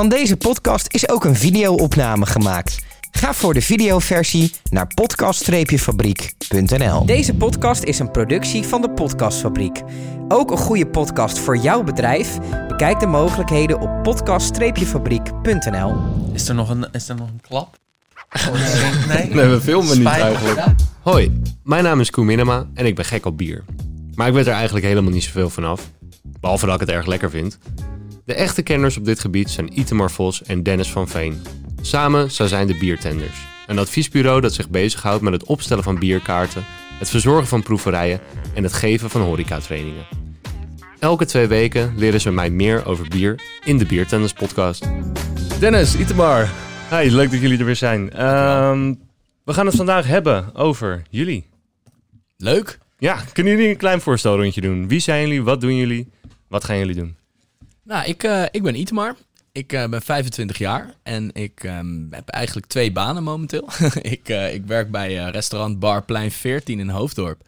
Van 0.00 0.08
deze 0.08 0.36
podcast 0.36 0.94
is 0.94 1.08
ook 1.08 1.24
een 1.24 1.36
video-opname 1.36 2.26
gemaakt. 2.26 2.78
Ga 3.10 3.34
voor 3.34 3.54
de 3.54 3.62
videoversie 3.62 4.52
naar 4.70 4.86
podcast-fabriek.nl. 4.94 7.06
Deze 7.06 7.34
podcast 7.34 7.82
is 7.82 7.98
een 7.98 8.10
productie 8.10 8.62
van 8.62 8.80
de 8.80 8.90
Podcastfabriek. 8.90 9.82
Ook 10.28 10.50
een 10.50 10.56
goede 10.56 10.86
podcast 10.86 11.38
voor 11.38 11.56
jouw 11.56 11.82
bedrijf? 11.82 12.38
Bekijk 12.68 13.00
de 13.00 13.06
mogelijkheden 13.06 13.80
op 13.80 14.02
podcast-fabriek.nl. 14.02 15.96
Is 16.32 16.48
er 16.48 16.54
nog 16.54 16.68
een, 16.68 16.86
is 16.92 17.08
er 17.08 17.16
nog 17.16 17.28
een 17.28 17.40
klap? 17.40 17.76
Nee, 19.32 19.48
we 19.48 19.60
filmen 19.60 19.98
niet 19.98 20.06
eigenlijk. 20.06 20.64
Hoi, 21.00 21.40
mijn 21.64 21.84
naam 21.84 22.00
is 22.00 22.10
Koen 22.10 22.26
Minema 22.26 22.66
en 22.74 22.86
ik 22.86 22.94
ben 22.94 23.04
gek 23.04 23.26
op 23.26 23.36
bier. 23.36 23.64
Maar 24.14 24.28
ik 24.28 24.34
weet 24.34 24.46
er 24.46 24.52
eigenlijk 24.52 24.86
helemaal 24.86 25.12
niet 25.12 25.24
zoveel 25.24 25.50
van 25.50 25.64
af. 25.64 25.90
Behalve 26.40 26.66
dat 26.66 26.74
ik 26.74 26.80
het 26.80 26.90
erg 26.90 27.06
lekker 27.06 27.30
vind. 27.30 27.58
De 28.24 28.34
echte 28.34 28.62
kenners 28.62 28.96
op 28.96 29.04
dit 29.04 29.20
gebied 29.20 29.50
zijn 29.50 29.78
Itemar 29.78 30.10
Vos 30.10 30.42
en 30.42 30.62
Dennis 30.62 30.90
van 30.90 31.08
Veen. 31.08 31.42
Samen 31.80 32.30
zij 32.30 32.48
zijn 32.48 32.66
de 32.66 32.78
Biertenders. 32.78 33.46
Een 33.66 33.78
adviesbureau 33.78 34.40
dat 34.40 34.54
zich 34.54 34.68
bezighoudt 34.68 35.22
met 35.22 35.32
het 35.32 35.44
opstellen 35.44 35.84
van 35.84 35.98
bierkaarten, 35.98 36.64
het 36.98 37.10
verzorgen 37.10 37.46
van 37.46 37.62
proeverijen 37.62 38.20
en 38.54 38.62
het 38.62 38.72
geven 38.72 39.10
van 39.10 39.20
horecatrainingen. 39.20 40.04
Elke 40.98 41.24
twee 41.24 41.46
weken 41.46 41.92
leren 41.96 42.20
ze 42.20 42.30
mij 42.30 42.50
meer 42.50 42.86
over 42.86 43.08
bier 43.08 43.40
in 43.64 43.78
de 43.78 43.86
Biertenders 43.86 44.32
podcast. 44.32 44.88
Dennis, 45.60 45.96
Itemar. 45.96 46.48
Hi, 46.90 47.10
leuk 47.10 47.30
dat 47.30 47.40
jullie 47.40 47.58
er 47.58 47.64
weer 47.64 47.76
zijn. 47.76 48.12
Ehm, 48.12 48.94
we 49.44 49.52
gaan 49.52 49.66
het 49.66 49.76
vandaag 49.76 50.06
hebben 50.06 50.54
over 50.54 51.02
jullie. 51.10 51.46
Leuk. 52.36 52.78
Ja, 52.98 53.22
kunnen 53.32 53.52
jullie 53.52 53.68
een 53.68 53.76
klein 53.76 54.00
voorstelrondje 54.00 54.60
doen? 54.60 54.88
Wie 54.88 55.00
zijn 55.00 55.20
jullie? 55.20 55.42
Wat 55.42 55.60
doen 55.60 55.76
jullie? 55.76 56.08
Wat 56.48 56.64
gaan 56.64 56.78
jullie 56.78 56.94
doen? 56.94 57.16
Nou, 57.90 58.04
ik, 58.04 58.22
eh, 58.22 58.44
ik 58.50 58.62
ben 58.62 58.80
Itemar. 58.80 59.16
Ik 59.52 59.72
eh, 59.72 59.88
ben 59.88 60.02
25 60.02 60.58
jaar 60.58 60.94
en 61.02 61.30
ik 61.32 61.64
ehm, 61.64 62.06
heb 62.10 62.28
eigenlijk 62.28 62.66
twee 62.66 62.92
banen 62.92 63.22
momenteel. 63.22 63.68
ik, 64.02 64.28
eh, 64.28 64.54
ik 64.54 64.64
werk 64.66 64.90
bij 64.90 65.30
restaurant 65.30 65.78
Barplein 65.78 66.30
14 66.30 66.80
in 66.80 66.88
Hoofddorp. 66.88 67.42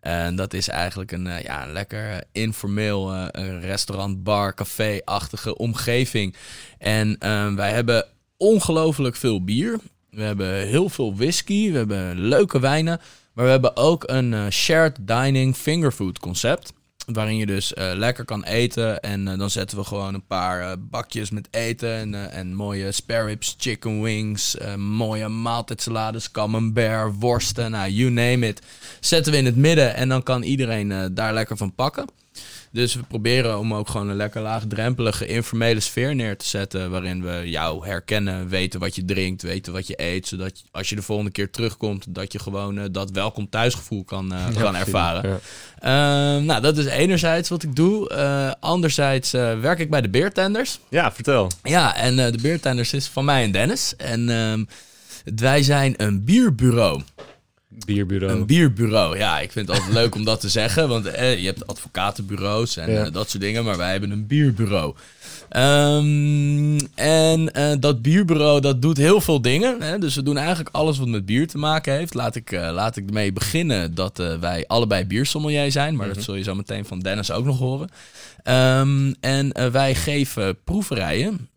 En 0.00 0.36
dat 0.36 0.54
is 0.54 0.68
eigenlijk 0.68 1.12
een, 1.12 1.24
ja, 1.42 1.66
een 1.66 1.72
lekker 1.72 2.24
informeel 2.32 3.26
restaurant, 3.60 4.22
bar, 4.22 4.54
café-achtige 4.54 5.56
omgeving. 5.56 6.34
En 6.78 7.16
ehm, 7.18 7.54
wij 7.54 7.72
hebben 7.72 8.06
ongelooflijk 8.36 9.16
veel 9.16 9.44
bier. 9.44 9.78
We 10.10 10.22
hebben 10.22 10.66
heel 10.66 10.88
veel 10.88 11.16
whisky. 11.16 11.70
We 11.70 11.76
hebben 11.76 12.18
leuke 12.18 12.60
wijnen. 12.60 13.00
Maar 13.32 13.44
we 13.44 13.50
hebben 13.50 13.76
ook 13.76 14.02
een 14.06 14.52
shared 14.52 14.96
dining 15.00 15.56
fingerfood 15.56 16.18
concept. 16.18 16.72
Waarin 17.06 17.36
je 17.36 17.46
dus 17.46 17.72
uh, 17.72 17.90
lekker 17.94 18.24
kan 18.24 18.44
eten. 18.44 19.00
En 19.00 19.26
uh, 19.26 19.38
dan 19.38 19.50
zetten 19.50 19.78
we 19.78 19.84
gewoon 19.84 20.14
een 20.14 20.26
paar 20.26 20.60
uh, 20.60 20.72
bakjes 20.78 21.30
met 21.30 21.48
eten. 21.50 21.94
En, 21.94 22.30
en 22.30 22.54
mooie 22.54 22.92
spare 22.92 23.24
ribs, 23.24 23.54
chicken 23.58 24.02
wings. 24.02 24.56
mooie 24.76 25.28
maaltijdsalades, 25.28 26.30
camembert, 26.30 27.14
worsten. 27.18 27.70
Nou, 27.70 27.90
you 27.90 28.10
name 28.10 28.46
it. 28.48 28.62
Zetten 29.00 29.32
we 29.32 29.38
in 29.38 29.44
het 29.44 29.56
midden. 29.56 29.94
En 29.94 30.08
dan 30.08 30.22
kan 30.22 30.42
iedereen 30.42 31.14
daar 31.14 31.34
lekker 31.34 31.56
van 31.56 31.74
pakken. 31.74 32.19
Dus 32.72 32.94
we 32.94 33.02
proberen 33.02 33.58
om 33.58 33.74
ook 33.74 33.88
gewoon 33.88 34.08
een 34.08 34.16
lekker 34.16 34.42
laagdrempelige, 34.42 35.26
informele 35.26 35.80
sfeer 35.80 36.14
neer 36.14 36.36
te 36.36 36.46
zetten. 36.46 36.90
Waarin 36.90 37.22
we 37.22 37.50
jou 37.50 37.86
herkennen, 37.86 38.48
weten 38.48 38.80
wat 38.80 38.94
je 38.94 39.04
drinkt, 39.04 39.42
weten 39.42 39.72
wat 39.72 39.86
je 39.86 40.02
eet. 40.02 40.28
Zodat 40.28 40.62
als 40.70 40.88
je 40.88 40.96
de 40.96 41.02
volgende 41.02 41.30
keer 41.30 41.50
terugkomt, 41.50 42.04
dat 42.08 42.32
je 42.32 42.38
gewoon 42.38 42.78
uh, 42.78 42.84
dat 42.90 43.10
welkom 43.10 43.48
thuisgevoel 43.48 44.04
kan, 44.04 44.32
uh, 44.32 44.56
kan 44.62 44.76
ervaren. 44.76 45.40
Ja. 45.82 46.36
Uh, 46.38 46.44
nou, 46.44 46.60
dat 46.60 46.78
is 46.78 46.86
enerzijds 46.86 47.48
wat 47.48 47.62
ik 47.62 47.76
doe. 47.76 48.08
Eh, 48.08 48.50
anderzijds 48.60 49.30
werk 49.30 49.78
ik 49.78 49.90
bij 49.90 50.00
de 50.00 50.08
Beertenders. 50.08 50.78
Ja, 50.88 51.12
vertel. 51.12 51.50
Ja, 51.62 51.96
en 51.96 52.16
de 52.16 52.38
Beertenders 52.42 52.92
is 52.92 53.06
van 53.06 53.24
mij 53.24 53.42
en 53.42 53.52
Dennis. 53.52 53.94
En 53.96 54.28
ehm, 54.28 54.64
wij 55.36 55.62
zijn 55.62 55.94
een 55.96 56.24
bierbureau. 56.24 57.02
Bierbureau. 57.70 58.38
Een 58.38 58.46
bierbureau, 58.46 59.18
ja. 59.18 59.40
Ik 59.40 59.52
vind 59.52 59.68
het 59.68 59.76
altijd 59.76 59.94
leuk 59.94 60.14
om 60.14 60.24
dat 60.24 60.40
te 60.40 60.48
zeggen. 60.48 60.88
Want 60.88 61.06
eh, 61.06 61.38
je 61.38 61.46
hebt 61.46 61.66
advocatenbureaus 61.66 62.76
en 62.76 63.04
eh, 63.04 63.12
dat 63.12 63.30
soort 63.30 63.42
dingen. 63.42 63.64
Maar 63.64 63.76
wij 63.76 63.90
hebben 63.90 64.10
een 64.10 64.26
bierbureau. 64.26 64.94
Um, 65.56 66.78
en 66.94 67.50
uh, 67.58 67.72
dat 67.80 68.02
bierbureau 68.02 68.60
dat 68.60 68.82
doet 68.82 68.96
heel 68.96 69.20
veel 69.20 69.42
dingen. 69.42 69.82
Hè? 69.82 69.98
Dus 69.98 70.14
we 70.14 70.22
doen 70.22 70.36
eigenlijk 70.36 70.68
alles 70.72 70.98
wat 70.98 71.08
met 71.08 71.26
bier 71.26 71.48
te 71.48 71.58
maken 71.58 71.92
heeft. 71.94 72.14
Laat 72.14 72.34
ik, 72.34 72.50
uh, 72.50 72.70
laat 72.72 72.96
ik 72.96 73.06
ermee 73.06 73.32
beginnen 73.32 73.94
dat 73.94 74.22
wij 74.40 74.64
allebei 74.66 75.04
biersommelier 75.04 75.72
zijn. 75.72 75.96
Maar 75.96 76.06
mm 76.06 76.10
-hmm. 76.10 76.14
dat 76.14 76.24
zul 76.24 76.34
je 76.34 76.42
zo 76.42 76.54
meteen 76.54 76.84
van 76.84 77.00
Dennis 77.00 77.30
ook 77.30 77.44
nog 77.44 77.58
horen. 77.58 77.88
Um, 78.44 79.14
en 79.20 79.72
wij 79.72 79.94
geven 79.94 80.62
proeverijen. 80.64 81.48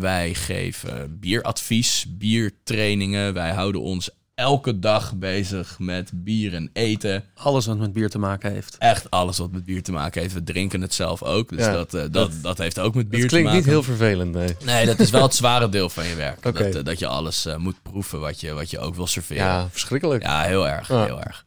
Wij 0.00 0.34
geven 0.34 1.18
bieradvies, 1.20 2.06
biertrainingen. 2.08 3.34
Wij 3.34 3.50
houden 3.50 3.80
ons 3.80 4.10
elke 4.40 4.78
dag 4.78 5.14
bezig 5.14 5.78
met 5.78 6.10
bier 6.14 6.54
en 6.54 6.70
eten. 6.72 7.24
Alles 7.34 7.66
wat 7.66 7.78
met 7.78 7.92
bier 7.92 8.10
te 8.10 8.18
maken 8.18 8.52
heeft. 8.52 8.76
Echt 8.78 9.10
alles 9.10 9.38
wat 9.38 9.52
met 9.52 9.64
bier 9.64 9.82
te 9.82 9.92
maken 9.92 10.20
heeft. 10.20 10.34
We 10.34 10.42
drinken 10.42 10.80
het 10.80 10.94
zelf 10.94 11.22
ook. 11.22 11.48
Dus 11.48 11.64
ja, 11.64 11.72
dat, 11.72 11.94
uh, 11.94 12.00
dat, 12.00 12.12
dat, 12.12 12.30
dat, 12.42 12.58
heeft 12.58 12.78
ook 12.78 12.94
met 12.94 13.08
bier 13.08 13.28
te 13.28 13.34
maken. 13.34 13.48
klinkt 13.48 13.66
niet 13.66 13.74
heel 13.74 13.82
vervelend, 13.82 14.32
nee. 14.32 14.56
Nee, 14.64 14.86
dat 14.86 14.98
is 14.98 15.10
wel 15.10 15.22
het 15.22 15.34
zware 15.42 15.68
deel 15.68 15.88
van 15.88 16.06
je 16.06 16.14
werk. 16.14 16.46
Okay. 16.46 16.62
Dat, 16.62 16.76
uh, 16.76 16.84
dat 16.84 16.98
je 16.98 17.06
alles 17.06 17.46
uh, 17.46 17.56
moet 17.56 17.82
proeven 17.82 18.20
wat 18.20 18.40
je, 18.40 18.52
wat 18.52 18.70
je 18.70 18.78
ook 18.78 18.94
wil 18.94 19.06
serveren. 19.06 19.44
Ja, 19.44 19.68
verschrikkelijk. 19.70 20.22
Ja, 20.22 20.42
heel 20.42 20.68
erg. 20.68 20.88
Ja. 20.88 21.04
Heel 21.04 21.20
erg. 21.20 21.44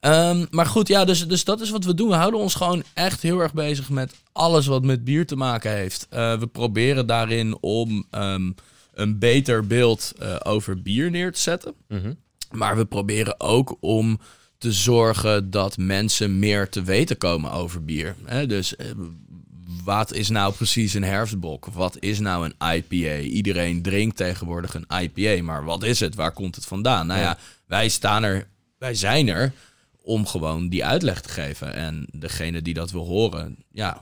Um, 0.00 0.46
maar 0.50 0.66
goed, 0.66 0.88
ja, 0.88 1.04
dus, 1.04 1.28
dus 1.28 1.44
dat 1.44 1.60
is 1.60 1.70
wat 1.70 1.84
we 1.84 1.94
doen. 1.94 2.08
We 2.08 2.14
houden 2.14 2.40
ons 2.40 2.54
gewoon 2.54 2.82
echt 2.94 3.22
heel 3.22 3.40
erg 3.40 3.52
bezig 3.52 3.88
met 3.88 4.14
alles 4.32 4.66
wat 4.66 4.82
met 4.82 5.04
bier 5.04 5.26
te 5.26 5.36
maken 5.36 5.70
heeft. 5.70 6.06
we 6.10 6.48
proberen 6.52 7.06
daarin 7.06 7.56
om 7.60 8.06
um, 8.10 8.54
een 8.94 9.18
beter 9.18 9.66
beeld 9.66 10.12
over 10.42 10.82
bier 10.82 11.10
neer 11.10 11.32
te 11.32 11.40
zetten. 11.40 11.74
Mm 11.88 12.00
-hmm. 12.02 12.16
Maar 12.52 12.76
we 12.76 12.84
proberen 12.84 13.40
ook 13.40 13.76
om 13.80 14.20
te 14.58 14.72
zorgen 14.72 15.50
dat 15.50 15.76
mensen 15.76 16.38
meer 16.38 16.68
te 16.68 16.82
weten 16.82 17.18
komen 17.18 17.52
over 17.52 17.84
bier. 17.84 18.16
Dus 18.46 18.74
wat 19.84 20.12
is 20.12 20.28
nou 20.28 20.54
precies 20.54 20.94
een 20.94 21.04
herfstbok? 21.04 21.66
Wat 21.66 21.96
is 22.00 22.18
nou 22.18 22.44
een 22.44 22.74
IPA? 22.74 23.18
Iedereen 23.18 23.82
drinkt 23.82 24.16
tegenwoordig 24.16 24.74
een 24.74 25.02
IPA, 25.02 25.42
maar 25.42 25.64
wat 25.64 25.82
is 25.82 26.00
het? 26.00 26.14
Waar 26.14 26.32
komt 26.32 26.54
het 26.54 26.66
vandaan? 26.66 27.06
Nou 27.06 27.20
ja, 27.20 27.38
wij 27.66 27.88
staan 27.88 28.22
er, 28.22 28.48
wij 28.78 28.94
zijn 28.94 29.28
er 29.28 29.52
om 30.02 30.26
gewoon 30.26 30.68
die 30.68 30.84
uitleg 30.84 31.20
te 31.20 31.28
geven. 31.28 31.74
En 31.74 32.06
degene 32.12 32.62
die 32.62 32.74
dat 32.74 32.90
wil 32.90 33.06
horen, 33.06 33.56
ja, 33.70 34.00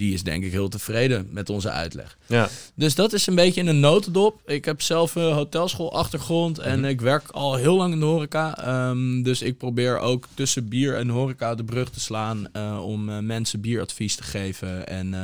die 0.00 0.14
is 0.14 0.22
denk 0.22 0.44
ik 0.44 0.52
heel 0.52 0.68
tevreden 0.68 1.28
met 1.30 1.48
onze 1.50 1.70
uitleg. 1.70 2.16
Ja. 2.26 2.48
Dus 2.74 2.94
dat 2.94 3.12
is 3.12 3.26
een 3.26 3.34
beetje 3.34 3.60
in 3.60 3.66
een 3.66 3.80
notendop. 3.80 4.40
Ik 4.46 4.64
heb 4.64 4.82
zelf 4.82 5.14
een 5.14 5.32
hotelschool 5.32 5.92
achtergrond 5.92 6.58
en 6.58 6.78
Mhm. 6.80 6.88
ik 6.88 7.00
werk 7.00 7.30
al 7.30 7.54
heel 7.54 7.76
lang 7.76 7.92
in 7.92 7.98
de 7.98 8.04
horeca. 8.06 8.88
Um, 8.88 9.22
dus 9.22 9.42
ik 9.42 9.58
probeer 9.58 9.98
ook 9.98 10.26
tussen 10.34 10.68
bier 10.68 10.96
en 10.96 11.08
horeca 11.08 11.54
de 11.54 11.64
brug 11.64 11.90
te 11.90 12.00
slaan 12.00 12.46
uh, 12.56 12.84
om 12.86 13.08
uh, 13.08 13.18
mensen 13.18 13.60
bieradvies 13.60 14.14
te 14.14 14.22
geven 14.22 14.86
en 14.88 15.12
uh, 15.12 15.22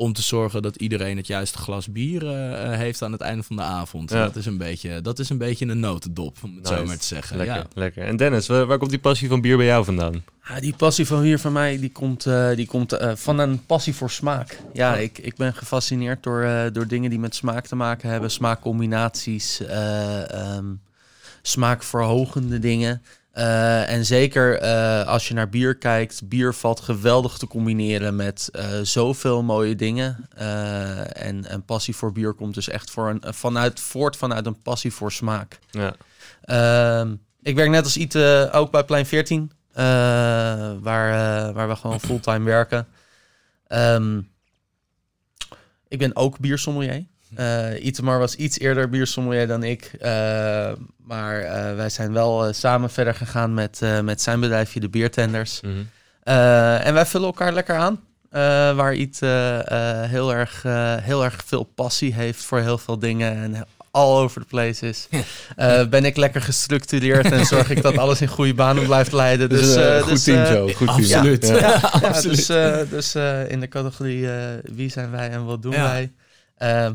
om 0.00 0.12
te 0.12 0.22
zorgen 0.22 0.62
dat 0.62 0.76
iedereen 0.76 1.16
het 1.16 1.26
juiste 1.26 1.58
glas 1.58 1.92
bier 1.92 2.22
uh, 2.22 2.30
heeft 2.76 3.02
aan 3.02 3.12
het 3.12 3.20
einde 3.20 3.42
van 3.42 3.56
de 3.56 3.62
avond. 3.62 4.10
Ja. 4.10 4.24
Dat, 4.24 4.36
is 4.36 4.46
een 4.46 4.56
beetje, 4.56 5.00
dat 5.00 5.18
is 5.18 5.28
een 5.28 5.38
beetje 5.38 5.66
een 5.66 5.80
notendop, 5.80 6.36
om 6.42 6.54
het 6.54 6.62
Nice. 6.62 6.74
zo 6.76 6.84
maar 6.86 6.98
te 6.98 7.04
zeggen. 7.04 7.36
Lekker, 7.36 7.56
Ja. 7.56 7.66
lekker. 7.74 8.04
En 8.04 8.16
Dennis, 8.16 8.46
waar, 8.46 8.66
waar 8.66 8.78
komt 8.78 8.90
die 8.90 8.98
passie 8.98 9.28
van 9.28 9.40
bier 9.40 9.56
bij 9.56 9.66
jou 9.66 9.84
vandaan? 9.84 10.24
Ja, 10.48 10.60
die 10.60 10.74
passie 10.76 11.06
van 11.06 11.22
hier 11.22 11.38
van 11.38 11.52
mij, 11.52 11.78
die 11.78 11.90
komt, 11.92 12.26
uh, 12.26 12.54
die 12.54 12.66
komt 12.66 12.92
uh, 12.92 13.12
van 13.14 13.38
een 13.38 13.66
passie 13.66 13.94
voor 13.94 14.10
smaak. 14.10 14.60
Ja, 14.72 14.96
ik, 14.96 15.18
ik 15.18 15.36
ben 15.36 15.54
gefascineerd 15.54 16.22
door, 16.22 16.42
uh, 16.42 16.62
door 16.72 16.86
dingen 16.86 17.10
die 17.10 17.18
met 17.18 17.34
smaak 17.34 17.66
te 17.66 17.76
maken 17.76 18.10
hebben. 18.10 18.30
Smaakcombinaties, 18.30 19.60
um, 20.56 20.80
smaakverhogende 21.42 22.58
dingen. 22.58 23.02
Uh, 23.40 23.90
en 23.90 24.04
zeker 24.06 24.62
uh, 24.62 25.06
als 25.06 25.28
je 25.28 25.34
naar 25.34 25.48
bier 25.48 25.76
kijkt, 25.76 26.28
bier 26.28 26.54
valt 26.54 26.80
geweldig 26.80 27.38
te 27.38 27.46
combineren 27.46 28.16
met 28.16 28.48
uh, 28.52 28.64
zoveel 28.82 29.42
mooie 29.42 29.76
dingen. 29.76 30.28
en, 31.12 31.44
en 31.44 31.64
passie 31.64 31.96
voor 31.96 32.12
bier 32.12 32.32
komt 32.32 32.54
dus 32.54 32.68
echt 32.68 32.90
voor 32.90 33.08
een, 33.08 33.22
vanuit, 33.34 33.80
voort 33.80 34.16
vanuit 34.16 34.46
een 34.46 34.62
passie 34.62 34.92
voor 34.92 35.12
smaak. 35.12 35.58
Ja. 35.70 35.94
Ehm, 36.44 37.14
ik 37.42 37.54
werk 37.54 37.70
net 37.70 37.84
als 37.84 37.96
Ite 37.96 38.48
ook 38.52 38.70
bij 38.70 38.84
Plein 38.84 39.06
14, 39.06 39.52
waar, 40.80 41.52
waar 41.52 41.68
we 41.68 41.76
gewoon 41.76 42.00
fulltime 42.00 42.44
werken. 42.44 42.86
Um, 43.68 44.30
ik 45.88 45.98
ben 45.98 46.16
ook 46.16 46.38
biersommelier. 46.38 47.04
Uh, 47.38 47.84
Itemar 47.84 48.18
was 48.18 48.34
iets 48.34 48.58
eerder 48.58 48.88
biersommelier 48.88 49.46
dan 49.46 49.62
ik. 49.62 49.90
Uh, 49.94 50.72
maar 51.04 51.42
uh, 51.42 51.74
wij 51.74 51.88
zijn 51.88 52.12
wel 52.12 52.52
samen 52.52 52.90
verder 52.90 53.14
gegaan 53.14 53.54
met, 53.54 53.80
met 54.02 54.22
zijn 54.22 54.40
bedrijfje, 54.40 54.80
de 54.80 54.88
Biertenders. 54.88 55.60
Mm 55.60 55.72
-hmm. 55.72 55.88
en 56.82 56.94
wij 56.94 57.06
vullen 57.06 57.26
elkaar 57.26 57.52
lekker 57.52 57.76
aan. 57.76 58.00
waar 58.76 58.94
Iet 58.94 59.20
heel, 60.10 60.34
erg, 60.34 60.62
heel 61.02 61.24
erg 61.24 61.42
veel 61.46 61.64
passie 61.64 62.14
heeft 62.14 62.44
voor 62.44 62.60
heel 62.60 62.78
veel 62.78 62.98
dingen. 62.98 63.36
En 63.36 63.66
all 63.90 64.16
over 64.16 64.40
the 64.40 64.46
place 64.46 64.86
is. 64.86 65.08
Uh, 65.56 65.86
ben 65.86 66.04
ik 66.04 66.16
lekker 66.16 66.40
gestructureerd 66.40 67.32
en 67.32 67.46
zorg 67.46 67.70
ik 67.70 67.82
dat 67.82 67.98
alles 67.98 68.20
in 68.20 68.28
goede 68.28 68.54
banen 68.54 68.84
blijft 68.84 69.12
leiden. 69.12 69.48
Dus, 69.48 69.60
dus 69.60 69.76
uh, 69.76 69.96
uh, 69.96 70.02
goed 70.02 70.10
dus, 70.10 70.22
team 70.22 70.46
zo. 70.46 70.68
Goed 70.68 70.76
team. 70.76 70.88
Absoluut. 70.88 71.46
Ja, 71.46 71.54
ja, 71.54 71.68
ja, 71.68 71.78
absoluut. 72.08 72.46
dus, 72.46 73.12
dus 73.12 73.14
in 73.48 73.60
de 73.60 73.68
categorie 73.68 74.28
wie 74.62 74.90
zijn 74.90 75.10
wij 75.10 75.30
en 75.30 75.44
wat 75.44 75.62
doen 75.62 75.72
Ja. 75.72 75.82
wij. 75.82 76.12
Ehm, 76.56 76.92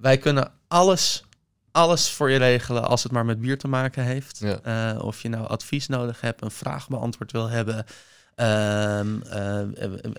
wij 0.00 0.18
kunnen 0.18 0.52
alles, 0.68 1.24
alles 1.72 2.10
voor 2.10 2.30
je 2.30 2.38
regelen 2.38 2.88
als 2.88 3.02
het 3.02 3.12
maar 3.12 3.24
met 3.24 3.40
bier 3.40 3.58
te 3.58 3.68
maken 3.68 4.04
heeft. 4.04 4.38
Ja. 4.38 4.94
Uh, 4.94 5.04
of 5.04 5.22
je 5.22 5.28
nou 5.28 5.46
advies 5.46 5.86
nodig 5.86 6.20
hebt, 6.20 6.42
een 6.42 6.50
vraag 6.50 6.88
beantwoord 6.88 7.32
wil 7.32 7.48
hebben, 7.48 7.76
um, 7.76 9.22
uh, 9.26 9.60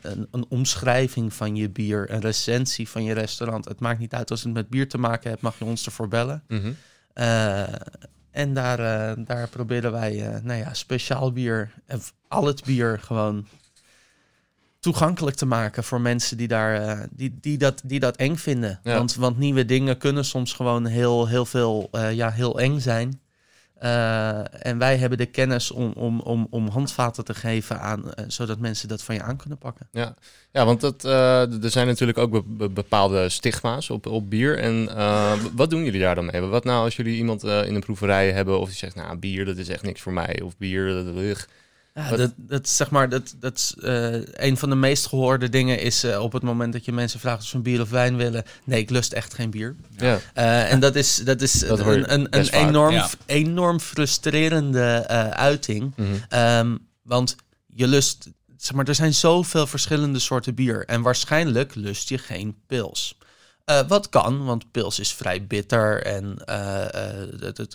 een, 0.01 0.27
een, 0.31 0.45
omschrijving 0.49 1.33
van 1.33 1.55
je 1.55 1.69
bier, 1.69 2.11
een 2.11 2.21
recensie 2.21 2.89
van 2.89 3.03
je 3.03 3.13
restaurant. 3.13 3.65
Het 3.65 3.79
maakt 3.79 3.99
niet 3.99 4.13
uit 4.13 4.31
als 4.31 4.43
het 4.43 4.53
met 4.53 4.69
bier 4.69 4.89
te 4.89 4.97
maken 4.97 5.29
heeft, 5.29 5.41
mag 5.41 5.59
je 5.59 5.65
ons 5.65 5.85
ervoor 5.85 6.07
bellen. 6.07 6.43
Mm 6.47 6.61
-hmm. 6.61 6.75
uh, 7.15 7.63
en 8.31 8.53
daar, 8.53 8.77
daar 9.25 9.47
proberen 9.47 9.91
wij 9.91 10.39
nou 10.43 10.59
ja, 10.59 10.73
speciaal 10.73 11.31
bier 11.31 11.71
en 11.85 12.01
al 12.27 12.45
het 12.45 12.63
bier 12.63 12.99
gewoon 12.99 13.47
toegankelijk 14.81 15.35
te 15.35 15.45
maken 15.45 15.83
voor 15.83 16.01
mensen 16.01 16.37
die, 16.37 16.47
daar, 16.47 16.81
uh, 16.81 17.03
die, 17.11 17.37
die, 17.41 17.57
dat, 17.57 17.81
die 17.83 17.99
dat 17.99 18.15
eng 18.15 18.35
vinden. 18.35 18.79
Ja. 18.83 18.97
Want, 18.97 19.15
want 19.15 19.37
nieuwe 19.37 19.65
dingen 19.65 19.97
kunnen 19.97 20.25
soms 20.25 20.53
gewoon 20.53 20.85
heel, 20.85 21.27
heel 21.27 21.45
veel 21.45 21.89
uh, 21.91 22.13
ja, 22.13 22.31
heel 22.31 22.59
eng 22.59 22.79
zijn. 22.79 23.21
Uh, 23.83 24.65
en 24.65 24.77
wij 24.77 24.97
hebben 24.97 25.17
de 25.17 25.25
kennis 25.25 25.71
om, 25.71 25.91
om, 25.91 26.19
om, 26.19 26.47
om 26.49 26.67
handvaten 26.67 27.25
te 27.25 27.33
geven 27.33 27.79
aan, 27.79 28.03
zodat 28.27 28.59
mensen 28.59 28.87
dat 28.87 29.03
van 29.03 29.15
je 29.15 29.21
aan 29.21 29.37
kunnen 29.37 29.57
pakken. 29.57 29.87
Ja, 29.91 30.15
ja 30.51 30.65
want 30.65 30.81
dat, 30.81 31.03
er 31.03 31.71
zijn 31.71 31.87
natuurlijk 31.87 32.17
ook 32.17 32.43
be 32.47 32.69
bepaalde 32.69 33.29
stigma's 33.29 33.89
op, 33.89 34.05
op 34.05 34.29
bier. 34.29 34.59
En 34.59 34.85
wat 35.55 35.69
doen 35.69 35.83
jullie 35.83 36.01
daar 36.01 36.15
dan 36.15 36.29
mee? 36.31 36.41
Wat 36.41 36.63
nou 36.63 36.83
als 36.83 36.95
jullie 36.95 37.17
iemand 37.17 37.43
in 37.43 37.75
een 37.75 37.79
proeverij 37.79 38.31
hebben 38.31 38.59
of 38.59 38.67
die 38.67 38.77
zegt, 38.77 38.95
nou 38.95 39.17
bier 39.17 39.45
dat 39.45 39.57
is 39.57 39.69
echt 39.69 39.83
niks 39.83 40.01
voor 40.01 40.13
mij. 40.13 40.41
Of 40.41 40.57
bier 40.57 41.03
dat 41.03 41.15
is... 41.15 41.47
Ja, 41.93 42.15
dat, 42.15 42.31
dat, 42.35 42.69
zeg 42.69 42.89
maar, 42.89 43.09
dat, 43.09 43.35
dat 43.39 43.55
is 43.55 43.75
uh, 43.79 44.13
een 44.31 44.57
van 44.57 44.69
de 44.69 44.75
meest 44.75 45.07
gehoorde 45.07 45.49
dingen 45.49 45.79
is 45.79 46.03
uh, 46.03 46.21
op 46.21 46.33
het 46.33 46.43
moment 46.43 46.73
dat 46.73 46.85
je 46.85 46.91
mensen 46.91 47.19
vraagt 47.19 47.41
of 47.41 47.47
ze 47.47 47.55
een 47.55 47.61
bier 47.61 47.81
of 47.81 47.89
wijn 47.89 48.17
willen. 48.17 48.43
Nee, 48.63 48.79
ik 48.79 48.89
lust 48.89 49.13
echt 49.13 49.33
geen 49.33 49.49
bier. 49.49 49.75
Ja. 49.97 50.19
Uh, 50.37 50.71
en 50.71 50.79
dat 50.79 50.95
is, 50.95 51.15
dat 51.15 51.41
is 51.41 51.59
Dat 51.59 51.79
een, 51.79 52.13
een, 52.13 52.27
een 52.29 52.49
enorm, 52.49 52.93
ja. 52.93 53.09
enorm 53.25 53.79
frustrerende 53.79 55.07
uiting. 55.33 55.93
Mhm. 55.95 56.39
Um, 56.39 56.87
want 57.01 57.35
je 57.73 57.87
lust, 57.87 58.29
zeg 58.57 58.75
maar, 58.75 58.87
er 58.87 58.95
zijn 58.95 59.13
zoveel 59.13 59.67
verschillende 59.67 60.19
soorten 60.19 60.55
bier. 60.55 60.85
En 60.85 61.01
waarschijnlijk 61.01 61.75
lust 61.75 62.09
je 62.09 62.17
geen 62.17 62.55
pils. 62.67 63.17
Wat 63.87 64.09
kan, 64.09 64.45
want 64.45 64.71
pils 64.71 64.99
is 64.99 65.13
vrij 65.13 65.47
bitter 65.47 66.03
en 66.03 66.37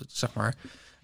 zeg 0.08 0.32
maar. 0.32 0.54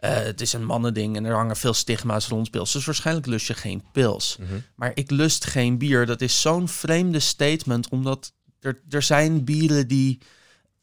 Uh, 0.05 0.11
het 0.11 0.41
is 0.41 0.53
een 0.53 0.65
mannending 0.65 1.17
en 1.17 1.25
er 1.25 1.35
hangen 1.35 1.57
veel 1.57 1.75
stigma's 1.75 2.29
rond 2.29 2.51
pils. 2.51 2.73
Dus 2.73 2.85
waarschijnlijk 2.85 3.27
lust 3.27 3.47
je 3.47 3.55
geen 3.55 3.85
pils. 3.93 4.37
Mhm. 4.41 4.59
Maar 4.75 4.91
ik 4.95 5.11
lust 5.11 5.45
geen 5.45 5.79
bier. 5.79 6.07
Dat 6.07 6.21
is 6.21 6.41
zo'n 6.41 6.69
vreemde 6.69 7.21
statement, 7.21 7.89
omdat 7.89 8.33
er, 8.61 8.81
er 8.89 9.03
zijn 9.03 9.45
bieren 9.45 9.89
die 9.89 10.19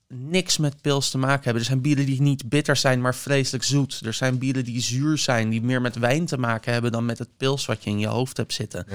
niks 0.07 0.57
met 0.57 0.81
pils 0.81 1.09
te 1.09 1.17
maken 1.17 1.43
hebben. 1.43 1.61
Er 1.61 1.67
zijn 1.67 1.81
bieren 1.81 2.05
die 2.05 2.21
niet 2.21 2.49
bitter 2.49 2.75
zijn, 2.75 3.01
maar 3.01 3.15
vreselijk 3.15 3.63
zoet. 3.63 4.01
Er 4.05 4.13
zijn 4.13 4.37
bieren 4.37 4.63
die 4.63 4.81
zuur 4.81 5.17
zijn, 5.17 5.49
die 5.49 5.61
meer 5.61 5.81
met 5.81 5.95
wijn 5.95 6.25
te 6.25 6.37
maken 6.37 6.73
hebben 6.73 6.91
dan 6.91 7.05
met 7.05 7.17
het 7.17 7.37
pils 7.37 7.65
wat 7.65 7.83
je 7.83 7.89
in 7.89 7.99
je 7.99 8.07
hoofd 8.07 8.37
hebt 8.37 8.53
zitten. 8.53 8.85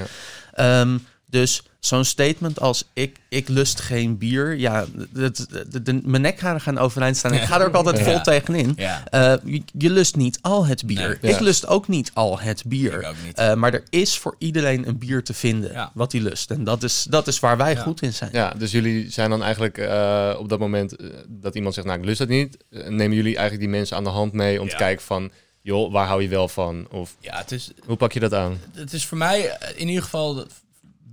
Ja. 0.55 0.81
Um, 0.81 1.07
dus 1.35 1.63
zo'n 1.81 2.05
statement 2.05 2.61
als 2.61 2.85
ik, 2.93 3.17
ik 3.29 3.49
lust 3.49 3.81
geen 3.81 4.19
bier. 4.19 4.55
Ja, 4.57 4.85
de, 5.13 5.31
de, 5.71 5.83
de, 5.83 6.01
mijn 6.05 6.23
nekharen 6.23 6.61
gaan 6.61 6.79
overeind 6.79 7.17
staan. 7.17 7.35
Ik 7.35 7.41
ga 7.41 7.61
er 7.61 7.67
ook 7.67 7.75
altijd 7.75 8.01
vol 8.03 8.13
Ja. 8.13 8.21
tegenin. 8.21 8.73
Ja. 8.77 9.03
Uh, 9.15 9.35
je, 9.55 9.63
je 9.79 9.91
lust 9.91 10.17
niet 10.17 10.39
al 10.43 10.67
het 10.67 10.87
bier. 10.87 11.19
Nee. 11.21 11.33
Ik 11.33 11.39
Ja. 11.39 11.45
lust 11.45 11.67
ook 11.67 11.89
niet 11.89 12.11
al 12.15 12.39
het 12.41 12.63
bier. 12.67 13.15
Uh, 13.39 13.55
maar 13.55 13.73
er 13.75 13.83
is 13.91 14.19
voor 14.19 14.35
iedereen 14.39 14.89
een 14.89 14.99
bier 14.99 15.25
te 15.25 15.35
vinden 15.35 15.73
Ja. 15.73 15.91
wat 15.95 16.13
hij 16.13 16.21
lust. 16.21 16.51
En 16.51 16.65
dat 16.65 16.83
is, 16.83 17.07
dat 17.11 17.27
is 17.27 17.41
waar 17.41 17.57
wij 17.57 17.73
Ja. 17.75 17.81
goed 17.81 18.03
in 18.03 18.13
zijn. 18.13 18.31
Ja, 18.33 18.51
dus 18.59 18.71
jullie 18.71 19.11
zijn 19.11 19.31
dan 19.31 19.43
eigenlijk 19.43 19.79
eh, 19.79 20.35
op 20.39 20.49
dat 20.49 20.59
moment 20.59 20.97
eh, 20.97 21.07
dat 21.29 21.55
iemand 21.55 21.75
zegt, 21.75 21.87
nou 21.87 21.99
ik 21.99 22.05
lust 22.05 22.19
dat 22.19 22.29
niet. 22.29 22.57
eh, 22.71 22.89
nemen 22.89 23.17
jullie 23.17 23.37
eigenlijk 23.37 23.61
die 23.61 23.69
mensen 23.79 23.97
aan 23.97 24.05
de 24.05 24.11
hand 24.11 24.33
mee 24.33 24.61
om 24.61 24.69
te 24.69 24.77
kijken 24.77 25.05
van, 25.05 25.31
joh, 25.63 25.93
waar 25.93 26.07
hou 26.07 26.23
je 26.23 26.29
wel 26.29 26.49
van? 26.49 26.87
Of 26.91 27.17
Ja, 27.21 27.37
het 27.39 27.53
is, 27.53 27.71
hoe 27.87 27.97
pak 27.97 28.13
je 28.13 28.21
dat 28.21 28.35
aan? 28.35 28.59
het 28.75 28.93
is 28.93 29.07
voor 29.07 29.19
mij 29.19 29.49
eh, 29.49 29.69
in 29.81 29.89
ieder 29.89 30.03
geval 30.03 30.47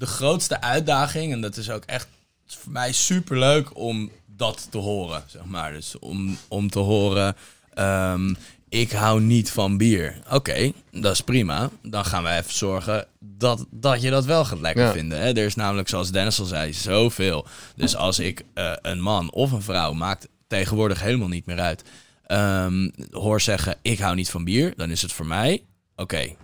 de, 0.02 0.08
grootste 0.08 0.62
uitdaging. 0.62 1.32
En 1.32 1.42
dat 1.42 1.58
is 1.58 1.70
ook 1.70 1.84
echt 1.86 2.08
voor 2.48 2.72
mij 2.72 2.92
super 2.92 3.40
leuk 3.40 3.78
om 3.78 4.12
dat 4.26 4.68
te 4.70 4.78
horen. 4.78 5.24
Zeg 5.28 5.46
maar. 5.46 5.72
Dus 5.72 6.00
om, 6.00 6.38
om 6.48 6.70
te 6.70 6.80
horen. 6.80 7.36
ehm, 7.74 8.34
ik 8.70 8.92
hou 8.92 9.22
niet 9.22 9.52
van 9.52 9.78
bier. 9.78 10.22
Oké, 10.32 10.72
dat 10.92 11.14
is 11.14 11.22
prima. 11.22 11.70
Dan 11.82 12.06
gaan 12.06 12.24
we 12.24 12.30
even 12.30 12.54
zorgen 12.54 13.08
dat, 13.20 13.66
dat 13.70 14.02
je 14.02 14.10
dat 14.10 14.26
wel 14.26 14.46
gaat 14.46 14.60
lekker 14.60 14.84
Ja. 14.86 14.92
vinden. 14.92 15.20
Hè? 15.20 15.28
Er 15.28 15.38
is 15.46 15.56
namelijk, 15.56 15.90
zoals 15.90 16.12
Dennis 16.12 16.40
al 16.40 16.46
zei, 16.46 16.74
zoveel. 16.74 17.46
Dus 17.76 17.96
als 17.96 18.20
ik 18.20 18.44
eh, 18.54 18.74
een 18.82 19.02
man 19.02 19.32
of 19.32 19.52
een 19.52 19.62
vrouw, 19.62 19.94
maakt 19.94 20.28
tegenwoordig 20.48 21.02
helemaal 21.02 21.28
niet 21.28 21.46
meer 21.46 21.60
uit, 21.60 21.84
ehm, 22.26 22.90
hoor 23.12 23.42
zeggen: 23.42 23.76
Ik 23.82 24.00
hou 24.00 24.16
niet 24.16 24.30
van 24.30 24.44
bier, 24.44 24.74
dan 24.76 24.90
is 24.92 25.02
het 25.02 25.14
voor 25.14 25.26
mij. 25.26 25.64
Oké, 25.96 26.36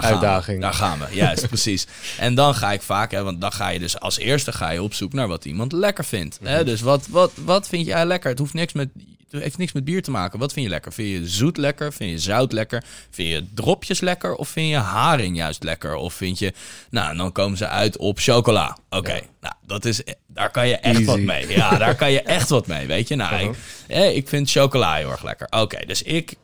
daar 0.00 0.02
gaan 0.02 0.12
Uitdaging. 0.12 0.56
we. 0.56 0.62
Daar 0.62 0.74
gaan 0.74 0.98
we, 0.98 1.06
juist, 1.10 1.48
precies. 1.54 1.86
En 2.18 2.34
dan 2.34 2.54
ga 2.54 2.72
ik 2.72 2.82
vaak, 2.82 3.10
hè, 3.10 3.22
want 3.22 3.40
dan 3.40 3.52
ga 3.52 3.68
je 3.68 3.78
dus 3.78 4.00
als 4.00 4.18
eerste 4.18 4.52
ga 4.52 4.70
je 4.70 4.82
op 4.82 4.94
zoek 4.94 5.12
naar 5.12 5.28
wat 5.28 5.44
iemand 5.44 5.72
lekker 5.72 6.04
vindt. 6.04 6.38
Hè? 6.42 6.64
Dus 6.64 6.80
wat, 6.80 7.06
wat, 7.10 7.32
wat 7.44 7.68
vind 7.68 7.86
jij 7.86 8.06
lekker? 8.06 8.30
Het 8.30 8.38
hoeft 8.38 8.54
niks 8.54 8.72
met, 8.72 8.88
het 9.30 9.42
heeft 9.42 9.58
niks 9.58 9.72
met 9.72 9.84
bier 9.84 10.02
te 10.02 10.10
maken. 10.10 10.38
Wat 10.38 10.52
vind 10.52 10.64
je 10.64 10.70
lekker? 10.70 10.92
Vind 10.92 11.08
je 11.08 11.28
zoet 11.28 11.56
lekker? 11.56 11.92
Vind 11.92 12.10
je 12.10 12.18
zout 12.18 12.52
lekker? 12.52 12.84
Vind 13.10 13.28
je 13.28 13.44
dropjes 13.54 14.00
lekker? 14.00 14.34
Of 14.34 14.48
vind 14.48 14.68
je 14.68 14.76
haring 14.76 15.36
juist 15.36 15.62
lekker? 15.62 15.94
Of 15.94 16.14
vind 16.14 16.38
je, 16.38 16.52
nou, 16.90 17.16
dan 17.16 17.32
komen 17.32 17.58
ze 17.58 17.68
uit 17.68 17.96
op 17.96 18.18
chocola. 18.18 18.76
Oké, 18.90 19.20
nou, 19.40 19.54
dat 19.66 19.84
is, 19.84 20.02
daar 20.26 20.50
kan 20.50 20.68
je 20.68 20.76
echt 20.76 20.94
Easy. 20.94 21.06
wat 21.06 21.18
mee. 21.20 21.48
Ja, 21.48 21.76
daar 21.78 21.94
kan 21.94 22.12
je 22.12 22.22
echt 22.38 22.48
wat 22.48 22.66
mee, 22.66 22.86
weet 22.86 23.08
je. 23.08 23.14
Nou, 23.16 23.36
ik, 23.48 23.56
eh, 23.86 24.16
ik 24.16 24.28
vind 24.28 24.50
chocola 24.50 24.94
heel 24.94 25.10
erg 25.10 25.22
lekker. 25.22 25.46
Oké, 25.50 25.86
dus 25.86 26.02
ik 26.02 26.34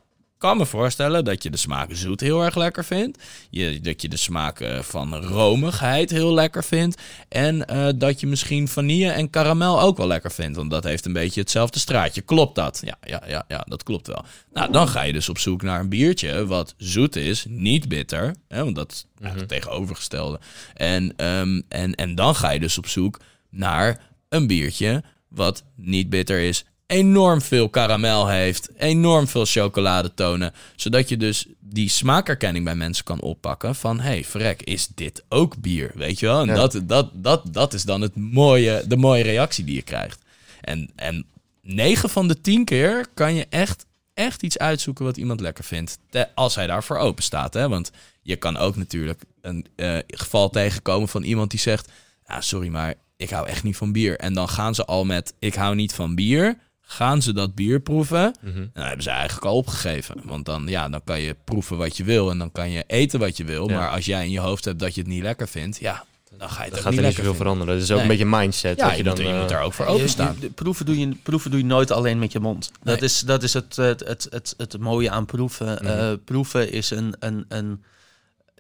kan 0.41 0.57
me 0.57 0.67
voorstellen 0.67 1.25
dat 1.25 1.43
je 1.43 1.51
de 1.51 1.57
smaak 1.57 1.89
zoet 1.93 2.21
heel 2.21 2.45
erg 2.45 2.55
lekker 2.55 2.85
vindt. 2.85 3.23
Je, 3.51 3.81
dat 3.81 4.03
je 4.03 4.09
de 4.09 4.17
smaak 4.17 4.61
eh, 4.61 4.79
van 4.79 5.15
romigheid 5.15 6.11
heel 6.11 6.35
lekker 6.35 6.65
vindt. 6.65 7.03
En 7.29 7.67
eh, 7.67 7.89
dat 7.95 8.21
je 8.21 8.27
misschien 8.27 8.69
vanille 8.69 9.11
en 9.11 9.31
karamel 9.31 9.81
ook 9.81 9.97
wel 9.97 10.07
lekker 10.07 10.33
vindt. 10.33 10.57
Want 10.57 10.71
dat 10.71 10.85
heeft 10.85 11.07
een 11.07 11.13
beetje 11.13 11.41
hetzelfde 11.41 11.79
straatje. 11.79 12.21
Klopt 12.21 12.55
dat? 12.55 12.83
Ja, 12.85 12.97
ja, 13.03 13.23
ja, 13.27 13.45
ja 13.49 13.65
dat 13.69 13.83
klopt 13.83 14.07
wel. 14.07 14.25
Nou, 14.53 14.73
dan 14.73 14.89
ga 14.89 15.03
je 15.03 15.13
dus 15.13 15.29
op 15.29 15.39
zoek 15.39 15.63
naar 15.63 15.81
een 15.81 15.89
biertje 15.89 16.47
wat 16.47 16.75
zoet 16.77 17.17
is, 17.17 17.45
niet 17.49 17.89
bitter. 17.89 18.35
Hè, 18.49 18.65
want 18.65 18.77
dat 18.77 18.93
is 18.93 19.05
eigenlijk 19.21 19.53
het 19.53 19.63
tegenovergestelde. 19.63 20.41
En, 20.75 21.13
ehm, 21.17 21.61
en, 21.69 21.95
en 21.95 22.15
dan 22.15 22.35
ga 22.35 22.51
je 22.51 22.61
dus 22.61 22.79
op 22.79 22.87
zoek 22.87 23.21
naar 23.51 24.01
een 24.29 24.47
biertje 24.47 25.03
wat 25.29 25.65
niet 25.75 26.11
bitter 26.11 26.41
is, 26.41 26.65
enorm 26.91 27.43
veel 27.43 27.69
karamel 27.69 28.29
heeft, 28.29 28.69
enorm 28.77 29.29
veel 29.29 29.45
chocoladetonen, 29.45 30.53
zodat 30.77 31.09
je 31.09 31.17
dus 31.17 31.47
die 31.59 31.89
smaakerkenning 31.89 32.65
bij 32.65 32.75
mensen 32.75 33.05
kan 33.05 33.21
oppakken 33.21 33.75
van 33.75 34.01
hey, 34.01 34.25
verrek, 34.25 34.63
is 34.63 34.89
dit 34.95 35.25
ook 35.29 35.61
bier, 35.61 35.93
weet 35.95 36.19
je 36.19 36.27
wel? 36.27 36.41
En 36.41 36.47
Ja. 36.47 36.55
dat, 36.55 36.81
dat, 36.85 37.11
dat, 37.15 37.43
dat 37.53 37.75
is 37.75 37.83
dan 37.83 38.01
het 38.01 38.17
mooie, 38.17 38.85
de 38.87 38.97
mooie 38.97 39.23
reactie 39.23 39.65
die 39.65 39.75
je 39.75 39.83
krijgt. 39.83 40.23
En, 40.61 40.91
en 40.97 41.27
9 41.63 42.11
van 42.11 42.29
de 42.29 42.41
10 42.41 42.65
keer 42.65 43.07
kan 43.15 43.35
je 43.35 43.47
echt, 43.51 43.87
echt 44.15 44.43
iets 44.43 44.59
uitzoeken 44.59 45.05
wat 45.05 45.17
iemand 45.17 45.41
lekker 45.41 45.65
vindt, 45.65 45.99
als 46.35 46.55
hij 46.55 46.67
daarvoor 46.67 46.97
open 46.97 47.23
staat. 47.23 47.55
Hè? 47.55 47.69
Want 47.69 47.91
je 48.23 48.37
kan 48.37 48.57
ook 48.57 48.77
natuurlijk 48.77 49.23
een 49.41 49.67
eh, 49.77 49.99
geval 50.07 50.51
tegenkomen 50.51 51.09
van 51.09 51.23
iemand 51.23 51.51
die 51.51 51.61
zegt, 51.61 51.89
ah, 52.25 52.41
sorry, 52.41 52.69
maar 52.69 52.95
ik 53.17 53.31
hou 53.31 53.49
echt 53.49 53.63
niet 53.63 53.77
van 53.77 53.93
bier. 53.93 54.19
En 54.19 54.35
dan 54.35 54.49
gaan 54.49 54.75
ze 54.75 54.85
al 54.85 55.05
met, 55.05 55.35
ik 55.39 55.55
hou 55.55 55.75
niet 55.75 55.95
van 55.95 56.15
bier. 56.15 56.57
Gaan 56.93 57.23
ze 57.23 57.33
dat 57.33 57.55
bier 57.55 57.81
proeven? 57.81 58.35
Mhm. 58.41 58.57
En 58.59 58.71
dan 58.75 58.85
hebben 58.85 59.03
ze 59.03 59.11
eigenlijk 59.11 59.47
al 59.47 59.57
opgegeven. 59.57 60.17
Want 60.25 60.45
dan, 60.45 60.67
ja, 60.67 60.89
dan 60.89 61.01
kan 61.05 61.21
je 61.21 61.37
proeven 61.45 61.77
wat 61.77 61.97
je 61.97 62.05
wil 62.05 62.31
en 62.31 62.39
dan 62.39 62.53
kan 62.53 62.71
je 62.71 62.85
eten 62.87 63.19
wat 63.21 63.37
je 63.37 63.45
wil. 63.45 63.69
Ja. 63.71 63.79
Maar 63.79 63.91
als 63.91 64.05
jij 64.05 64.25
in 64.25 64.31
je 64.31 64.41
hoofd 64.41 64.65
hebt 64.65 64.79
dat 64.79 64.95
je 64.95 65.01
het 65.01 65.11
niet 65.11 65.23
lekker 65.23 65.49
vindt, 65.49 65.79
ja, 65.79 66.05
dan 66.39 66.49
ga 66.51 66.57
je 66.59 66.63
het 66.65 66.71
Dat 66.71 66.81
gaat 66.81 66.91
niet 66.91 67.01
er 67.01 67.07
niet 67.07 67.15
zoveel 67.15 67.35
vinden. 67.35 67.37
veranderen. 67.37 67.75
Dat 67.75 67.83
is 67.85 67.91
ook 67.91 67.97
Nee. 67.97 68.05
een 68.11 68.11
beetje 68.19 68.37
mindset. 68.39 68.77
Ja, 68.79 68.83
dat 68.83 68.93
je, 68.93 68.97
je 68.99 69.03
dan, 69.05 69.15
moet, 69.15 69.25
je 69.27 69.33
moet 69.33 69.43
eh, 69.43 69.49
daar 69.49 69.63
ook 69.63 69.73
voor 69.73 69.85
Je- 69.85 69.91
je- 69.91 69.97
openstaan. 69.97 70.37
proeven, 70.55 70.87
doe 70.87 70.99
je, 70.99 71.09
proeven 71.23 71.51
doe 71.51 71.61
je 71.61 71.67
nooit 71.67 71.91
alleen 71.91 72.19
met 72.19 72.33
je 72.33 72.41
mond. 72.41 72.71
Dat 72.83 72.95
Nee. 73.01 73.05
is, 73.09 73.19
dat 73.21 73.43
is 73.43 73.53
het, 73.53 73.77
het, 73.77 74.01
het, 74.07 74.27
het, 74.31 74.55
het 74.57 74.79
mooie 74.79 75.11
aan 75.11 75.27
proeven. 75.27 75.79
Mhm. 75.83 75.87
Eh, 75.87 76.13
proeven 76.25 76.73
is 76.73 76.91
een, 76.91 77.15
een, 77.19 77.45
een, 77.49 77.85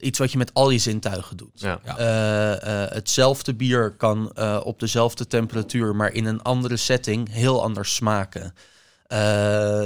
iets 0.00 0.18
wat 0.18 0.32
je 0.32 0.38
met 0.38 0.54
al 0.54 0.70
je 0.70 0.78
zintuigen 0.78 1.36
doet. 1.36 1.50
ja. 1.60 1.80
Ja. 1.84 1.98
Eh, 1.98 2.82
eh, 2.84 2.90
hetzelfde 2.90 3.54
bier 3.54 3.90
kan 3.90 4.32
eh, 4.34 4.60
op 4.64 4.80
dezelfde 4.80 5.26
temperatuur, 5.26 5.96
maar 5.96 6.12
in 6.12 6.24
een 6.24 6.42
andere 6.42 6.76
setting 6.76 7.32
heel 7.32 7.62
anders 7.62 7.94
smaken. 7.94 8.54
Eh, 9.06 9.18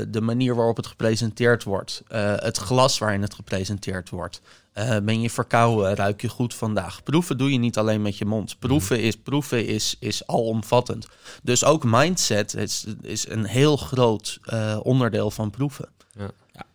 de 0.08 0.20
manier 0.22 0.54
waarop 0.54 0.76
het 0.76 0.86
gepresenteerd 0.86 1.62
wordt, 1.62 2.02
eh, 2.08 2.32
het 2.36 2.56
glas 2.56 2.98
waarin 2.98 3.22
het 3.22 3.34
gepresenteerd 3.34 4.10
wordt. 4.10 4.40
Eh, 4.72 4.96
ben 5.02 5.20
je 5.20 5.30
verkouden, 5.30 5.94
ruik 5.94 6.20
je 6.20 6.28
goed 6.28 6.54
vandaag? 6.54 7.02
Proeven 7.02 7.38
doe 7.38 7.52
je 7.52 7.58
niet 7.58 7.78
alleen 7.78 8.02
met 8.02 8.18
je 8.18 8.24
mond. 8.24 8.58
Proeven 8.58 9.00
is, 9.00 9.16
proeven 9.16 9.66
is, 9.66 9.96
is 10.00 10.26
alomvattend. 10.26 11.06
Dus 11.42 11.64
ook 11.64 11.84
mindset 11.84 12.54
is, 12.54 12.84
is 13.02 13.28
een 13.28 13.44
heel 13.44 13.76
groot 13.76 14.38
eh, 14.42 14.78
onderdeel 14.82 15.30
van 15.30 15.50
proeven. 15.50 15.88
Ja, 16.18 16.30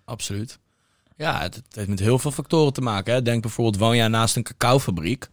absoluut. 0.05 0.59
Ja, 1.19 1.41
het, 1.41 1.61
heeft 1.71 1.87
met 1.87 1.99
heel 1.99 2.19
veel 2.19 2.31
factoren 2.31 2.73
te 2.73 2.81
maken. 2.81 3.13
Hè. 3.13 3.21
Denk 3.21 3.41
bijvoorbeeld, 3.41 3.77
woon 3.77 3.95
jij 3.95 4.07
naast 4.07 4.35
een 4.35 4.43
cacaofabriek? 4.43 5.29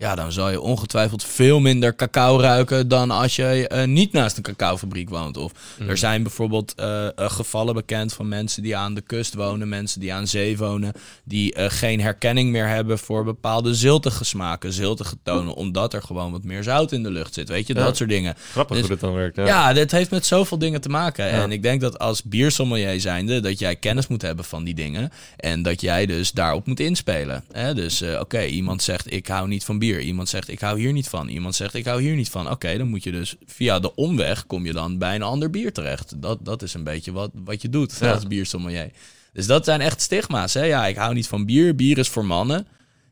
Ja, 0.00 0.14
dan 0.14 0.32
zal 0.32 0.50
je 0.50 0.60
ongetwijfeld 0.60 1.24
veel 1.24 1.60
minder 1.60 1.94
cacao 1.96 2.40
ruiken 2.40 2.88
dan 2.88 3.10
als 3.10 3.36
je 3.36 3.70
uh, 3.72 3.84
niet 3.84 4.12
naast 4.12 4.36
een 4.36 4.42
cacaofabriek 4.42 5.08
woont. 5.08 5.36
Of 5.36 5.52
Mhm. 5.78 5.88
er 5.90 5.96
zijn 5.98 6.22
bijvoorbeeld 6.22 6.74
uh, 6.80 6.86
uh, 6.86 7.08
gevallen 7.30 7.74
bekend 7.74 8.12
van 8.12 8.28
mensen 8.28 8.62
die 8.62 8.76
aan 8.76 8.94
de 8.94 9.00
kust 9.00 9.34
wonen, 9.34 9.68
mensen 9.68 10.00
die 10.00 10.12
aan 10.12 10.26
zee 10.26 10.56
wonen, 10.58 10.92
die 11.24 11.54
eh, 11.54 11.66
geen 11.70 12.00
herkenning 12.00 12.50
meer 12.50 12.68
hebben 12.68 12.98
voor 12.98 13.24
bepaalde 13.24 13.74
ziltige 13.74 14.24
smaken, 14.24 14.72
ziltige 14.72 15.16
tonen, 15.22 15.54
omdat 15.54 15.94
er 15.94 16.02
gewoon 16.02 16.32
wat 16.32 16.44
meer 16.44 16.62
zout 16.62 16.92
in 16.92 17.02
de 17.02 17.10
lucht 17.10 17.34
zit. 17.34 17.48
Weet 17.48 17.66
je, 17.66 17.74
Ja. 17.74 17.84
dat 17.84 17.96
soort 17.96 18.10
dingen. 18.10 18.34
Grappig 18.50 18.76
Dus- 18.76 18.86
hoe 18.86 18.96
dat 18.96 19.08
dan 19.08 19.14
werkt. 19.18 19.36
Ja. 19.36 19.46
Ja, 19.46 19.72
dit 19.72 19.90
heeft 19.90 20.10
met 20.10 20.26
zoveel 20.26 20.58
dingen 20.58 20.80
te 20.80 20.88
maken. 20.88 21.24
Ja. 21.26 21.30
En 21.42 21.52
ik 21.52 21.62
denk 21.62 21.80
dat 21.80 21.98
als 21.98 22.22
biersommelier 22.22 23.00
zijnde, 23.00 23.40
dat 23.40 23.58
jij 23.58 23.76
kennis 23.76 24.06
moet 24.06 24.22
hebben 24.22 24.44
van 24.44 24.64
die 24.64 24.74
dingen. 24.74 25.10
En 25.36 25.62
dat 25.62 25.80
jij 25.80 26.06
dus 26.06 26.32
daarop 26.32 26.66
moet 26.66 26.80
inspelen. 26.80 27.44
Hè? 27.52 27.74
Dus 27.74 28.00
eh, 28.00 28.20
oké, 28.20 28.44
iemand 28.44 28.82
zegt 28.82 29.12
ik 29.12 29.26
hou 29.26 29.48
niet 29.48 29.64
van 29.64 29.78
bier. 29.78 29.86
Iemand 29.96 30.28
zegt 30.28 30.48
ik 30.48 30.60
hou 30.60 30.80
hier 30.80 30.92
niet 30.92 31.08
van. 31.08 31.28
Iemand 31.28 31.54
zegt 31.54 31.74
ik 31.74 31.84
hou 31.84 32.02
hier 32.02 32.14
niet 32.14 32.30
van. 32.30 32.50
Oké, 32.50 32.78
dan 32.78 32.88
moet 32.88 33.04
je 33.04 33.12
dus 33.12 33.36
via 33.46 33.78
de 33.78 33.94
omweg 33.94 34.46
kom 34.46 34.66
je 34.66 34.72
dan 34.72 34.98
bij 34.98 35.14
een 35.14 35.22
ander 35.22 35.50
bier 35.50 35.72
terecht. 35.72 36.22
Dat, 36.22 36.44
dat 36.44 36.62
is 36.62 36.74
een 36.74 36.84
beetje 36.84 37.12
wat, 37.12 37.30
wat 37.34 37.62
je 37.62 37.68
doet 37.68 37.96
Ja. 38.00 38.12
als 38.12 38.26
biersommelier. 38.26 38.90
Dus 39.32 39.46
dat 39.46 39.64
zijn 39.64 39.80
echt 39.80 40.00
stigma's. 40.00 40.54
Hè? 40.54 40.62
Ja, 40.64 40.86
ik 40.86 40.96
hou 40.96 41.14
niet 41.14 41.26
van 41.28 41.44
bier. 41.46 41.74
Bier 41.74 41.98
is 41.98 42.08
voor 42.08 42.24
mannen. 42.24 42.66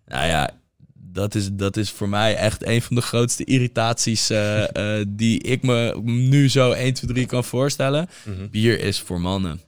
Nou 0.06 0.26
ja, 0.26 0.50
dat 0.94 1.34
is, 1.34 1.48
dat 1.52 1.76
is 1.76 1.90
voor 1.90 2.08
mij 2.08 2.36
echt 2.36 2.66
een 2.66 2.82
van 2.82 2.96
de 2.96 3.02
grootste 3.02 3.44
irritaties 3.44 4.30
eh, 4.30 4.98
eh, 5.00 5.06
die 5.08 5.42
ik 5.42 5.62
me 5.62 6.00
nu 6.04 6.48
zo 6.48 6.70
1, 6.72 6.94
2, 6.94 7.10
3 7.10 7.26
kan 7.26 7.44
voorstellen. 7.44 8.08
Mhm. 8.24 8.48
Bier 8.50 8.80
is 8.80 9.00
voor 9.00 9.20
mannen. 9.20 9.60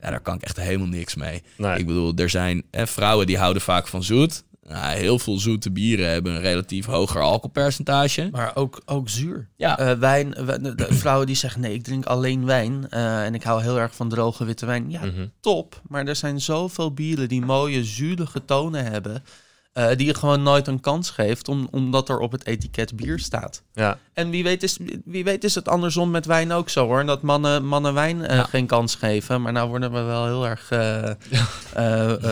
Ja, 0.00 0.10
daar 0.10 0.20
kan 0.20 0.34
ik 0.34 0.42
echt 0.42 0.56
helemaal 0.56 0.86
niks 0.86 1.14
mee. 1.14 1.42
Nee. 1.56 1.78
Ik 1.78 1.86
bedoel, 1.86 2.12
er 2.16 2.30
zijn 2.30 2.62
eh, 2.70 2.86
vrouwen 2.86 3.26
die 3.26 3.38
houden 3.38 3.62
vaak 3.62 3.88
van 3.88 4.04
zoet. 4.04 4.42
Nou, 4.68 4.96
heel 4.96 5.18
veel 5.18 5.38
zoete 5.38 5.70
bieren 5.70 6.08
hebben 6.10 6.32
een 6.34 6.40
relatief 6.40 6.86
hoger 6.86 7.20
alcoholpercentage. 7.22 8.28
Maar 8.32 8.56
ook, 8.56 8.82
ook 8.86 9.08
zuur. 9.08 9.48
Ja. 9.56 9.78
Eh, 9.78 9.98
wijn, 9.98 10.30
w- 10.30 10.62
de, 10.62 10.74
de 10.74 10.94
vrouwen 11.02 11.26
die 11.26 11.36
zeggen 11.36 11.60
nee, 11.60 11.74
ik 11.74 11.82
drink 11.82 12.04
alleen 12.06 12.44
wijn 12.44 12.86
eh, 12.90 13.24
en 13.24 13.34
ik 13.34 13.42
hou 13.42 13.62
heel 13.62 13.78
erg 13.78 13.94
van 13.94 14.08
droge 14.08 14.44
witte 14.44 14.66
wijn. 14.66 14.90
Ja, 14.90 15.04
Mhm. 15.04 15.26
top. 15.40 15.80
Maar 15.88 16.06
er 16.06 16.16
zijn 16.16 16.40
zoveel 16.40 16.92
bieren 16.94 17.28
die 17.28 17.40
mooie, 17.44 17.84
zuurige 17.84 18.44
tonen 18.44 18.84
hebben, 18.92 19.22
eh, 19.78 19.96
die 19.96 20.06
je 20.06 20.14
gewoon 20.14 20.42
nooit 20.42 20.66
een 20.66 20.80
kans 20.80 21.10
geeft, 21.10 21.48
om, 21.48 21.68
omdat 21.70 22.08
er 22.08 22.18
op 22.18 22.32
het 22.32 22.46
etiket 22.46 22.96
bier 22.96 23.18
staat. 23.18 23.62
Ja. 23.74 23.98
En 24.12 24.30
wie 24.30 24.42
weet, 24.42 24.62
is, 24.62 24.78
wie 25.04 25.24
weet 25.24 25.44
is 25.44 25.54
het 25.54 25.68
andersom 25.68 26.10
met 26.10 26.26
wijn 26.26 26.52
ook 26.52 26.68
zo 26.68 26.86
hoor. 26.86 27.06
Dat 27.06 27.22
mannen, 27.22 27.64
mannen 27.66 27.94
wijn 27.94 28.24
eh, 28.24 28.36
Ja. 28.36 28.42
geen 28.42 28.66
kans 28.66 28.94
geven. 28.94 29.42
Maar 29.42 29.52
nou 29.52 29.68
worden 29.68 29.92
we 29.92 30.00
wel 30.00 30.24
heel 30.26 30.46
erg. 30.46 30.70
eh, 30.70 31.10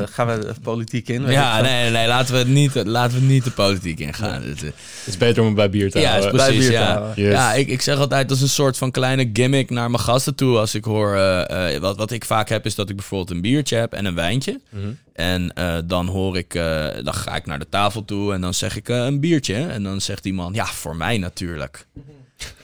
gaan 0.05 0.27
we 0.27 0.39
de 0.39 0.55
politiek 0.63 1.09
in? 1.09 1.27
Ja, 1.31 1.61
nee, 1.61 1.73
nee, 1.83 1.91
nee, 1.91 2.07
laten 2.07 2.33
we 2.33 2.39
het 2.39 2.49
niet, 2.49 2.75
laten 2.85 3.19
we 3.21 3.25
niet 3.27 3.45
de 3.45 3.51
politiek 3.51 4.01
ingaan. 4.01 4.43
Het, 4.43 4.57
eh, 4.63 4.63
Het 4.65 5.07
is 5.07 5.17
beter 5.17 5.41
om 5.41 5.47
het 5.47 5.57
bij 5.57 5.71
bier 5.71 5.91
te 5.91 5.99
Ja, 5.99 6.09
houden. 6.11 6.33
is 6.33 6.37
precies. 6.45 6.49
Bij 6.59 6.59
bier 6.69 6.79
te 6.79 6.85
Ja, 6.85 6.93
houden. 7.01 7.25
Yes. 7.25 7.33
ja 7.33 7.53
ik, 7.55 7.69
ik 7.69 7.83
zeg 7.83 7.99
altijd, 7.99 8.29
dat 8.29 8.37
is 8.37 8.43
een 8.43 8.49
soort 8.49 8.77
van 8.79 8.91
kleine 8.91 9.31
gimmick 9.33 9.71
naar 9.71 9.91
mijn 9.91 10.03
gasten 10.03 10.35
toe. 10.35 10.59
Als 10.59 10.75
ik 10.75 10.85
hoor, 10.85 11.15
wat, 11.81 11.97
wat 11.97 12.11
ik 12.11 12.25
vaak 12.25 12.49
heb, 12.49 12.67
is 12.67 12.75
dat 12.75 12.91
ik 12.91 12.97
bijvoorbeeld 12.97 13.31
een 13.31 13.41
biertje 13.41 13.77
heb 13.77 13.93
en 13.93 14.05
een 14.05 14.15
wijntje. 14.15 14.61
Mhm. 14.71 14.87
En 15.17 15.53
eh, 15.55 15.77
dan 15.85 16.07
hoor 16.07 16.37
ik, 16.37 16.55
eh, 16.55 16.87
dan 17.03 17.15
ga 17.15 17.37
ik 17.37 17.47
naar 17.47 17.59
de 17.59 17.69
tafel 17.69 18.05
toe 18.05 18.33
en 18.35 18.41
dan 18.41 18.55
zeg 18.55 18.77
ik 18.77 18.89
eh, 18.89 18.97
een 19.05 19.21
biertje. 19.21 19.55
En 19.55 19.83
dan 19.83 20.01
zegt 20.01 20.23
die 20.23 20.35
man, 20.35 20.53
ja, 20.55 20.67
voor 20.67 20.97
mij 20.97 21.19
natuurlijk. 21.19 21.87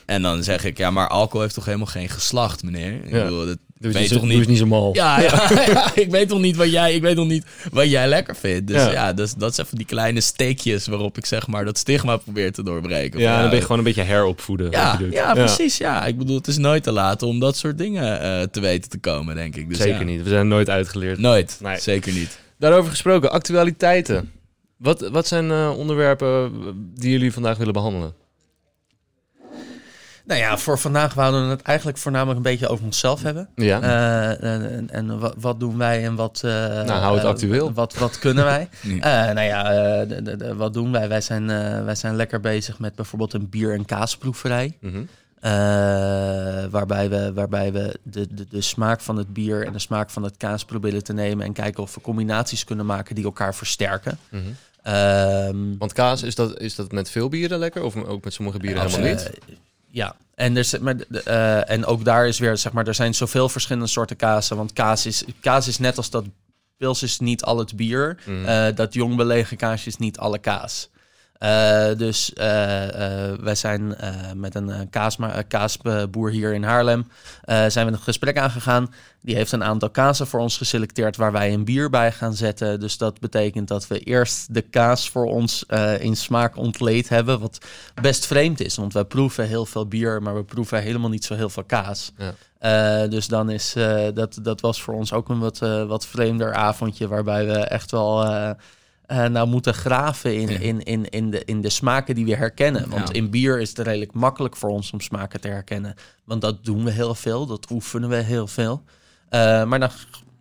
En 0.05 0.21
dan 0.21 0.43
zeg 0.43 0.63
ik, 0.65 0.77
ja, 0.77 0.91
maar 0.91 1.07
alcohol 1.07 1.41
heeft 1.41 1.53
toch 1.53 1.65
helemaal 1.65 1.85
geen 1.87 2.09
geslacht, 2.09 2.63
meneer? 2.63 2.93
Ik 2.93 3.11
Ja. 3.11 3.23
bedoel, 3.23 3.45
dat 3.45 3.57
Doe 3.77 3.91
weet 3.91 4.09
toch 4.09 4.21
niet, 4.21 4.21
niet 4.21 4.31
doe 4.31 4.39
eens 4.39 4.47
niet 4.47 4.57
zo 4.57 4.65
mal. 4.65 4.89
ja, 4.93 5.19
ja, 5.21 5.49
ja, 5.73 5.91
ik 5.95 6.11
weet 6.11 6.29
toch 6.29 6.39
niet 6.39 6.55
wat 6.55 6.71
jij, 6.71 6.93
ik 6.95 7.01
weet 7.01 7.15
toch 7.15 7.27
niet 7.27 7.45
wat 7.71 7.89
jij 7.89 8.07
lekker 8.07 8.35
vindt. 8.35 8.67
Dus 8.67 8.75
Ja. 8.81 8.91
ja, 8.91 9.13
dus, 9.13 9.33
dat 9.33 9.51
is 9.51 9.57
even 9.57 9.77
die 9.77 9.85
kleine 9.85 10.21
steekjes 10.21 10.87
waarop 10.87 11.17
ik 11.17 11.25
zeg 11.25 11.47
maar 11.47 11.65
dat 11.65 11.77
stigma 11.77 12.17
probeer 12.17 12.51
te 12.51 12.63
doorbreken. 12.63 13.19
Ja, 13.19 13.29
Van, 13.31 13.39
dan 13.39 13.49
ben 13.49 13.55
je 13.57 13.61
gewoon 13.61 13.77
een 13.77 13.83
beetje 13.83 14.01
heropvoeden. 14.03 14.71
ja, 14.71 14.99
ja, 15.11 15.33
precies. 15.33 15.77
Ja. 15.77 16.05
ik 16.05 16.17
bedoel, 16.17 16.37
het 16.37 16.47
is 16.47 16.57
nooit 16.57 16.83
te 16.83 16.91
laat 16.91 17.21
om 17.21 17.39
dat 17.39 17.57
soort 17.57 17.77
dingen 17.77 18.21
eh, 18.21 18.41
te 18.41 18.59
weten 18.59 18.89
te 18.89 18.97
komen, 18.97 19.35
denk 19.35 19.55
ik. 19.55 19.69
Dus 19.69 19.77
Zeker 19.77 19.99
ja. 19.99 20.03
niet. 20.05 20.23
We 20.23 20.29
zijn 20.29 20.47
nooit 20.47 20.69
uitgeleerd. 20.69 21.19
Nooit. 21.19 21.57
Nee. 21.61 21.79
Zeker 21.79 22.13
niet. 22.13 22.39
Daarover 22.63 22.91
gesproken, 22.91 23.31
actualiteiten. 23.31 24.31
Wat, 24.77 25.01
wat 25.09 25.27
zijn 25.27 25.51
eh, 25.51 25.73
onderwerpen 25.77 26.51
die 26.99 27.11
jullie 27.11 27.33
vandaag 27.33 27.57
willen 27.57 27.73
behandelen? 27.73 28.13
Nou 30.25 30.39
ja, 30.39 30.57
voor 30.57 30.79
vandaag 30.79 31.13
wouden 31.13 31.43
we 31.45 31.49
het 31.49 31.61
eigenlijk 31.61 31.97
voornamelijk 31.97 32.37
een 32.37 32.43
beetje 32.43 32.67
over 32.67 32.85
onszelf 32.85 33.21
hebben. 33.21 33.49
Ja. 33.55 33.81
Eh, 33.81 34.53
en 34.53 34.69
en, 34.71 34.89
en 34.89 35.19
wat, 35.19 35.33
wat 35.37 35.59
doen 35.59 35.77
wij 35.77 36.03
en 36.05 36.15
wat... 36.15 36.41
eh, 36.45 36.51
Nou, 36.51 36.89
hou 36.91 37.13
het 37.15 37.23
eh, 37.23 37.29
actueel. 37.29 37.73
wat, 37.73 37.93
wat 37.95 38.19
kunnen 38.19 38.43
wij? 38.45 38.69
Ja. 38.81 39.27
Eh, 39.27 39.33
nou 39.35 39.47
ja, 39.47 39.71
eh, 39.73 40.07
de- 40.09 40.21
de- 40.21 40.35
de- 40.37 40.55
wat 40.55 40.73
doen 40.73 40.91
wij? 40.91 41.07
Wij 41.09 41.21
zijn, 41.21 41.49
eh, 41.49 41.83
wij 41.83 41.95
zijn 41.95 42.15
lekker 42.15 42.39
bezig 42.39 42.79
met 42.79 42.95
bijvoorbeeld 42.95 43.33
een 43.33 43.49
bier- 43.49 43.73
en 43.73 43.85
kaasproeverij. 43.85 44.77
Mhm. 44.81 45.03
Eh, 45.43 45.51
waarbij 46.69 47.09
we, 47.09 47.33
waarbij 47.33 47.71
we 47.71 47.99
de, 48.03 48.27
de, 48.33 48.47
de 48.49 48.61
smaak 48.61 49.01
van 49.01 49.17
het 49.17 49.33
bier 49.33 49.65
en 49.65 49.73
de 49.73 49.79
smaak 49.79 50.09
van 50.09 50.23
het 50.23 50.37
kaas 50.37 50.65
proberen 50.65 51.03
te 51.03 51.13
nemen... 51.13 51.45
en 51.45 51.53
kijken 51.53 51.83
of 51.83 51.95
we 51.95 52.01
combinaties 52.01 52.63
kunnen 52.63 52.85
maken 52.85 53.15
die 53.15 53.23
elkaar 53.23 53.55
versterken. 53.55 54.17
Mhm. 54.29 54.43
Ehm, 54.83 55.77
Want 55.77 55.93
kaas, 55.93 56.23
is 56.23 56.35
dat, 56.35 56.59
is 56.59 56.75
dat 56.75 56.91
met 56.91 57.09
veel 57.09 57.29
bieren 57.29 57.59
lekker? 57.59 57.83
Of 57.83 57.95
ook 57.95 58.23
met 58.23 58.33
sommige 58.33 58.57
bieren 58.57 58.81
helemaal 58.81 59.07
Eh, 59.07 59.15
niet? 59.15 59.31
Ja, 59.87 60.15
en, 60.35 60.57
er, 60.57 60.69
maar, 60.81 60.95
eh, 61.23 61.69
en 61.69 61.85
ook 61.85 62.05
daar 62.05 62.27
is 62.27 62.39
weer, 62.39 62.57
zeg 62.57 62.71
maar, 62.71 62.87
er 62.87 62.95
zijn 62.95 63.13
zoveel 63.13 63.49
verschillende 63.49 63.87
soorten 63.87 64.15
kazen. 64.15 64.57
Want 64.57 64.73
kaas 64.73 65.05
is, 65.05 65.23
kaas 65.41 65.67
is 65.67 65.79
net 65.79 65.97
als 65.97 66.09
dat 66.09 66.25
pils 66.77 67.03
is 67.03 67.19
niet 67.19 67.43
al 67.43 67.57
het 67.57 67.75
bier. 67.75 68.17
Mhm. 68.25 68.45
eh, 68.45 68.75
dat 68.75 68.93
jong 68.93 69.15
belegen 69.15 69.57
kaasje 69.57 69.87
is 69.87 69.97
niet 69.97 70.17
alle 70.17 70.39
kaas. 70.39 70.89
Eh, 71.43 71.97
dus 71.97 72.33
eh, 72.33 73.31
eh, 73.31 73.39
wij 73.39 73.55
zijn 73.55 73.95
met 74.35 74.55
een 74.55 74.89
kaasma- 74.89 75.41
kaasboer 75.41 76.29
hier 76.29 76.53
in 76.53 76.63
Haarlem 76.63 77.07
zijn 77.45 77.85
we 77.85 77.91
een 77.91 77.99
gesprek 77.99 78.37
aangegaan. 78.37 78.93
Die 79.21 79.35
heeft 79.35 79.51
een 79.51 79.63
aantal 79.63 79.89
kazen 79.89 80.27
voor 80.27 80.39
ons 80.39 80.57
geselecteerd 80.57 81.15
waar 81.15 81.31
wij 81.31 81.53
een 81.53 81.65
bier 81.65 81.89
bij 81.89 82.11
gaan 82.11 82.33
zetten. 82.33 82.79
Dus 82.79 82.97
dat 82.97 83.19
betekent 83.19 83.67
dat 83.67 83.87
we 83.87 83.99
eerst 83.99 84.53
de 84.53 84.61
kaas 84.61 85.09
voor 85.09 85.25
ons 85.25 85.65
in 85.99 86.15
smaak 86.15 86.57
ontleed 86.57 87.09
hebben. 87.09 87.39
Wat 87.39 87.65
best 88.01 88.25
vreemd 88.25 88.59
is, 88.59 88.75
want 88.75 88.93
wij 88.93 89.03
proeven 89.03 89.47
heel 89.47 89.65
veel 89.65 89.87
bier, 89.87 90.21
maar 90.21 90.35
we 90.35 90.43
proeven 90.43 90.81
helemaal 90.81 91.09
niet 91.09 91.25
zo 91.25 91.35
heel 91.35 91.49
veel 91.49 91.63
kaas. 91.63 92.11
Ja. 92.17 93.07
Dus 93.07 93.27
dan 93.27 93.49
is 93.49 93.73
dat, 94.13 94.39
dat 94.41 94.61
was 94.61 94.81
voor 94.81 94.93
ons 94.93 95.13
ook 95.13 95.29
een 95.29 95.39
wat, 95.39 95.59
wat 95.87 96.05
vreemder 96.05 96.53
avondje, 96.53 97.07
waarbij 97.07 97.45
we 97.45 97.57
echt 97.57 97.91
wel 97.91 98.25
eh, 99.05 99.25
nou 99.25 99.47
moeten 99.47 99.73
graven 99.73 100.35
in, 100.35 100.47
Ja. 100.49 100.59
in, 100.59 100.83
in, 100.83 101.09
in, 101.09 101.29
de, 101.31 101.45
in 101.45 101.61
de 101.61 101.69
smaken 101.69 102.15
die 102.15 102.25
we 102.25 102.35
herkennen. 102.35 102.89
Want 102.89 103.07
Ja. 103.07 103.13
in 103.13 103.29
bier 103.29 103.59
is 103.61 103.69
het 103.69 103.79
redelijk 103.79 104.13
makkelijk 104.13 104.55
voor 104.55 104.69
ons 104.69 104.91
om 104.91 104.99
smaken 105.01 105.41
te 105.41 105.47
herkennen. 105.47 105.95
Want 106.25 106.41
dat 106.41 106.65
doen 106.65 106.83
we 106.83 106.91
heel 106.91 107.15
veel, 107.15 107.45
dat 107.45 107.69
oefenen 107.71 108.09
we 108.09 108.15
heel 108.15 108.47
veel. 108.47 108.83
Eh, 109.29 109.63
maar 109.63 109.79
dan, 109.79 109.89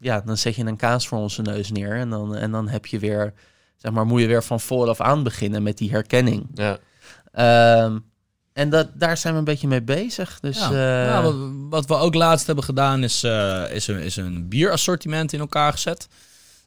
ja, 0.01 0.21
dan 0.21 0.37
zet 0.37 0.55
je 0.55 0.65
een 0.65 0.77
kaas 0.77 1.09
voor 1.09 1.19
onze 1.19 1.43
neus 1.43 1.71
neer 1.71 1.93
en 1.97 2.11
dan, 2.11 2.37
en 2.37 2.51
dan 2.51 2.69
heb 2.69 2.87
je 2.87 2.99
weer, 2.99 3.33
zeg 3.77 3.93
maar, 3.93 4.07
moet 4.07 4.21
je 4.21 4.27
weer 4.27 4.43
van 4.43 4.61
vooraf 4.61 5.01
aan 5.01 5.23
beginnen 5.23 5.63
met 5.63 5.79
die 5.79 5.91
herkenning. 5.91 6.47
Ja. 6.55 6.79
Ehm, 7.33 7.99
en 8.53 8.71
dat, 8.71 8.89
daar 8.95 9.17
zijn 9.17 9.33
we 9.33 9.39
een 9.39 9.45
beetje 9.45 9.69
mee 9.69 9.83
bezig. 9.83 10.41
Dus, 10.41 10.59
Ja. 10.59 10.71
eh, 10.71 11.07
Ja, 11.07 11.23
wat, 11.23 11.35
wat 11.71 11.87
we 11.87 11.95
ook 11.95 12.15
laatst 12.15 12.47
hebben 12.47 12.65
gedaan 12.65 13.03
is, 13.03 13.25
is, 13.73 13.87
een, 13.87 13.99
is 14.01 14.17
een 14.17 14.49
bierassortiment 14.49 15.33
in 15.33 15.41
elkaar 15.41 15.73
gezet. 15.73 16.09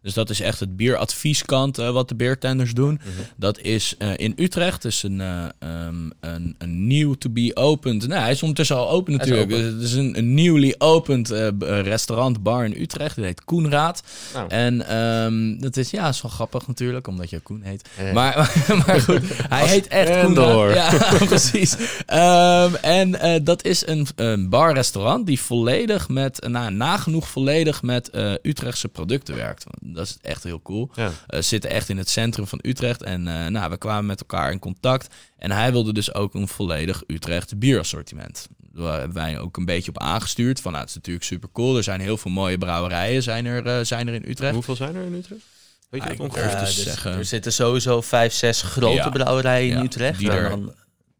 Dus 0.05 0.13
dat 0.13 0.29
is 0.29 0.39
echt 0.39 0.59
het 0.59 0.75
bieradvieskant 0.75 1.77
eh, 1.77 1.91
wat 1.91 2.09
de 2.09 2.15
beertenders 2.15 2.73
doen. 2.73 2.93
Mhm. 3.03 3.09
Dat 3.35 3.59
is 3.59 3.95
eh, 3.97 4.09
in 4.15 4.33
Utrecht. 4.35 4.81
Dus 4.81 5.03
een, 5.03 5.21
eh, 5.21 5.45
ehm, 5.59 6.09
een, 6.19 6.55
een 6.57 6.87
new 6.87 7.15
to 7.15 7.29
be 7.29 7.51
opened. 7.53 8.07
Nou, 8.07 8.21
hij 8.21 8.31
is 8.31 8.41
ondertussen 8.41 8.75
al 8.75 8.89
open 8.89 9.13
is 9.13 9.19
natuurlijk. 9.19 9.51
open. 9.51 9.63
Dus 9.63 9.73
het 9.73 9.81
is 9.81 9.93
een, 9.93 10.17
een 10.17 10.33
newly 10.33 10.75
opened 10.77 11.29
restaurant, 11.59 12.43
bar 12.43 12.65
in 12.65 12.81
Utrecht. 12.81 13.15
Die 13.15 13.25
heet 13.25 13.43
Koenraad. 13.43 14.03
Nou. 14.33 14.49
En 14.49 14.87
ehm, 14.87 15.59
dat 15.59 15.77
is, 15.77 15.89
ja, 15.89 16.07
is 16.07 16.21
wel 16.21 16.31
grappig 16.31 16.67
natuurlijk, 16.67 17.07
omdat 17.07 17.29
je 17.29 17.39
Koen 17.39 17.61
heet. 17.61 17.89
Eh. 17.97 18.13
Maar, 18.13 18.35
maar 18.85 19.01
goed, 19.01 19.21
hij 19.49 19.67
heet 19.67 19.87
echt 19.87 20.09
en 20.09 20.25
Koenraad. 20.25 20.73
Ja, 20.73 21.25
precies. 21.25 21.75
Ehm, 22.05 22.73
en 22.75 23.43
dat 23.43 23.63
is 23.63 23.87
een, 23.87 24.07
een 24.15 24.49
bar-restaurant 24.49 25.25
die 25.25 25.39
volledig 25.39 26.09
met, 26.09 26.47
nou, 26.47 26.71
nagenoeg 26.71 27.27
volledig 27.27 27.81
met 27.81 28.09
Utrechtse 28.41 28.87
producten 28.87 29.35
werkt. 29.35 29.65
Dat 29.95 30.05
is 30.05 30.17
echt 30.21 30.43
heel 30.43 30.61
cool. 30.61 30.89
Ja. 30.95 31.11
Eh, 31.27 31.41
zitten 31.41 31.69
echt 31.69 31.89
in 31.89 31.97
het 31.97 32.09
centrum 32.09 32.47
van 32.47 32.59
Utrecht. 32.61 33.03
En 33.03 33.27
eh, 33.27 33.47
nou, 33.47 33.69
we 33.69 33.77
kwamen 33.77 34.05
met 34.05 34.19
elkaar 34.19 34.51
in 34.51 34.59
contact. 34.59 35.15
En 35.37 35.51
hij 35.51 35.71
wilde 35.71 35.93
dus 35.93 36.13
ook 36.13 36.33
een 36.33 36.47
volledig 36.47 37.03
Utrecht 37.07 37.59
bierassortiment. 37.59 38.47
Daar 38.73 38.97
hebben 38.99 39.13
wij 39.17 39.39
ook 39.39 39.57
een 39.57 39.65
beetje 39.65 39.89
op 39.91 39.99
aangestuurd. 39.99 40.61
Van, 40.61 40.71
nou, 40.71 40.83
het 40.83 40.89
is 40.89 40.95
natuurlijk 40.97 41.25
super 41.25 41.49
cool. 41.53 41.77
Er 41.77 41.83
zijn 41.83 41.99
heel 42.01 42.17
veel 42.17 42.31
mooie 42.31 42.57
brouwerijen 42.57 43.23
zijn 43.23 43.45
er, 43.45 43.65
eh, 43.65 43.79
zijn 43.85 44.07
er 44.07 44.13
in 44.13 44.23
Utrecht. 44.27 44.53
Hoeveel 44.53 44.75
zijn 44.75 44.95
er 44.95 45.03
in 45.05 45.13
Utrecht? 45.13 45.41
Weet 45.89 46.03
je 46.03 46.15
dat 46.17 46.35
Ja, 46.35 46.59
dus 46.59 46.83
zeggen. 46.83 47.11
Er 47.17 47.25
zitten 47.25 47.53
sowieso 47.53 48.01
vijf, 48.01 48.33
zes 48.33 48.61
grote 48.61 48.95
Ja. 48.95 49.09
brouwerijen 49.09 49.69
in 49.71 49.77
Ja, 49.77 49.83
Utrecht. 49.83 50.19
die 50.19 50.31
er- 50.31 50.49
dan, 50.49 50.73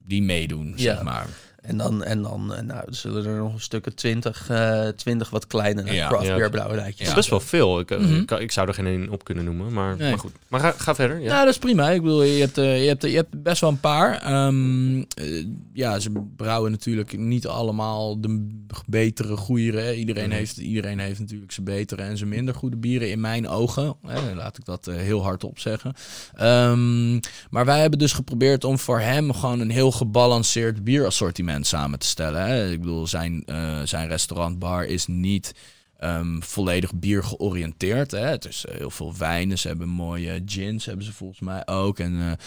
Die 0.08 0.22
meedoen, 0.24 0.68
Ja. 0.76 0.94
zeg 0.94 1.02
maar. 1.04 1.28
En 1.66 1.78
dan, 1.78 2.04
en 2.04 2.22
dan 2.22 2.54
nou, 2.66 2.84
zullen 2.90 3.26
er 3.26 3.38
nog 3.38 3.54
een 3.54 3.60
stukken 3.60 3.96
twintig, 3.96 4.50
uh, 4.52 4.88
twintig 4.88 5.30
wat 5.30 5.48
kleinere 5.48 5.94
ja. 5.94 6.08
craft 6.08 6.36
beer 6.36 6.50
brouwerijtjes. 6.50 7.00
Dat 7.00 7.08
is 7.08 7.14
best 7.14 7.30
wel 7.30 7.40
veel. 7.40 7.80
Ik, 7.80 8.00
mm 8.00 8.14
ik, 8.16 8.32
ik, 8.32 8.52
zou 8.52 8.68
er 8.68 8.74
geen 8.74 8.86
één 8.86 9.10
op 9.10 9.24
kunnen 9.24 9.44
noemen, 9.44 9.74
maar, 9.74 9.98
maar 9.98 10.20
goed. 10.20 10.32
Maar 10.48 10.60
ga, 10.60 10.72
ga 10.72 10.96
verder. 10.96 11.20
Ja. 11.20 11.28
Nou, 11.28 11.46
dat 11.46 11.54
is 11.54 11.60
prima. 11.60 11.90
Ik 11.90 12.02
bedoel, 12.02 12.24
je 12.24 12.40
hebt, 12.40 12.58
uh, 12.58 12.82
je 12.82 12.88
hebt, 12.88 13.02
je 13.02 13.16
hebt 13.16 13.44
best 13.44 13.62
wel 13.62 13.70
een 13.70 13.80
paar. 13.80 14.46
Um, 14.46 14.98
uh, 14.98 15.46
ja, 15.74 16.00
ze 16.00 16.12
brouwen 16.36 16.72
natuurlijk 16.72 17.18
niet 17.18 17.48
allemaal 17.48 18.22
de 18.22 18.48
betere, 18.86 19.38
goeiere. 19.38 19.96
Iedereen, 19.96 20.26
mm 20.26 20.34
heeft, 20.36 20.58
iedereen 20.58 21.00
heeft 21.00 21.20
natuurlijk 21.20 21.52
zijn 21.52 21.66
betere 21.66 22.02
en 22.02 22.18
zijn 22.18 22.30
minder 22.30 22.56
goede 22.56 22.78
bieren 22.78 23.10
in 23.10 23.20
mijn 23.20 23.48
ogen. 23.48 23.96
Hè, 24.08 24.36
laat 24.36 24.58
ik 24.58 24.66
dat 24.66 24.86
heel 24.86 25.24
hard 25.24 25.44
op 25.44 25.60
zeggen. 25.60 25.94
Um, 26.42 27.20
maar 27.50 27.66
wij 27.66 27.82
hebben 27.82 28.00
dus 28.00 28.14
geprobeerd 28.14 28.64
om 28.64 28.80
voor 28.80 29.00
hem 29.00 29.34
gewoon 29.34 29.60
een 29.60 29.70
heel 29.70 29.92
gebalanceerd 29.92 30.84
bierassortiment 30.84 31.55
samen 31.64 32.00
te 32.00 32.08
stellen. 32.08 32.46
Hè. 32.46 32.72
Ik 32.72 32.80
bedoel, 32.80 33.08
zijn, 33.08 33.44
uh, 33.46 33.82
zijn 33.84 34.08
restaurantbar 34.08 34.86
is 34.86 35.08
niet 35.08 35.54
um, 36.00 36.44
volledig 36.44 36.94
bier 36.94 37.24
georiënteerd. 37.24 38.12
Hè. 38.12 38.28
Het 38.28 38.46
is 38.46 38.66
uh, 38.70 38.76
heel 38.76 38.92
veel 38.92 39.14
wijnen. 39.18 39.58
Ze 39.58 39.68
hebben 39.68 39.90
mooie 39.90 40.42
gins, 40.46 40.86
hebben 40.86 41.06
ze 41.06 41.14
volgens 41.14 41.40
mij 41.40 41.68
ook. 41.68 42.00
En 42.00 42.38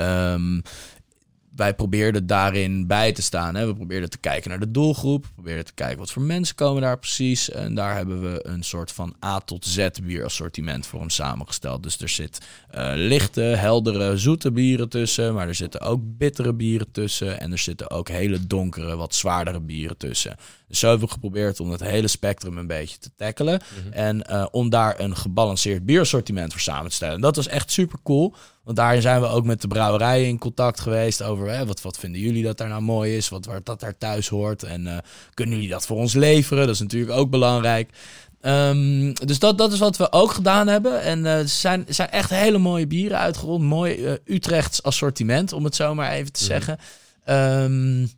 um, 0.00 0.62
wij 1.58 1.74
probeerden 1.74 2.26
daarin 2.26 2.86
bij 2.86 3.12
te 3.12 3.22
staan. 3.22 3.54
Hè. 3.54 3.66
We 3.66 3.74
probeerden 3.74 4.10
te 4.10 4.18
kijken 4.18 4.50
naar 4.50 4.60
de 4.60 4.70
doelgroep. 4.70 5.24
We 5.24 5.32
probeerden 5.34 5.64
te 5.64 5.74
kijken 5.74 5.98
wat 5.98 6.10
voor 6.10 6.22
mensen 6.22 6.54
komen 6.54 6.82
daar 6.82 6.98
precies. 6.98 7.50
En 7.50 7.74
daar 7.74 7.96
hebben 7.96 8.22
we 8.22 8.46
een 8.46 8.62
soort 8.62 8.92
van 8.92 9.14
A 9.24 9.40
tot 9.40 9.66
Z 9.66 9.88
bierassortiment 10.02 10.86
voor 10.86 11.00
hem 11.00 11.10
samengesteld. 11.10 11.82
Dus 11.82 12.00
er 12.00 12.08
zit 12.08 12.38
uh, 12.74 12.92
lichte, 12.94 13.40
heldere, 13.40 14.16
zoete 14.16 14.52
bieren 14.52 14.88
tussen. 14.88 15.34
Maar 15.34 15.48
er 15.48 15.54
zitten 15.54 15.80
ook 15.80 16.00
bittere 16.04 16.54
bieren 16.54 16.90
tussen. 16.90 17.40
En 17.40 17.52
er 17.52 17.58
zitten 17.58 17.90
ook 17.90 18.08
hele 18.08 18.46
donkere, 18.46 18.96
wat 18.96 19.14
zwaardere 19.14 19.60
bieren 19.60 19.96
tussen. 19.96 20.36
Dus 20.68 20.78
zo 20.78 20.88
hebben 20.88 21.06
we 21.06 21.12
geprobeerd 21.12 21.60
om 21.60 21.70
het 21.70 21.80
hele 21.80 22.08
spectrum 22.08 22.58
een 22.58 22.66
beetje 22.66 22.98
te 22.98 23.10
tackelen. 23.16 23.60
Mhm. 23.84 23.92
En 23.92 24.24
uh, 24.30 24.46
om 24.50 24.70
daar 24.70 25.00
een 25.00 25.16
gebalanceerd 25.16 25.84
bierassortiment 25.84 26.52
voor 26.52 26.60
samen 26.60 26.88
te 26.88 26.96
stellen. 26.96 27.20
dat 27.20 27.36
was 27.36 27.48
echt 27.48 27.70
super 27.70 27.98
cool. 28.02 28.34
Want 28.68 28.80
daarin 28.80 29.02
zijn 29.02 29.20
we 29.20 29.26
ook 29.26 29.44
met 29.44 29.60
de 29.60 29.68
brouwerijen 29.68 30.28
in 30.28 30.38
contact 30.38 30.80
geweest 30.80 31.22
over 31.22 31.50
hè, 31.50 31.66
wat, 31.66 31.80
wat 31.80 31.98
vinden 31.98 32.20
jullie 32.20 32.42
dat 32.42 32.58
daar 32.58 32.68
nou 32.68 32.82
mooi 32.82 33.16
is, 33.16 33.28
wat 33.28 33.46
waar 33.46 33.60
dat 33.64 33.80
daar 33.80 33.98
thuis 33.98 34.28
hoort 34.28 34.62
en 34.62 34.86
uh, 34.86 34.96
kunnen 35.34 35.54
jullie 35.54 35.70
dat 35.70 35.86
voor 35.86 35.96
ons 35.96 36.14
leveren? 36.14 36.66
Dat 36.66 36.74
is 36.74 36.80
natuurlijk 36.80 37.12
ook 37.12 37.30
belangrijk. 37.30 37.90
Um, 38.40 39.12
dus 39.12 39.38
dat, 39.38 39.58
dat 39.58 39.72
is 39.72 39.78
wat 39.78 39.96
we 39.96 40.12
ook 40.12 40.32
gedaan 40.32 40.66
hebben. 40.66 41.02
En 41.02 41.18
uh, 41.18 41.38
er 41.38 41.48
zijn, 41.48 41.84
zijn 41.88 42.10
echt 42.10 42.30
hele 42.30 42.58
mooie 42.58 42.86
bieren 42.86 43.18
uitgerold. 43.18 43.60
Mooi 43.60 43.96
uh, 43.96 44.12
Utrechts 44.24 44.82
assortiment, 44.82 45.52
om 45.52 45.64
het 45.64 45.74
zo 45.74 45.94
maar 45.94 46.12
even 46.12 46.32
te 46.32 46.44
mhm. 46.44 46.52
zeggen. 46.52 46.78
Um, 47.64 48.10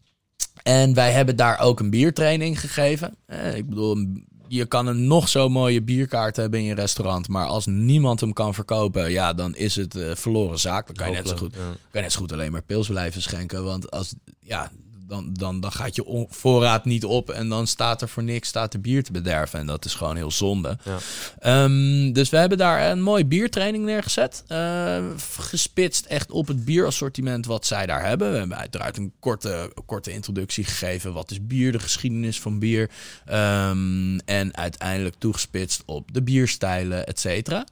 en 0.62 0.94
wij 0.94 1.12
hebben 1.12 1.36
daar 1.36 1.60
ook 1.60 1.80
een 1.80 1.90
biertraining 1.90 2.60
gegeven. 2.60 3.16
Ik 3.54 3.68
bedoel, 3.68 4.06
je 4.52 4.66
kan 4.66 4.86
een 4.86 5.06
nog 5.06 5.28
zo 5.28 5.48
mooie 5.48 5.82
bierkaart 5.82 6.36
hebben 6.36 6.60
in 6.60 6.64
je 6.64 6.74
restaurant. 6.74 7.28
Maar 7.28 7.46
als 7.46 7.66
niemand 7.66 8.20
hem 8.20 8.32
kan 8.32 8.54
verkopen, 8.54 9.10
ja, 9.10 9.32
dan 9.32 9.54
is 9.54 9.76
het 9.76 9.94
uh, 9.94 10.14
verloren 10.14 10.58
zaak. 10.58 10.86
Dan 10.86 10.96
kan 10.96 11.10
je, 11.10 11.16
net 11.16 11.28
zo 11.28 11.36
goed, 11.36 11.52
kan 11.52 11.76
je 11.92 12.00
net 12.00 12.12
zo 12.12 12.20
goed 12.20 12.32
alleen 12.32 12.52
maar 12.52 12.62
pils 12.62 12.88
blijven 12.88 13.22
schenken. 13.22 13.64
Want 13.64 13.90
als, 13.90 14.14
ja, 14.40 14.70
dan, 15.10 15.32
dan, 15.32 15.60
dan 15.60 15.72
gaat 15.72 15.94
je 15.94 16.26
voorraad 16.28 16.84
niet 16.84 17.04
op 17.04 17.30
en 17.30 17.48
dan 17.48 17.66
staat 17.66 18.02
er 18.02 18.08
voor 18.08 18.22
niks 18.22 18.48
staat 18.48 18.72
de 18.72 18.78
bier 18.78 19.04
te 19.04 19.12
bederven. 19.12 19.58
En 19.58 19.66
dat 19.66 19.84
is 19.84 19.94
gewoon 19.94 20.16
heel 20.16 20.30
zonde. 20.30 20.78
Ja. 20.84 21.64
Um, 21.64 22.12
dus 22.12 22.28
we 22.28 22.36
hebben 22.36 22.58
daar 22.58 22.90
een 22.90 23.02
mooie 23.02 23.26
biertraining 23.26 23.84
neergezet. 23.84 24.44
Uh, 24.48 25.04
gespitst 25.38 26.06
echt 26.06 26.30
op 26.30 26.46
het 26.46 26.64
bierassortiment 26.64 27.46
wat 27.46 27.66
zij 27.66 27.86
daar 27.86 28.06
hebben. 28.06 28.32
We 28.32 28.38
hebben 28.38 28.56
uiteraard 28.56 28.96
een 28.96 29.12
korte, 29.20 29.72
korte 29.86 30.12
introductie 30.12 30.64
gegeven. 30.64 31.12
Wat 31.12 31.30
is 31.30 31.46
bier, 31.46 31.72
de 31.72 31.78
geschiedenis 31.78 32.40
van 32.40 32.58
bier. 32.58 32.90
Um, 33.30 34.18
en 34.18 34.56
uiteindelijk 34.56 35.14
toegespitst 35.18 35.82
op 35.86 36.12
de 36.12 36.22
bierstijlen, 36.22 37.06
et 37.06 37.20
cetera. 37.20 37.66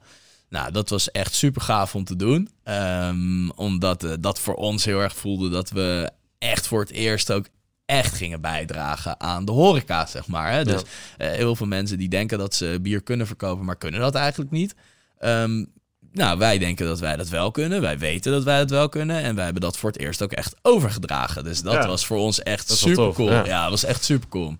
Nou, 0.49 0.71
dat 0.71 0.89
was 0.89 1.11
echt 1.11 1.33
super 1.33 1.61
gaaf 1.61 1.95
om 1.95 2.03
te 2.03 2.15
doen. 2.15 2.49
Um, 2.63 3.51
omdat 3.51 4.03
uh, 4.03 4.13
dat 4.19 4.39
voor 4.39 4.55
ons 4.55 4.85
heel 4.85 4.99
erg 4.99 5.15
voelde 5.15 5.49
dat 5.49 5.69
we 5.69 6.11
echt 6.39 6.67
voor 6.67 6.79
het 6.79 6.91
eerst 6.91 7.31
ook 7.31 7.45
echt 7.85 8.13
gingen 8.13 8.41
bijdragen 8.41 9.19
aan 9.19 9.45
de 9.45 9.51
horeca, 9.51 10.05
zeg 10.05 10.27
maar. 10.27 10.51
Hè? 10.51 10.63
Dus 10.63 10.81
uh, 10.81 11.27
heel 11.27 11.55
veel 11.55 11.67
mensen 11.67 11.97
die 11.97 12.09
denken 12.09 12.37
dat 12.37 12.55
ze 12.55 12.79
bier 12.81 13.01
kunnen 13.01 13.27
verkopen, 13.27 13.65
maar 13.65 13.77
kunnen 13.77 13.99
dat 13.99 14.15
eigenlijk 14.15 14.51
niet. 14.51 14.75
Um, 15.19 15.71
nou, 16.11 16.37
wij 16.37 16.57
denken 16.57 16.85
dat 16.85 16.99
wij 16.99 17.15
dat 17.15 17.29
wel 17.29 17.51
kunnen. 17.51 17.81
Wij 17.81 17.97
weten 17.97 18.31
dat 18.31 18.43
wij 18.43 18.57
dat 18.57 18.69
wel 18.69 18.89
kunnen. 18.89 19.21
En 19.21 19.35
wij 19.35 19.43
hebben 19.43 19.61
dat 19.61 19.77
voor 19.77 19.89
het 19.91 19.99
eerst 19.99 20.21
ook 20.21 20.31
echt 20.31 20.55
overgedragen. 20.61 21.43
Dus 21.43 21.61
dat 21.61 21.85
was 21.85 22.05
voor 22.05 22.17
ons 22.17 22.43
echt 22.43 22.71
super 22.71 23.13
cool. 23.13 23.31
Ja. 23.31 23.45
ja, 23.45 23.61
dat 23.61 23.69
was 23.69 23.83
echt 23.83 24.03
super 24.03 24.29
cool. 24.29 24.57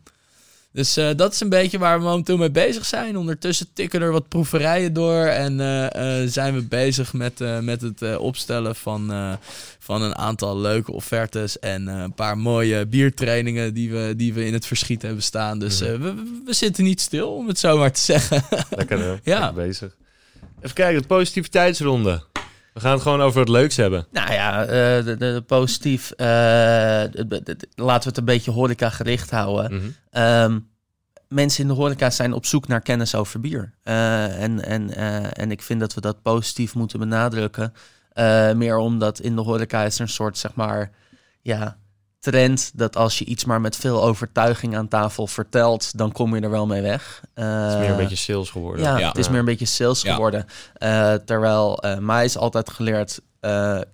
Dus 0.71 0.97
uh, 0.97 1.09
dat 1.15 1.33
is 1.33 1.39
een 1.39 1.49
beetje 1.49 1.77
waar 1.77 1.97
we 1.97 2.03
momenteel 2.05 2.37
mee 2.37 2.51
bezig 2.51 2.85
zijn. 2.85 3.17
Ondertussen 3.17 3.73
tikken 3.73 4.01
er 4.01 4.11
wat 4.11 4.27
proeverijen 4.27 4.93
door. 4.93 5.23
En 5.23 5.59
uh, 5.59 5.83
uh, 5.83 6.29
zijn 6.29 6.53
we 6.53 6.61
bezig 6.61 7.13
met, 7.13 7.39
met 7.61 7.81
het 7.81 8.17
opstellen 8.17 8.75
van, 8.75 9.37
van 9.79 10.01
een 10.01 10.15
aantal 10.15 10.59
leuke 10.59 10.91
offertes. 10.91 11.59
En 11.59 11.87
een 11.87 12.13
paar 12.13 12.37
mooie 12.37 12.85
biertrainingen 12.85 13.73
die 13.73 13.91
we, 13.91 14.13
die 14.17 14.33
we 14.33 14.45
in 14.45 14.53
het 14.53 14.65
verschiet 14.65 15.01
hebben 15.01 15.23
staan. 15.23 15.59
Dus 15.59 15.81
mhm. 15.81 16.01
we, 16.01 16.41
we 16.45 16.53
zitten 16.53 16.83
niet 16.83 17.01
stil, 17.01 17.33
om 17.35 17.47
het 17.47 17.59
zo 17.59 17.77
maar 17.77 17.91
te 17.91 18.01
zeggen. 18.01 18.43
Lekker, 18.69 18.99
hè? 18.99 19.15
ja. 19.31 19.53
bezig. 19.53 19.95
Even 20.61 20.75
kijken, 20.75 21.01
de 21.01 21.07
positiviteitsronde. 21.07 22.23
We 22.73 22.79
gaan 22.79 22.91
het 22.91 23.01
gewoon 23.01 23.21
over 23.21 23.39
het 23.39 23.49
leuks 23.49 23.75
hebben. 23.75 24.07
Nou 24.11 24.31
ja, 24.31 24.61
uh, 24.61 24.67
de, 25.05 25.15
de, 25.17 25.43
positief. 25.47 26.11
Uh, 26.17 26.27
laten 27.75 28.03
we 28.03 28.09
het 28.09 28.17
een 28.17 28.25
beetje 28.25 28.51
horeca 28.51 28.89
gericht 28.89 29.31
houden. 29.31 29.73
Mm 29.73 29.95
-hmm. 30.11 30.69
mensen 31.27 31.61
in 31.61 31.67
de 31.67 31.75
horeca 31.75 32.09
zijn 32.09 32.33
op 32.33 32.45
zoek 32.45 32.67
naar 32.67 32.81
kennis 32.81 33.15
over 33.15 33.39
bier. 33.39 33.73
Uh, 33.83 34.41
en, 34.41 34.65
en, 34.65 34.95
en 35.33 35.51
ik 35.51 35.61
vind 35.61 35.79
dat 35.79 35.93
we 35.93 36.01
dat 36.01 36.21
positief 36.21 36.75
moeten 36.75 36.99
benadrukken. 36.99 37.73
meer 38.55 38.77
omdat 38.77 39.19
in 39.19 39.35
de 39.35 39.41
horeca 39.41 39.83
is 39.83 39.95
er 39.95 40.01
een 40.01 40.09
soort, 40.09 40.37
zeg 40.37 40.55
maar, 40.55 40.91
ja, 41.41 41.77
trend 42.19 42.71
dat 42.73 42.95
als 42.95 43.19
je 43.19 43.25
iets 43.25 43.45
maar 43.45 43.61
met 43.61 43.75
veel 43.75 44.03
overtuiging 44.03 44.77
aan 44.77 44.87
tafel 44.87 45.27
vertelt, 45.27 45.97
dan 45.97 46.11
kom 46.11 46.35
je 46.35 46.41
er 46.41 46.49
wel 46.49 46.67
mee 46.67 46.81
weg. 46.81 47.21
Uh, 47.35 47.63
het 47.63 47.73
is 47.73 47.79
meer 47.79 47.89
een 47.89 47.97
beetje 47.97 48.15
sales 48.15 48.49
geworden. 48.49 48.83
Ja, 48.83 49.07
het 49.07 49.17
is 49.17 49.29
meer 49.29 49.39
een 49.39 49.45
beetje 49.45 49.65
sales 49.65 50.03
geworden. 50.03 50.45
Uh, 50.83 51.13
terwijl 51.13 51.85
uh, 51.85 51.97
mij 51.97 52.25
is 52.25 52.37
altijd 52.37 52.69
geleerd, 52.69 53.19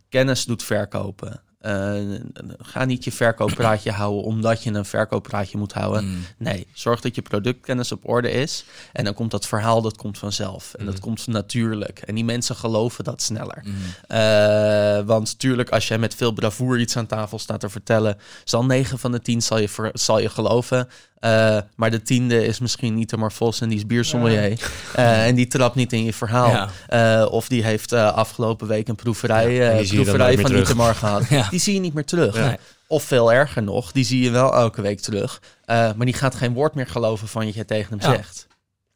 kennis 0.09 0.45
doet 0.45 0.63
verkopen. 0.63 1.41
Uh, 1.65 2.19
ga 2.57 2.85
niet 2.85 3.03
je 3.03 3.11
verkooppraatje 3.11 3.91
houden 4.01 4.23
omdat 4.23 4.63
je 4.63 4.71
een 4.71 4.85
verkooppraatje 4.85 5.57
moet 5.57 5.73
houden. 5.73 6.05
Mm. 6.05 6.25
Nee, 6.37 6.67
zorg 6.73 7.01
dat 7.01 7.15
je 7.15 7.21
productkennis 7.21 7.91
op 7.91 8.09
orde 8.09 8.31
is. 8.31 8.65
En 8.93 9.03
dan 9.03 9.13
komt 9.13 9.31
dat 9.31 9.47
verhaal, 9.47 9.81
dat 9.81 9.97
komt 9.97 10.17
vanzelf. 10.17 10.73
En 10.73 10.85
dat 10.85 10.93
mm. 10.93 10.99
komt 10.99 11.27
natuurlijk. 11.27 11.99
En 11.99 12.15
die 12.15 12.25
mensen 12.25 12.55
geloven 12.55 13.03
dat 13.03 13.21
sneller. 13.21 13.63
Mm. 13.63 13.73
Uh, 14.17 15.05
want 15.05 15.39
tuurlijk, 15.39 15.69
als 15.69 15.87
jij 15.87 15.97
met 15.97 16.15
veel 16.15 16.31
bravoer 16.31 16.79
iets 16.79 16.97
aan 16.97 17.05
tafel 17.05 17.39
staat 17.39 17.59
te 17.59 17.69
vertellen... 17.69 18.17
zal 18.43 18.65
9 18.65 18.99
van 18.99 19.11
de 19.11 19.21
10 19.21 19.41
zal 19.41 19.57
je, 19.59 19.91
zal 19.93 20.19
je 20.19 20.29
geloven. 20.29 20.87
Uh, 21.25 21.57
maar 21.75 21.91
de 21.91 22.01
tiende 22.01 22.45
is 22.45 22.59
misschien 22.59 22.95
niet 22.95 23.15
maar 23.15 23.31
Vos 23.31 23.61
en 23.61 23.69
die 23.69 23.77
is 23.77 23.85
biersommelier. 23.85 24.49
Ja. 24.49 24.57
Uh, 24.97 25.27
en 25.27 25.35
die 25.35 25.47
trapt 25.47 25.75
niet 25.75 25.93
in 25.93 26.03
je 26.03 26.13
verhaal. 26.13 26.49
Ja. 26.49 27.21
Uh, 27.23 27.31
of 27.31 27.47
die 27.47 27.63
heeft 27.63 27.93
afgelopen 27.93 28.67
week 28.67 28.87
een 28.87 28.95
proeverij, 28.95 29.53
ja, 29.53 29.83
proeverij 29.93 30.37
van 30.37 30.53
Nietemar 30.53 30.95
gehad. 30.95 31.23
Die 31.49 31.59
zie 31.59 31.73
je 31.73 31.79
niet 31.79 31.93
meer 31.93 32.05
terug. 32.05 32.35
Nee. 32.35 32.57
Of 32.87 33.03
veel 33.03 33.33
erger 33.33 33.63
nog, 33.63 33.91
die 33.91 34.05
zie 34.05 34.21
je 34.21 34.29
wel 34.29 34.53
elke 34.53 34.81
week 34.81 34.99
terug. 34.99 35.41
maar 35.65 36.05
die 36.05 36.13
gaat 36.13 36.35
geen 36.35 36.53
woord 36.53 36.75
meer 36.75 36.87
geloven 36.87 37.27
van 37.27 37.53
je 37.53 37.65
tegen 37.65 37.99
hem 37.99 38.15
zegt. 38.15 38.47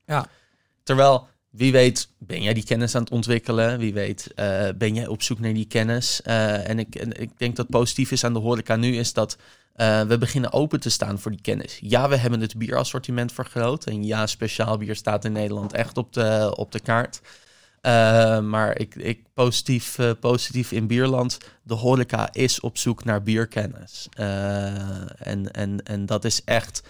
Ja. 0.06 0.28
Terwijl, 0.84 1.28
wie 1.50 1.72
weet, 1.72 2.10
ben 2.18 2.42
jij 2.42 2.54
die 2.54 2.64
kennis 2.64 2.96
aan 2.96 3.02
het 3.02 3.12
ontwikkelen? 3.12 3.80
Wie 3.80 3.94
weet, 3.94 4.28
ben 4.78 4.94
jij 4.94 5.08
op 5.08 5.22
zoek 5.22 5.40
naar 5.40 5.54
die 5.54 5.68
kennis? 5.68 6.22
en 6.22 6.80
ik, 6.80 6.96
en 6.96 7.22
ik 7.22 7.30
denk 7.38 7.56
dat 7.56 7.70
positief 7.70 8.12
is 8.12 8.24
aan 8.24 8.34
de 8.34 8.40
horeca 8.40 8.76
nu, 8.76 8.98
is 8.98 9.14
dat 9.14 9.38
uh, 9.82 10.02
we 10.02 10.18
beginnen 10.18 10.54
open 10.54 10.80
te 10.80 10.90
staan 10.90 11.20
voor 11.20 11.32
die 11.32 11.42
kennis. 11.42 11.78
Ja, 11.82 12.10
we 12.10 12.16
hebben 12.16 12.42
het 12.42 12.58
bierassortiment 12.58 13.32
vergroot. 13.32 13.86
En 13.86 14.04
ja, 14.04 14.28
speciaal 14.28 14.78
bier 14.78 14.96
staat 14.96 15.26
in 15.26 15.32
Nederland 15.32 15.74
echt 15.74 15.98
op 15.98 16.14
de, 16.14 16.54
op 16.56 16.72
de 16.72 16.80
kaart. 16.80 17.22
Uh, 17.82 18.40
maar 18.40 18.80
ik, 18.80 18.96
ik 18.96 19.24
positief, 19.34 19.98
uh, 19.98 20.12
positief 20.20 20.72
in 20.72 20.88
Bierland. 20.88 21.38
De 21.64 21.74
horeca 21.74 22.30
is 22.32 22.60
op 22.60 22.78
zoek 22.78 23.04
naar 23.04 23.24
bierkennis. 23.24 24.08
en, 24.16 25.52
en, 25.52 25.84
en 25.84 26.06
dat 26.06 26.26
is 26.26 26.44
echt, 26.44 26.84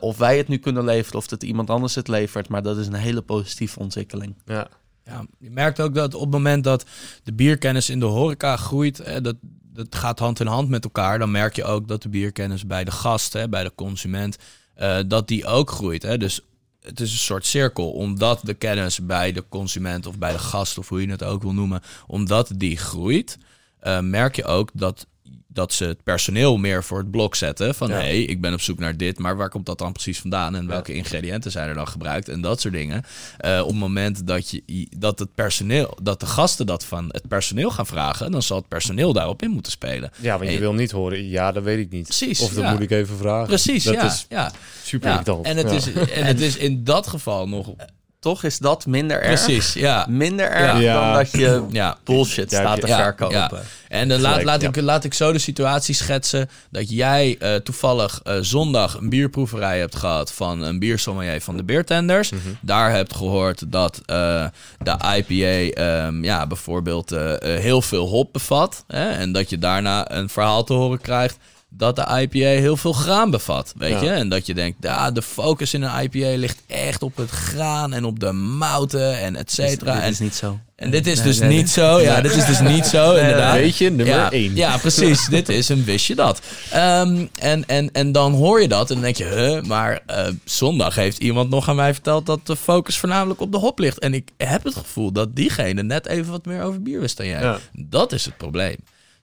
of 0.00 0.18
wij 0.18 0.36
het 0.36 0.48
nu 0.48 0.58
kunnen 0.58 0.84
leveren 0.84 1.18
of 1.18 1.26
dat 1.26 1.42
iemand 1.42 1.70
anders 1.70 1.94
het 1.94 2.08
levert. 2.08 2.48
Maar 2.48 2.62
dat 2.62 2.78
is 2.78 2.86
een 2.86 2.94
hele 2.94 3.22
positieve 3.22 3.78
ontwikkeling. 3.78 4.34
Ja. 4.44 4.68
Ja, 5.04 5.26
je 5.38 5.50
merkt 5.50 5.80
ook 5.80 5.94
dat 5.94 6.14
op 6.14 6.20
het 6.20 6.30
moment 6.30 6.64
dat 6.64 6.84
de 7.22 7.32
bierkennis 7.32 7.90
in 7.90 8.00
de 8.00 8.06
horeca 8.06 8.56
groeit, 8.56 9.22
dat, 9.24 9.36
dat 9.78 9.94
gaat 10.00 10.18
hand 10.18 10.40
in 10.40 10.46
hand 10.46 10.68
met 10.68 10.84
elkaar. 10.84 11.18
Dan 11.18 11.30
merk 11.30 11.56
je 11.56 11.64
ook 11.64 11.88
dat 11.88 12.02
de 12.02 12.08
bierkennis 12.08 12.66
bij 12.66 12.84
de 12.84 12.90
gast, 12.90 13.32
hè, 13.32 13.48
bij 13.48 13.62
de 13.62 13.72
consument, 13.74 14.38
uh, 14.78 14.98
dat 15.06 15.28
die 15.28 15.46
ook 15.46 15.70
groeit. 15.70 16.02
Hè. 16.02 16.18
Dus 16.18 16.40
het 16.80 17.00
is 17.00 17.12
een 17.12 17.18
soort 17.18 17.46
cirkel. 17.46 17.90
Omdat 17.90 18.40
de 18.42 18.54
kennis 18.54 19.06
bij 19.06 19.32
de 19.32 19.44
consument 19.48 20.06
of 20.06 20.18
bij 20.18 20.32
de 20.32 20.38
gast, 20.38 20.78
of 20.78 20.88
hoe 20.88 21.00
je 21.00 21.10
het 21.10 21.22
ook 21.22 21.42
wil 21.42 21.54
noemen, 21.54 21.82
omdat 22.06 22.50
die 22.56 22.76
groeit, 22.76 23.38
uh, 23.82 24.00
merk 24.00 24.36
je 24.36 24.44
ook 24.44 24.70
dat 24.72 25.06
dat 25.52 25.72
ze 25.72 25.84
het 25.84 26.02
personeel 26.02 26.56
meer 26.56 26.84
voor 26.84 26.98
het 26.98 27.10
blok 27.10 27.34
zetten. 27.34 27.74
Van 27.74 27.90
hé, 27.90 27.96
hey, 27.96 28.22
ik 28.22 28.40
ben 28.40 28.52
op 28.52 28.60
zoek 28.60 28.78
naar 28.78 28.96
dit, 28.96 29.18
maar 29.18 29.36
waar 29.36 29.48
komt 29.48 29.66
dat 29.66 29.78
dan 29.78 29.92
precies 29.92 30.20
vandaan? 30.20 30.54
En 30.54 30.66
welke 30.66 30.94
ingrediënten 30.94 31.50
zijn 31.50 31.68
er 31.68 31.74
dan 31.74 31.88
gebruikt? 31.88 32.28
En 32.28 32.40
dat 32.40 32.60
soort 32.60 32.74
dingen. 32.74 33.04
Uh, 33.44 33.60
op 33.60 33.68
het 33.68 33.76
moment 33.76 34.26
dat, 34.26 34.50
je, 34.50 34.86
dat 34.98 35.18
het 35.18 35.34
personeel, 35.34 35.98
dat 36.02 36.20
de 36.20 36.26
gasten 36.26 36.66
dat 36.66 36.84
van 36.84 37.08
het 37.08 37.28
personeel 37.28 37.70
gaan 37.70 37.86
vragen, 37.86 38.30
dan 38.30 38.42
zal 38.42 38.56
het 38.56 38.68
personeel 38.68 39.12
daarop 39.12 39.42
in 39.42 39.50
moeten 39.50 39.72
spelen. 39.72 40.10
Ja, 40.20 40.38
want 40.38 40.50
je 40.50 40.58
wil 40.58 40.74
niet 40.74 40.90
horen, 40.90 41.28
ja, 41.28 41.52
dat 41.52 41.62
weet 41.62 41.78
ik 41.78 41.90
niet. 41.90 42.04
Precies. 42.04 42.40
Of 42.40 42.52
dat 42.52 42.70
moet 42.70 42.80
ik 42.80 42.90
even 42.90 43.16
vragen. 43.16 43.46
Precies, 43.46 43.84
dat 43.84 43.94
ja. 43.94 44.06
Is 44.06 44.26
ja. 44.28 44.52
Super 44.82 45.10
ja. 45.10 45.38
En, 45.42 45.56
het 45.56 45.70
is, 45.70 45.92
en 45.92 46.24
het 46.24 46.40
is 46.40 46.56
in 46.56 46.84
dat 46.84 47.06
geval 47.06 47.48
nog 47.48 47.74
toch 48.20 48.42
is 48.44 48.58
dat 48.58 48.86
minder 48.86 49.20
erg. 49.22 49.44
Precies, 49.44 49.72
ja. 49.72 50.06
Minder 50.08 50.50
erg 50.50 50.80
Ja. 50.80 50.94
dan 51.00 51.12
dat 51.12 51.30
je 51.30 51.64
Ja. 51.70 51.96
bullshit 52.04 52.50
Ja, 52.50 52.60
staat 52.60 52.80
te 52.80 52.86
ja, 52.86 52.96
verkopen. 53.02 53.36
ja. 53.36 53.50
En 53.88 54.08
dan 54.08 54.20
laat, 54.20 54.28
Gelijk, 54.30 54.46
laat, 54.46 54.60
ja. 54.60 54.68
ik, 54.68 54.76
laat 54.80 55.04
ik 55.04 55.14
zo 55.14 55.32
de 55.32 55.38
situatie 55.38 55.94
schetsen 55.94 56.50
dat 56.70 56.90
jij 56.90 57.36
eh, 57.38 57.54
toevallig 57.54 58.20
eh, 58.24 58.36
zondag 58.40 58.94
een 58.94 59.08
bierproeverij 59.08 59.78
hebt 59.78 59.96
gehad 59.96 60.32
van 60.32 60.60
een 60.62 60.78
biersommelier 60.78 61.40
van 61.40 61.56
de 61.56 61.64
Beertenders. 61.64 62.30
Mhm. 62.30 62.40
Daar 62.60 62.90
hebt 62.92 63.14
gehoord 63.14 63.72
dat 63.72 64.00
eh, 64.06 64.46
de 64.78 64.96
IPA 65.16 65.82
ehm, 65.82 66.24
ja, 66.24 66.46
bijvoorbeeld 66.46 67.12
eh, 67.12 67.34
eh, 67.54 67.60
heel 67.60 67.82
veel 67.82 68.06
hop 68.06 68.32
bevat. 68.32 68.84
Hè? 68.86 69.10
En 69.10 69.32
dat 69.32 69.50
je 69.50 69.58
daarna 69.58 70.10
een 70.12 70.28
verhaal 70.28 70.64
te 70.64 70.72
horen 70.72 71.00
krijgt 71.00 71.36
dat 71.70 71.96
de 71.96 72.02
IPA 72.20 72.38
heel 72.60 72.76
veel 72.76 72.92
graan 72.92 73.30
bevat, 73.30 73.72
weet 73.76 73.90
Ja. 73.90 74.02
je? 74.02 74.10
En 74.10 74.28
dat 74.28 74.46
je 74.46 74.54
denkt, 74.54 74.76
ja, 74.80 75.10
de 75.10 75.22
focus 75.22 75.74
in 75.74 75.82
een 75.82 76.02
IPA 76.02 76.36
ligt 76.38 76.62
echt 76.66 77.02
op 77.02 77.16
het 77.16 77.30
graan 77.30 77.92
en 77.92 78.04
op 78.04 78.20
de 78.20 78.32
mouten 78.32 79.18
en 79.20 79.36
et 79.36 79.52
cetera. 79.52 79.92
Dit 79.94 80.02
En 80.02 80.10
is 80.10 80.18
niet 80.18 80.34
zo. 80.34 80.58
en 80.76 80.90
dit 80.90 81.06
is 81.06 81.16
Nee, 81.16 81.26
dus 81.26 81.38
nee, 81.38 81.48
nee. 81.48 81.58
niet 81.58 81.70
zo. 81.70 82.00
Ja, 82.00 82.20
dit 82.20 82.34
is 82.34 82.46
dus 82.46 82.60
niet 82.60 82.86
zo, 82.86 83.14
inderdaad. 83.14 83.54
Weet 83.54 83.76
je, 83.76 83.90
nummer 83.90 84.06
ja, 84.14 84.30
één. 84.30 84.54
Ja, 84.56 84.76
precies. 84.76 85.26
dit 85.26 85.48
is 85.48 85.68
een 85.68 85.84
wist 85.84 86.06
je 86.06 86.14
dat. 86.14 86.40
Ehm, 86.70 87.26
en, 87.38 87.66
en, 87.68 87.92
en 87.92 88.12
dan 88.12 88.32
hoor 88.32 88.60
je 88.60 88.68
dat 88.68 88.88
en 88.88 88.94
dan 88.94 89.04
denk 89.04 89.16
je, 89.16 89.24
huh, 89.24 89.62
maar 89.62 90.00
eh, 90.06 90.26
zondag 90.44 90.94
heeft 90.94 91.18
iemand 91.18 91.50
nog 91.50 91.68
aan 91.68 91.76
mij 91.76 91.92
verteld 91.92 92.26
dat 92.26 92.46
de 92.46 92.56
focus 92.56 92.98
voornamelijk 92.98 93.40
op 93.40 93.52
de 93.52 93.58
hop 93.58 93.78
ligt. 93.78 93.98
En 93.98 94.14
ik 94.14 94.28
heb 94.36 94.64
het 94.64 94.74
gevoel 94.74 95.12
dat 95.12 95.36
diegene 95.36 95.82
net 95.82 96.06
even 96.06 96.30
wat 96.30 96.44
meer 96.44 96.62
over 96.62 96.82
bier 96.82 97.00
wist 97.00 97.16
dan 97.16 97.26
jij. 97.26 97.40
Ja. 97.42 97.58
Dat 97.72 98.12
is 98.12 98.24
het 98.24 98.36
probleem. 98.36 98.76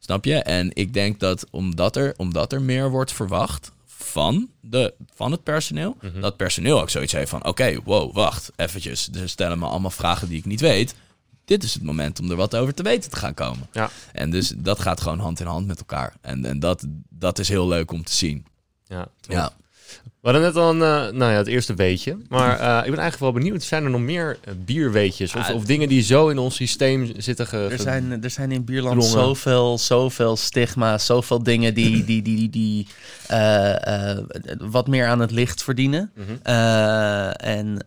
Snap 0.05 0.25
je? 0.25 0.35
En 0.35 0.69
ik 0.73 0.93
denk 0.93 1.19
dat 1.19 1.45
omdat 1.51 1.95
er, 1.95 2.13
omdat 2.17 2.53
er 2.53 2.61
meer 2.61 2.89
wordt 2.89 3.11
verwacht 3.11 3.71
van, 3.85 4.49
de, 4.61 4.93
van 5.15 5.31
het 5.31 5.43
personeel, 5.43 5.97
Mhm. 6.01 6.21
dat 6.21 6.37
personeel 6.37 6.81
ook 6.81 6.89
zoiets 6.89 7.13
heeft 7.13 7.29
van, 7.29 7.45
oké, 7.45 7.79
wow, 7.83 8.13
wacht, 8.13 8.51
eventjes. 8.55 9.09
Ze 9.13 9.27
stellen 9.27 9.59
me 9.59 9.65
allemaal 9.65 9.91
vragen 9.91 10.27
die 10.29 10.37
ik 10.37 10.45
niet 10.45 10.61
weet. 10.61 10.95
Dit 11.45 11.63
is 11.63 11.73
het 11.73 11.83
moment 11.83 12.19
om 12.19 12.29
er 12.29 12.35
wat 12.35 12.55
over 12.55 12.73
te 12.73 12.83
weten 12.83 13.09
te 13.11 13.15
gaan 13.17 13.33
komen. 13.33 13.67
Ja. 13.71 13.89
En 14.13 14.29
dus 14.29 14.53
dat 14.57 14.79
gaat 14.79 15.01
gewoon 15.01 15.19
hand 15.19 15.39
in 15.39 15.45
hand 15.45 15.67
met 15.67 15.79
elkaar. 15.79 16.13
En, 16.21 16.45
en 16.45 16.59
dat, 16.59 16.85
dat 17.09 17.39
is 17.39 17.47
heel 17.49 17.67
leuk 17.67 17.91
om 17.91 18.03
te 18.03 18.13
zien. 18.13 18.45
Ja, 18.87 19.07
Ja. 19.21 19.51
We 20.25 20.31
hadden 20.31 20.53
net 20.53 20.55
al 20.55 20.69
een, 20.69 20.81
eh, 20.81 21.17
nou 21.17 21.31
ja, 21.31 21.37
het 21.37 21.47
eerste 21.47 21.73
weetje. 21.73 22.17
Maar 22.29 22.59
eh, 22.59 22.77
ik 22.77 22.91
ben 22.91 22.99
eigenlijk 22.99 23.19
wel 23.19 23.31
benieuwd, 23.31 23.63
zijn 23.63 23.83
er 23.83 23.89
nog 23.89 24.01
meer 24.01 24.37
eh, 24.43 24.53
bierweetjes? 24.65 25.35
Of, 25.35 25.47
Ah, 25.47 25.55
of 25.55 25.65
dingen 25.65 25.87
die 25.87 26.01
zo 26.01 26.27
in 26.29 26.37
ons 26.37 26.55
systeem 26.55 27.11
zitten 27.17 27.47
ge, 27.47 27.67
Er 27.71 27.79
zijn, 27.79 28.23
er 28.23 28.29
zijn 28.29 28.51
in 28.51 28.63
Bierland 28.63 29.03
zoveel, 29.03 29.77
zoveel 29.77 30.35
stigma's, 30.35 31.05
zoveel 31.05 31.43
dingen 31.43 31.73
die, 31.73 32.03
die, 32.05 32.21
die, 32.21 32.49
die, 32.49 32.87
wat 34.57 34.87
meer 34.87 35.07
aan 35.07 35.19
het 35.19 35.31
licht 35.31 35.63
verdienen. 35.63 36.11
Mhm. 36.15 36.35
En 37.37 37.85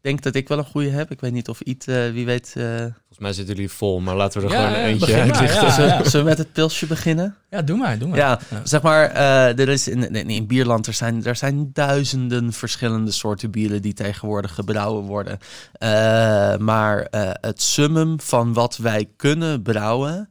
denk 0.00 0.22
dat 0.22 0.34
ik 0.34 0.48
wel 0.48 0.58
een 0.58 0.64
goede 0.64 0.90
heb. 0.90 1.10
Ik 1.10 1.20
weet 1.20 1.32
niet 1.32 1.48
of 1.48 1.60
Iet, 1.60 1.88
eh, 1.88 2.10
wie 2.10 2.26
weet... 2.26 2.52
eh, 2.56 2.64
Volgens 2.78 3.18
mij 3.18 3.32
zitten 3.32 3.54
jullie 3.54 3.70
vol, 3.70 4.00
maar 4.00 4.16
laten 4.16 4.40
we 4.40 4.46
er 4.46 4.52
Ja, 4.52 4.58
gewoon 4.68 4.80
ja, 4.80 4.86
eentje 4.86 5.12
ja. 5.42 5.70
zullen, 5.70 6.04
zullen 6.10 6.24
we 6.24 6.30
met 6.30 6.38
het 6.38 6.52
pilsje 6.52 6.86
beginnen? 6.86 7.36
ja, 7.50 7.62
doe 7.62 7.76
maar, 7.76 7.98
doe 7.98 8.08
maar. 8.08 8.18
Ja, 8.18 8.38
zeg 8.64 8.82
maar, 8.82 9.10
eh, 9.10 9.58
er 9.58 9.68
is 9.68 9.88
in, 9.88 10.14
in, 10.14 10.28
in 10.30 10.46
Bierland, 10.46 10.86
er 10.86 10.92
zijn, 10.94 11.24
er 11.24 11.36
zijn 11.36 11.70
duizenden 11.72 12.52
verschillende 12.52 13.10
soorten 13.10 13.50
bieren 13.50 13.82
die 13.82 13.94
tegenwoordig 13.94 14.54
gebrouwen 14.54 15.04
worden. 15.04 15.38
Eh, 15.72 16.56
maar 16.56 17.02
eh, 17.02 17.30
het 17.40 17.62
summum 17.62 18.20
van 18.20 18.52
wat 18.52 18.76
wij 18.76 19.08
kunnen 19.16 19.62
brouwen. 19.62 20.28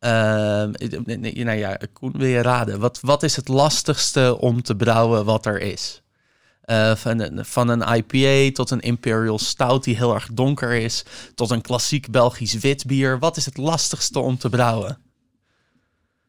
nee, 0.00 1.44
nou 1.44 1.58
ja, 1.58 1.78
Koen, 1.92 2.12
wil 2.16 2.26
je 2.28 2.42
raden? 2.42 2.78
Wat, 2.80 2.98
wat 3.02 3.22
is 3.22 3.36
het 3.36 3.48
lastigste 3.48 4.38
om 4.38 4.62
te 4.62 4.76
brouwen 4.76 5.24
wat 5.24 5.46
er 5.46 5.60
is? 5.60 6.02
Eh, 6.70 6.94
van, 6.96 7.20
een, 7.20 7.44
van 7.44 7.68
een 7.68 7.94
IPA 7.96 8.52
tot 8.54 8.70
een 8.70 8.80
Imperial 8.80 9.38
Stout 9.38 9.84
die 9.84 9.96
heel 9.96 10.14
erg 10.14 10.28
donker 10.32 10.72
is, 10.72 11.04
tot 11.34 11.50
een 11.50 11.60
klassiek 11.60 12.10
Belgisch 12.10 12.54
wit 12.54 12.86
bier. 12.86 13.18
Wat 13.18 13.36
is 13.36 13.44
het 13.44 13.56
lastigste 13.56 14.18
om 14.18 14.38
te 14.38 14.48
brouwen? 14.48 14.98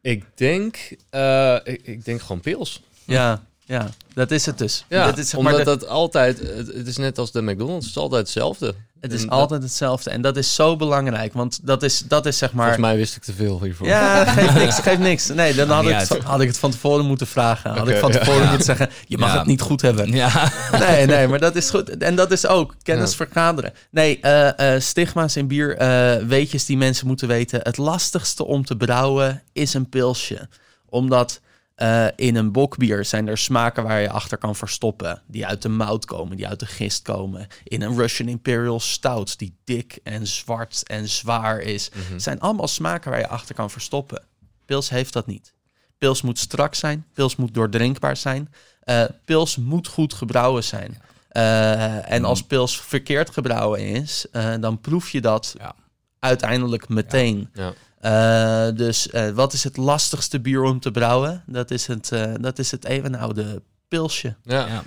Ik 0.00 0.24
denk, 0.34 0.96
eh, 1.10 1.56
ik, 1.64 1.80
ik 1.86 2.04
denk 2.04 2.20
gewoon 2.20 2.40
pils. 2.40 2.82
Ja, 3.04 3.42
ja, 3.64 3.90
dat 4.14 4.30
is 4.30 4.46
het 4.46 4.58
dus. 4.58 4.84
Ja, 4.88 5.04
dat 5.06 5.18
is, 5.18 5.28
zeg 5.28 5.40
maar 5.40 5.52
omdat 5.52 5.66
de- 5.66 5.78
dat 5.80 5.88
altijd, 5.88 6.38
het, 6.38 6.66
het 6.66 6.86
is 6.86 6.96
net 6.96 7.18
als 7.18 7.32
de 7.32 7.42
McDonald's, 7.42 7.86
het 7.86 7.94
is 7.96 8.02
altijd 8.02 8.22
hetzelfde. 8.22 8.74
Het 9.02 9.12
is 9.12 9.22
En 9.22 9.28
altijd 9.28 9.62
hetzelfde. 9.62 10.10
En 10.10 10.20
dat 10.22 10.36
is 10.36 10.54
zo 10.54 10.76
belangrijk, 10.76 11.32
want 11.32 11.58
dat 11.62 11.82
is, 11.82 11.98
dat 11.98 12.26
is 12.26 12.38
zeg 12.38 12.48
dat- 12.50 12.58
Volgens 12.58 12.78
maar... 12.80 12.88
mij 12.90 12.96
wist 12.98 13.16
ik 13.16 13.22
te 13.22 13.32
veel 13.32 13.62
hiervoor. 13.62 13.86
Ja, 13.86 14.24
geeft 14.34 14.54
niks, 14.54 14.78
geeft 14.78 14.98
niks. 14.98 15.28
Nee, 15.28 15.54
dan 15.54 15.70
had 15.70 15.84
ik, 15.86 15.94
het, 15.96 16.18
had 16.22 16.40
ik 16.40 16.48
het 16.48 16.58
van 16.58 16.70
tevoren 16.70 17.04
moeten 17.06 17.26
vragen. 17.26 17.70
Had 17.70 17.88
ik 17.88 17.96
van 17.96 18.12
ja. 18.12 18.18
tevoren 18.18 18.46
moeten 18.48 18.64
zeggen, 18.64 18.90
je 19.06 19.18
mag 19.18 19.32
Ja. 19.32 19.38
het 19.38 19.46
niet 19.46 19.60
goed 19.60 19.80
hebben. 19.82 20.10
Ja. 20.12 20.30
Nee, 20.78 21.06
nee, 21.06 21.28
maar 21.28 21.38
dat 21.38 21.56
is 21.56 21.70
goed. 21.70 21.96
En 21.98 22.14
dat 22.16 22.30
is 22.30 22.46
ook 22.46 22.74
kennis 22.82 23.10
Ja. 23.10 23.16
vergaderen. 23.16 23.72
Nee, 23.90 24.20
eh, 24.20 24.74
eh, 24.74 24.80
stigma's 24.80 25.36
in 25.36 25.46
bier, 25.46 25.76
eh, 25.76 26.16
weetjes 26.26 26.64
die 26.64 26.76
mensen 26.76 27.06
moeten 27.06 27.28
weten. 27.28 27.60
Het 27.62 27.76
lastigste 27.76 28.44
om 28.44 28.64
te 28.64 28.76
brouwen 28.76 29.42
is 29.52 29.74
een 29.74 29.88
pilsje. 29.88 30.48
Omdat 30.88 31.40
eh, 31.74 32.06
in 32.16 32.36
een 32.36 32.52
bokbier 32.52 33.04
zijn 33.04 33.28
er 33.28 33.38
smaken 33.38 33.82
waar 33.82 34.00
je 34.00 34.10
achter 34.10 34.38
kan 34.38 34.56
verstoppen. 34.56 35.22
Die 35.26 35.46
uit 35.46 35.62
de 35.62 35.68
mout 35.68 36.04
komen, 36.04 36.36
die 36.36 36.48
uit 36.48 36.60
de 36.60 36.66
gist 36.66 37.02
komen. 37.02 37.46
In 37.64 37.82
een 37.82 37.96
Russian 37.96 38.28
Imperial 38.28 38.80
Stout, 38.80 39.38
die 39.38 39.56
dik 39.64 39.98
en 40.02 40.26
zwart 40.26 40.82
en 40.88 41.08
zwaar 41.08 41.60
is. 41.60 41.90
zijn 42.16 42.40
allemaal 42.40 42.68
smaken 42.68 43.10
waar 43.10 43.20
je 43.20 43.28
achter 43.28 43.54
kan 43.54 43.70
verstoppen. 43.70 44.22
Pils 44.64 44.88
heeft 44.90 45.12
dat 45.12 45.26
niet. 45.26 45.54
Pils 45.98 46.22
moet 46.22 46.38
strak 46.38 46.74
zijn. 46.74 47.06
Pils 47.12 47.36
moet 47.36 47.54
doordrinkbaar 47.54 48.16
zijn. 48.16 48.52
Eh, 48.80 49.04
pils 49.24 49.56
moet 49.56 49.86
goed 49.88 50.14
gebrouwen 50.14 50.64
zijn. 50.64 51.02
Eh, 51.28 52.10
en 52.12 52.24
als 52.24 52.42
pils 52.42 52.80
verkeerd 52.80 53.30
gebrouwen 53.30 53.80
is, 53.80 54.26
dan 54.60 54.80
proef 54.80 55.10
je 55.10 55.20
dat 55.20 55.54
Ja. 55.58 55.74
uiteindelijk 56.18 56.88
meteen. 56.88 57.50
Ja. 57.54 57.72
Eh, 58.02 58.68
dus 58.74 59.10
eh, 59.10 59.30
wat 59.30 59.52
is 59.52 59.64
het 59.64 59.76
lastigste 59.76 60.40
bier 60.40 60.62
om 60.62 60.80
te 60.80 60.90
brouwen? 60.90 61.42
Dat 61.46 61.70
is 61.70 61.86
het, 61.86 62.12
eh, 62.12 62.32
dat 62.40 62.58
is 62.58 62.70
het 62.70 62.84
eeuwenoude 62.84 63.62
pilsje. 63.88 64.34
Ja. 64.42 64.66
Ja. 64.66 64.82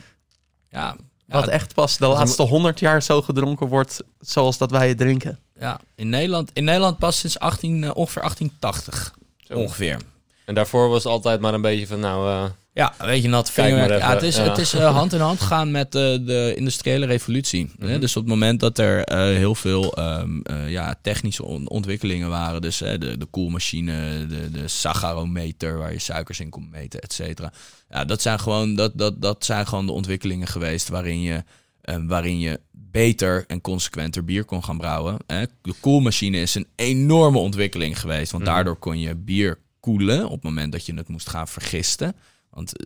Ja. 0.69 0.95
Wat 1.27 1.45
Ja, 1.45 1.51
echt 1.51 1.73
pas 1.73 1.97
de 1.97 2.07
laatste 2.07 2.43
honderd 2.43 2.79
jaar 2.79 3.01
zo 3.03 3.21
gedronken 3.21 3.67
wordt 3.67 4.03
zoals 4.19 4.57
dat 4.57 4.71
wij 4.71 4.87
het 4.87 4.97
drinken. 4.97 5.39
ja. 5.59 5.79
In, 5.95 6.09
Nederland, 6.09 6.49
in 6.53 6.63
Nederland 6.63 6.97
pas 6.97 7.19
sinds 7.19 7.39
18, 7.39 7.83
eh, 7.83 7.91
ongeveer 7.93 8.21
1880. 8.21 9.13
Zo. 9.37 9.53
Ongeveer. 9.53 9.99
En 10.45 10.55
daarvoor 10.55 10.89
was 10.89 11.03
het 11.03 11.11
altijd 11.11 11.39
maar 11.39 11.53
een 11.53 11.61
beetje 11.61 11.87
van, 11.87 11.99
nou, 11.99 12.29
eh, 12.29 12.51
Ja, 12.75 12.93
weet 12.97 13.23
je, 13.23 13.43
vingerwerk. 13.43 13.89
even, 13.89 13.97
Ja, 14.07 14.13
het 14.13 14.21
is, 14.23 14.35
ja. 14.35 14.43
Het 14.43 14.57
is 14.57 14.73
eh, 14.73 14.93
hand 14.95 15.13
in 15.13 15.19
hand 15.19 15.41
gaan 15.41 15.71
met 15.71 15.91
de, 15.91 16.21
de 16.25 16.53
industriële 16.55 17.05
revolutie. 17.05 17.71
hè. 17.79 17.87
Mhm. 17.91 17.99
Dus 17.99 18.15
op 18.15 18.21
het 18.23 18.31
moment 18.31 18.59
dat 18.59 18.77
er 18.77 19.03
eh, 19.03 19.17
heel 19.19 19.55
veel 19.55 19.93
ehm, 19.93 20.39
eh, 20.41 20.69
ja, 20.69 20.95
technische 21.01 21.43
on- 21.45 21.69
ontwikkelingen 21.69 22.29
waren, 22.29 22.61
dus 22.61 22.81
eh, 22.81 22.99
de, 22.99 23.17
de 23.17 23.25
koelmachine, 23.25 24.25
de, 24.27 24.51
de 24.51 24.67
sagarometer 24.67 25.77
waar 25.77 25.91
je 25.91 25.99
suikers 25.99 26.39
in 26.39 26.49
kon 26.49 26.67
meten, 26.71 26.99
et 27.01 27.13
cetera. 27.13 27.51
Ja, 27.89 28.05
dat 28.05 28.21
zijn 28.21 28.39
gewoon, 28.39 28.75
dat, 28.75 28.91
dat, 28.97 29.21
dat 29.21 29.45
zijn 29.45 29.67
gewoon 29.67 29.85
de 29.85 29.91
ontwikkelingen 29.91 30.47
geweest 30.47 30.87
waarin 30.89 31.21
je, 31.21 31.43
eh, 31.81 31.95
waarin 32.07 32.39
je 32.39 32.59
beter 32.71 33.43
en 33.47 33.61
consequenter 33.61 34.23
bier 34.25 34.45
kon 34.45 34.63
gaan 34.63 34.77
brouwen. 34.77 35.17
Hè. 35.27 35.43
De 35.61 35.73
koelmachine 35.79 36.37
is 36.41 36.55
een 36.55 36.67
enorme 36.75 37.37
ontwikkeling 37.37 37.99
geweest, 37.99 38.31
want 38.31 38.43
Mhm. 38.43 38.53
daardoor 38.53 38.75
kon 38.75 38.99
je 38.99 39.15
bier 39.15 39.59
koelen 39.79 40.25
op 40.25 40.31
het 40.31 40.43
moment 40.43 40.71
dat 40.71 40.85
je 40.85 40.93
het 40.93 41.07
moest 41.07 41.29
gaan 41.29 41.47
vergisten. 41.47 42.15
Want 42.55 42.77
eh, 42.77 42.85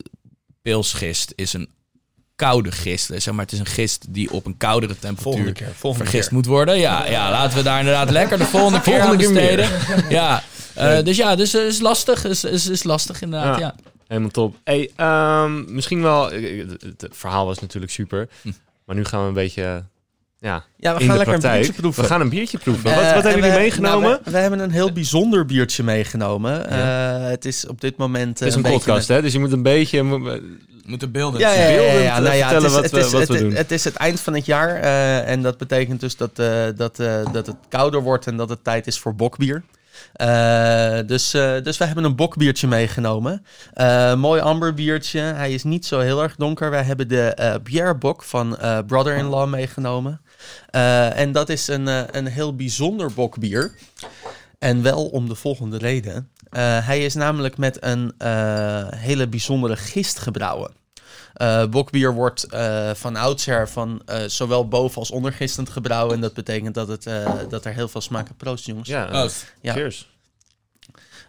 pilsgist 0.61 1.33
is 1.35 1.53
een 1.53 1.69
koude 2.35 2.71
gist. 2.71 3.09
eh, 3.09 3.19
Zeg 3.19 3.33
maar, 3.33 3.43
het 3.43 3.53
is 3.53 3.59
een 3.59 3.65
gist 3.65 4.05
die 4.13 4.31
op 4.31 4.45
een 4.45 4.57
koudere 4.57 4.99
temperatuur 4.99 5.53
keer. 5.53 5.71
Volgende 5.75 6.05
vergist 6.07 6.31
moet 6.31 6.45
worden. 6.45 6.79
Ja, 6.79 7.05
ja, 7.07 7.31
laten 7.31 7.57
we 7.57 7.63
daar 7.63 7.79
inderdaad 7.79 8.09
lekker 8.09 8.37
de 8.37 8.45
volgende 8.45 8.81
keer 8.81 9.01
Volgende 9.01 9.27
aan 9.27 9.33
besteden. 9.33 9.69
Ja, 10.19 10.43
eh, 10.75 11.03
dus 11.03 11.17
ja, 11.17 11.35
dus 11.35 11.53
is 11.53 11.79
lastig. 11.79 12.25
Is, 12.25 12.43
is, 12.43 12.67
is 12.67 12.83
lastig 12.83 13.21
inderdaad, 13.21 13.59
Ja. 13.59 13.65
ja. 13.65 13.91
helemaal 14.07 14.29
top. 14.29 14.55
Hey, 14.63 14.91
ehm, 14.95 15.73
misschien 15.73 16.01
wel, 16.01 16.31
het, 16.31 17.07
verhaal 17.11 17.45
was 17.45 17.59
natuurlijk 17.59 17.91
super, 17.91 18.29
Hm. 18.41 18.51
maar 18.85 18.95
nu 18.95 19.05
gaan 19.05 19.21
we 19.21 19.27
een 19.27 19.33
beetje, 19.33 19.83
ja, 20.39 20.63
Ja, 20.77 20.95
we 20.95 20.99
in 21.01 21.05
gaan 21.07 21.17
de 21.17 21.17
lekker 21.17 21.33
een 21.33 21.39
praktijk. 21.39 21.61
biertje 21.61 21.81
proeven. 21.81 22.03
We 22.03 22.09
gaan 22.09 22.21
een 22.21 22.29
biertje 22.29 22.57
proeven. 22.57 22.89
Eh, 22.89 22.95
wat, 22.95 23.05
wat 23.05 23.13
en 23.15 23.29
hebben 23.29 23.31
jullie 23.33 23.51
we- 23.51 23.57
meegenomen? 23.57 24.09
nou, 24.09 24.21
we, 24.23 24.31
we 24.31 24.37
hebben 24.37 24.59
een 24.59 24.71
heel 24.71 24.91
bijzonder 24.91 25.45
biertje 25.45 25.83
meegenomen. 25.83 26.69
Eh, 26.69 27.29
het 27.29 27.45
is 27.45 27.67
op 27.67 27.81
dit 27.81 27.97
moment... 27.97 28.33
eh, 28.41 28.47
het 28.47 28.57
is 28.57 28.63
een, 28.63 28.71
podcast, 28.71 29.07
hè? 29.07 29.21
Dus 29.21 29.33
je 29.33 29.39
moet 29.39 29.51
een 29.51 29.63
beetje... 29.63 30.03
Moeten 30.85 31.11
beelden. 31.11 31.39
Ja, 31.39 31.53
ja, 31.53 31.67
ja, 31.67 32.15
eh, 32.15 32.21
Nou 32.23 32.35
ja, 32.35 32.47
het 32.49 32.61
vertellen 32.61 32.65
is, 32.65 32.73
wat 32.73 32.83
het 32.83 32.91
we- 32.91 32.99
is, 32.99 33.11
wat 33.11 33.21
het, 33.21 33.29
we 33.29 33.37
doen. 33.37 33.53
het 33.53 33.71
is 33.71 33.83
het 33.83 33.95
eind 33.95 34.19
van 34.19 34.33
het 34.33 34.45
jaar 34.45 34.75
eh, 34.75 35.29
en 35.29 35.41
dat 35.41 35.57
betekent 35.57 35.99
dus 35.99 36.17
dat, 36.17 36.39
eh, 36.39 36.63
dat, 36.75 36.99
eh, 36.99 37.33
dat 37.33 37.47
het 37.47 37.55
kouder 37.69 38.01
wordt 38.01 38.27
en 38.27 38.37
dat 38.37 38.49
het 38.49 38.63
tijd 38.63 38.87
is 38.87 38.99
voor 38.99 39.15
bokbier. 39.15 39.63
Uh, 40.21 40.97
dus, 41.05 41.33
uh, 41.35 41.51
dus 41.63 41.77
wij 41.77 41.87
hebben 41.87 42.05
een 42.05 42.15
bokbiertje 42.15 42.67
meegenomen. 42.67 43.45
Uh, 43.75 44.15
mooi 44.15 44.41
amberbiertje. 44.41 45.19
Hij 45.19 45.51
is 45.53 45.63
niet 45.63 45.85
zo 45.85 45.99
heel 45.99 46.23
erg 46.23 46.35
donker. 46.35 46.69
Wij 46.69 46.83
hebben 46.83 47.07
de 47.07 47.57
uh, 47.73 47.89
Bok 47.99 48.23
van 48.23 48.57
Brother-in-Law 48.87 49.49
meegenomen. 49.49 50.21
En 50.69 51.31
dat 51.31 51.49
is 51.49 51.67
een, 51.67 52.17
een 52.17 52.27
heel 52.27 52.55
bijzonder 52.55 53.13
bokbier. 53.13 53.75
En 54.59 54.81
wel 54.81 55.05
om 55.05 55.27
de 55.29 55.35
volgende 55.35 55.77
reden. 55.77 56.29
hij 56.59 57.03
is 57.03 57.13
namelijk 57.13 57.57
met 57.57 57.77
een 57.83 58.13
hele 58.95 59.27
bijzondere 59.27 59.75
gist 59.75 60.19
gebrouwen. 60.19 60.71
Uh, 61.41 61.65
bokbier 61.65 62.13
wordt 62.13 62.47
uh, 62.53 62.89
van 62.93 63.15
oudsher 63.15 63.69
van 63.69 64.01
uh, 64.05 64.17
zowel 64.27 64.67
boven 64.67 64.97
als 64.97 65.11
ondergistend 65.11 65.69
gebrouwen. 65.69 66.15
En 66.15 66.21
dat 66.21 66.33
betekent 66.33 66.75
dat, 66.75 66.87
het, 66.87 67.09
dat 67.49 67.65
er 67.65 67.73
heel 67.73 67.87
veel 67.87 68.01
smaken... 68.01 68.35
Proost, 68.35 68.65
jongens. 68.65 68.89
Ja, 68.89 69.29
ja. 69.61 69.73
cheers. 69.73 70.09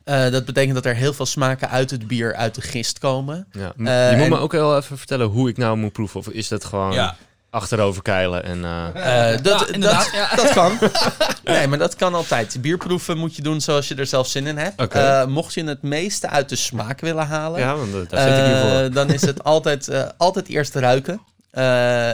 dat 0.05 0.45
betekent 0.45 0.75
dat 0.75 0.87
er 0.87 0.95
heel 0.95 1.13
veel 1.13 1.27
smaken 1.27 1.71
uit 1.71 1.91
het 1.91 2.07
bier 2.07 2.35
uit 2.35 2.55
de 2.55 2.61
gist 2.61 2.99
komen. 2.99 3.47
Ja. 3.53 3.73
je 4.11 4.17
moet 4.17 4.29
me 4.29 4.39
ook 4.39 4.53
wel 4.53 4.77
even 4.77 4.99
vertellen 4.99 5.27
hoe 5.27 5.49
ik 5.49 5.57
nou 5.57 5.77
moet 5.77 5.93
proeven. 5.93 6.21
Of 6.21 6.29
is 6.29 6.49
dat 6.49 6.65
gewoon... 6.65 6.93
Ja 6.93 7.17
achterover 7.51 8.03
keilen. 8.03 8.45
En, 8.45 8.59
uh... 8.59 8.87
Uh, 8.95 9.43
dat, 9.43 9.69
dat, 9.79 10.11
dat, 10.37 10.53
kan. 10.53 10.79
nee, 11.45 11.67
maar 11.67 11.79
dat 11.79 11.97
kan 11.97 12.15
altijd. 12.15 12.57
Bierproeven 12.61 13.19
moet 13.19 13.37
je 13.37 13.43
doen 13.43 13.61
zoals 13.61 13.89
je 13.89 13.95
er 13.95 14.07
zelf 14.07 14.27
zin 14.27 14.47
in 14.47 14.57
hebt. 14.57 14.81
Okay. 14.81 15.23
Uh, 15.23 15.29
mocht 15.29 15.55
je 15.55 15.65
het 15.65 15.83
meeste 15.83 16.29
uit 16.29 16.49
de 16.49 16.57
smaak 16.57 17.01
willen 17.01 17.27
halen, 17.27 17.61
ja, 17.61 17.77
want 17.77 18.11
daar 18.11 18.29
zit 18.29 18.57
ik 18.57 18.71
voor. 18.71 18.93
dan 18.93 19.13
is 19.13 19.23
het 19.23 19.45
altijd, 19.53 19.91
altijd 20.17 20.49
eerst 20.49 20.75
ruiken. 20.75 21.21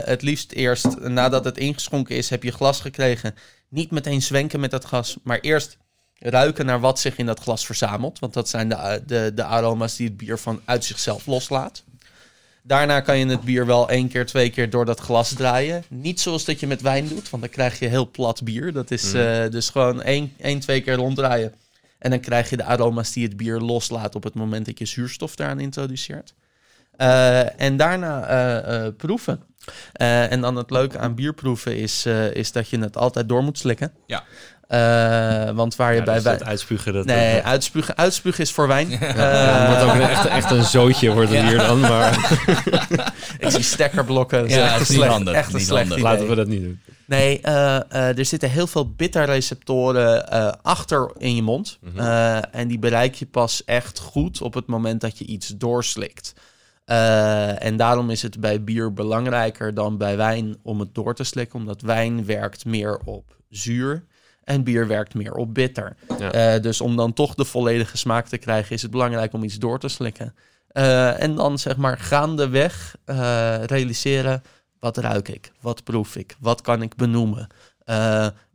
het 0.05 0.21
liefst 0.21 0.51
eerst 0.51 0.99
nadat 0.99 1.45
het 1.45 1.57
ingeschonken 1.57 2.15
is, 2.15 2.29
heb 2.29 2.43
je 2.43 2.51
glas 2.51 2.81
gekregen. 2.81 3.35
Niet 3.69 3.91
meteen 3.91 4.21
zwenken 4.21 4.59
met 4.59 4.71
dat 4.71 4.85
gas, 4.85 5.17
maar 5.23 5.39
eerst 5.39 5.77
ruiken 6.19 6.65
naar 6.65 6.79
wat 6.79 6.99
zich 6.99 7.17
in 7.17 7.25
dat 7.25 7.39
glas 7.39 7.65
verzamelt. 7.65 8.19
Want 8.19 8.33
dat 8.33 8.49
zijn 8.49 8.69
de, 8.69 9.03
de, 9.05 9.31
de 9.35 9.43
aroma's 9.43 9.95
die 9.95 10.07
het 10.07 10.17
bier 10.17 10.37
van 10.37 10.61
uit 10.65 10.85
zichzelf 10.85 11.25
loslaat. 11.25 11.83
Daarna 12.67 12.99
kan 12.99 13.17
je 13.17 13.25
het 13.25 13.41
bier 13.41 13.65
wel 13.65 13.89
één 13.89 14.07
keer, 14.07 14.25
twee 14.25 14.49
keer 14.49 14.69
door 14.69 14.85
dat 14.85 14.99
glas 14.99 15.33
draaien. 15.33 15.83
Niet 15.89 16.19
zoals 16.19 16.45
dat 16.45 16.59
je 16.59 16.67
met 16.67 16.81
wijn 16.81 17.07
doet, 17.07 17.29
want 17.29 17.43
dan 17.43 17.51
krijg 17.51 17.79
je 17.79 17.87
heel 17.87 18.11
plat 18.11 18.43
bier. 18.43 18.73
Dat 18.73 18.91
is 18.91 19.13
mhm. 19.13 19.17
eh, 19.17 19.51
dus 19.51 19.69
gewoon 19.69 20.01
één, 20.01 20.33
één, 20.37 20.59
twee 20.59 20.81
keer 20.81 20.95
ronddraaien. 20.95 21.53
En 21.99 22.09
dan 22.09 22.19
krijg 22.19 22.49
je 22.49 22.57
de 22.57 22.63
aroma's 22.63 23.11
die 23.11 23.23
het 23.23 23.37
bier 23.37 23.59
loslaat 23.59 24.15
op 24.15 24.23
het 24.23 24.33
moment 24.33 24.65
dat 24.65 24.79
je 24.79 24.85
zuurstof 24.85 25.35
daaraan 25.35 25.59
introduceert. 25.59 26.33
Uh, 26.97 27.61
en 27.61 27.77
daarna 27.77 28.29
uh, 28.85 28.87
proeven. 28.97 29.43
en 29.93 30.41
dan 30.41 30.55
het 30.55 30.69
leuke 30.69 30.97
aan 30.97 31.15
bierproeven 31.15 31.77
is, 31.77 32.05
is 32.33 32.51
dat 32.51 32.69
je 32.69 32.79
het 32.79 32.97
altijd 32.97 33.29
door 33.29 33.43
moet 33.43 33.57
slikken. 33.57 33.93
Ja. 34.05 34.23
Uh, 34.69 35.49
want 35.49 35.75
waar 35.75 35.93
je 35.93 36.03
bij... 36.03 36.21
bij 36.21 36.43
uitspugen... 36.43 36.93
Dat 36.93 37.05
nee, 37.05 37.35
dat... 37.35 37.43
uitspugen, 37.43 37.97
uitspugen 37.97 38.43
is 38.43 38.51
voor 38.51 38.67
wijn. 38.67 38.89
Ja, 38.89 38.97
uh, 38.99 39.67
wordt 39.67 39.83
ook 39.83 39.93
een, 39.93 40.09
echt, 40.09 40.25
echt 40.25 40.51
een 40.51 40.63
zootje 40.63 41.11
wordt 41.11 41.29
het 41.29 41.41
hier 41.41 41.57
dan, 41.57 41.79
maar... 41.79 42.37
ik 43.39 43.49
zie 43.49 43.63
stekkerblokken. 43.63 44.47
Ja, 44.49 44.67
het 44.67 44.81
is 44.81 44.89
niet 44.89 45.03
handig. 45.03 45.33
Echt 45.33 45.53
een 45.53 45.59
slecht 45.59 45.85
idee. 45.85 46.01
Laten 46.01 46.27
we 46.27 46.35
dat 46.35 46.47
niet 46.47 46.61
doen. 46.61 46.79
Nee, 47.05 47.39
uh, 47.43 48.17
er 48.17 48.25
zitten 48.25 48.49
heel 48.49 48.67
veel 48.67 48.91
bitterreceptoren 48.91 50.29
achter 50.61 51.11
in 51.17 51.35
je 51.35 51.41
mond. 51.41 51.77
Mm 51.81 51.91
-hmm. 51.95 52.43
en 52.51 52.67
die 52.67 52.79
bereik 52.79 53.15
je 53.15 53.25
pas 53.25 53.63
echt 53.65 53.99
goed 53.99 54.41
op 54.41 54.53
het 54.53 54.67
moment 54.67 55.01
dat 55.01 55.17
je 55.17 55.25
iets 55.25 55.47
doorslikt. 55.57 56.33
en 57.59 57.77
daarom 57.77 58.09
is 58.09 58.21
het 58.21 58.39
bij 58.39 58.63
bier 58.63 58.93
belangrijker 58.93 59.73
dan 59.73 59.97
bij 59.97 60.17
wijn 60.17 60.57
om 60.63 60.79
het 60.79 60.95
door 60.95 61.15
te 61.15 61.23
slikken. 61.23 61.59
Omdat 61.59 61.81
wijn 61.81 62.25
werkt 62.25 62.65
meer 62.65 62.99
op 63.05 63.35
zuur. 63.49 64.05
En 64.47 64.63
bier 64.63 64.87
werkt 64.87 65.13
meer 65.13 65.33
op 65.33 65.53
bitter. 65.53 65.95
Uh, 66.19 66.59
dus 66.61 66.81
om 66.81 66.95
dan 66.95 67.13
toch 67.13 67.35
de 67.35 67.45
volledige 67.45 67.97
smaak 67.97 68.27
te 68.27 68.37
krijgen, 68.37 68.75
is 68.75 68.81
het 68.81 68.91
belangrijk 68.91 69.33
om 69.33 69.43
iets 69.43 69.55
door 69.55 69.79
te 69.79 69.87
slikken. 69.87 70.35
Uh, 70.73 71.21
en 71.21 71.35
dan 71.35 71.59
zeg 71.59 71.77
maar 71.77 71.97
gaandeweg 71.97 72.95
uh, 73.05 73.63
realiseren, 73.63 74.43
wat 74.79 74.97
ruik 74.97 75.27
ik? 75.27 75.51
Wat 75.61 75.83
proef 75.83 76.15
ik? 76.15 76.35
Wat 76.39 76.61
kan 76.61 76.81
ik 76.81 76.95
benoemen? 76.95 77.47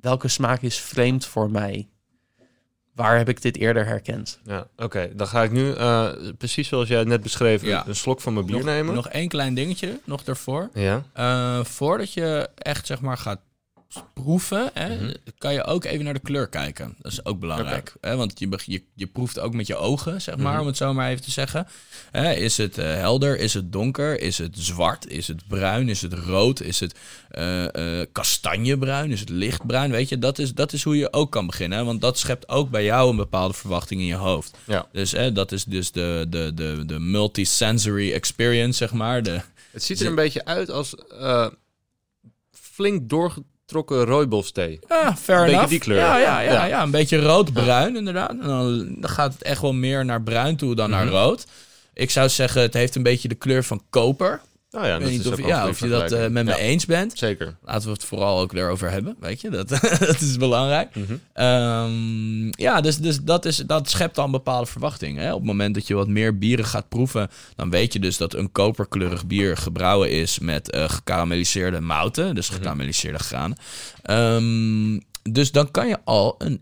welke 0.00 0.28
smaak 0.28 0.62
is 0.62 0.78
vreemd 0.78 1.26
voor 1.26 1.50
mij? 1.50 1.88
Waar 2.94 3.16
heb 3.16 3.28
ik 3.28 3.42
dit 3.42 3.56
eerder 3.56 3.86
herkend? 3.86 4.38
Ja, 4.44 4.66
oké. 4.76 5.10
Dan 5.14 5.26
ga 5.26 5.42
ik 5.42 5.50
nu, 5.50 5.72
precies 6.32 6.68
zoals 6.68 6.88
jij 6.88 7.04
net 7.04 7.22
beschreef, 7.22 7.62
ja. 7.62 7.86
een 7.86 7.96
slok 7.96 8.20
van 8.20 8.34
mijn 8.34 8.46
bier 8.46 8.64
nemen. 8.64 8.94
Nog 8.94 9.08
één 9.08 9.28
klein 9.28 9.54
dingetje, 9.54 10.00
nog 10.04 10.24
daarvoor. 10.24 10.70
Ja. 10.74 11.04
voordat 11.64 12.12
je 12.12 12.48
echt 12.56 12.86
zeg 12.86 13.00
maar 13.00 13.18
gaat 13.18 13.40
proeven, 14.12 14.70
hè, 14.74 14.96
mhm. 14.96 15.12
kan 15.38 15.52
je 15.52 15.64
ook 15.64 15.84
even 15.84 16.04
naar 16.04 16.14
de 16.14 16.20
kleur 16.20 16.48
kijken. 16.48 16.94
Dat 16.98 17.12
is 17.12 17.24
ook 17.24 17.38
belangrijk. 17.38 17.94
Hè, 18.00 18.16
want 18.16 18.38
je, 18.38 18.58
je, 18.64 18.82
je 18.94 19.06
proeft 19.06 19.38
ook 19.38 19.54
met 19.54 19.66
je 19.66 19.76
ogen, 19.76 20.22
zeg 20.22 20.36
maar, 20.36 20.52
mhm. 20.52 20.60
om 20.60 20.66
het 20.66 20.76
zo 20.76 20.94
maar 20.94 21.10
even 21.10 21.22
te 21.22 21.30
zeggen. 21.30 21.66
Hè, 22.10 22.32
is 22.32 22.56
het 22.56 22.78
uh, 22.78 22.84
helder? 22.84 23.38
Is 23.38 23.54
het 23.54 23.72
donker? 23.72 24.20
Is 24.20 24.38
het 24.38 24.58
zwart? 24.58 25.08
Is 25.08 25.28
het 25.28 25.46
bruin? 25.48 25.88
Is 25.88 26.02
het 26.02 26.12
rood? 26.12 26.60
Is 26.60 26.80
het 26.80 26.94
uh, 27.38 27.64
uh, 27.72 28.04
kastanjebruin? 28.12 29.10
Is 29.10 29.20
het 29.20 29.28
lichtbruin? 29.28 29.90
Weet 29.90 30.08
je, 30.08 30.18
dat 30.18 30.38
is, 30.38 30.54
dat 30.54 30.72
is 30.72 30.82
hoe 30.82 30.96
je 30.96 31.12
ook 31.12 31.32
kan 31.32 31.46
beginnen. 31.46 31.84
Want 31.84 32.00
dat 32.00 32.18
schept 32.18 32.48
ook 32.48 32.70
bij 32.70 32.84
jou 32.84 33.10
een 33.10 33.16
bepaalde 33.16 33.54
verwachting 33.54 34.00
in 34.00 34.06
je 34.06 34.14
hoofd. 34.14 34.56
Ja. 34.64 34.86
Dus 34.92 35.12
hè, 35.12 35.32
dat 35.32 35.52
is 35.52 35.64
dus 35.64 35.92
de, 35.92 36.26
de, 36.28 36.52
de, 36.54 36.82
de 36.86 36.98
multisensory 36.98 38.12
experience, 38.12 38.76
zeg 38.76 38.92
maar. 38.92 39.22
De, 39.22 39.40
het 39.70 39.82
ziet 39.82 40.00
er 40.00 40.06
een 40.06 40.14
beetje 40.14 40.44
uit 40.44 40.70
als 40.70 40.94
flink 42.72 43.08
door 43.08 43.34
getrokken 43.72 44.04
rooibosthee. 44.04 44.78
Ja, 44.88 45.16
fair 45.16 45.40
een 45.40 45.46
beetje 45.46 45.66
die 45.66 45.78
kleur. 45.78 45.98
Ja, 45.98 46.16
ja, 46.18 46.40
ja, 46.40 46.64
ja. 46.64 46.82
een 46.82 46.90
beetje 46.90 47.20
rood-bruin 47.20 47.96
inderdaad. 47.96 48.30
En 48.30 48.46
dan, 48.46 48.96
gaat 49.00 49.32
het 49.32 49.42
echt 49.42 49.60
wel 49.60 49.72
meer 49.72 50.04
naar 50.04 50.22
bruin 50.22 50.56
toe 50.56 50.74
dan 50.74 50.90
naar 50.90 51.04
mhm. 51.04 51.14
rood. 51.14 51.46
Ik 51.94 52.10
zou 52.10 52.28
zeggen, 52.28 52.62
het 52.62 52.74
heeft 52.74 52.94
een 52.94 53.02
beetje 53.02 53.28
de 53.28 53.34
kleur 53.34 53.64
van 53.64 53.82
koper. 53.90 54.40
Oh 54.74 54.84
ja, 54.84 54.94
ik 54.94 55.02
weet 55.02 55.10
niet 55.10 55.26
of, 55.26 55.46
ja, 55.46 55.68
of 55.68 55.80
je 55.80 55.88
dat 55.88 56.12
uh, 56.12 56.26
met 56.26 56.44
me 56.44 56.56
eens 56.56 56.86
bent. 56.86 57.18
Zeker. 57.18 57.56
Laten 57.62 57.86
we 57.86 57.92
het 57.92 58.04
vooral 58.04 58.40
ook 58.40 58.52
erover 58.52 58.90
hebben, 58.90 59.16
weet 59.20 59.40
je. 59.40 59.50
Dat, 59.62 59.68
dat 59.68 60.20
is 60.20 60.36
belangrijk. 60.36 60.94
Mm 60.94 61.20
-hmm. 61.34 62.50
ja, 62.50 62.80
dus, 62.80 62.98
dus 62.98 63.22
dat, 63.22 63.44
is, 63.44 63.56
dat 63.56 63.90
schept 63.90 64.14
dan 64.14 64.30
bepaalde 64.30 64.66
verwachtingen. 64.66 65.22
Hè? 65.22 65.32
Op 65.32 65.38
het 65.38 65.46
moment 65.46 65.74
dat 65.74 65.86
je 65.86 65.94
wat 65.94 66.08
meer 66.08 66.38
bieren 66.38 66.64
gaat 66.64 66.88
proeven... 66.88 67.30
dan 67.56 67.70
weet 67.70 67.92
je 67.92 67.98
dus 67.98 68.16
dat 68.16 68.34
een 68.34 68.52
koperkleurig 68.52 69.26
bier 69.26 69.56
gebrouwen 69.56 70.10
is... 70.10 70.38
met 70.38 70.74
uh, 70.74 70.88
gekarameliseerde 70.88 71.80
mouten, 71.80 72.34
dus 72.34 72.50
mm 72.50 72.56
gekarameliseerde 72.56 73.18
granen. 73.18 73.56
Um, 74.10 75.02
dus 75.22 75.52
dan 75.52 75.70
kan 75.70 75.88
je 75.88 75.98
al 76.04 76.34
een 76.38 76.60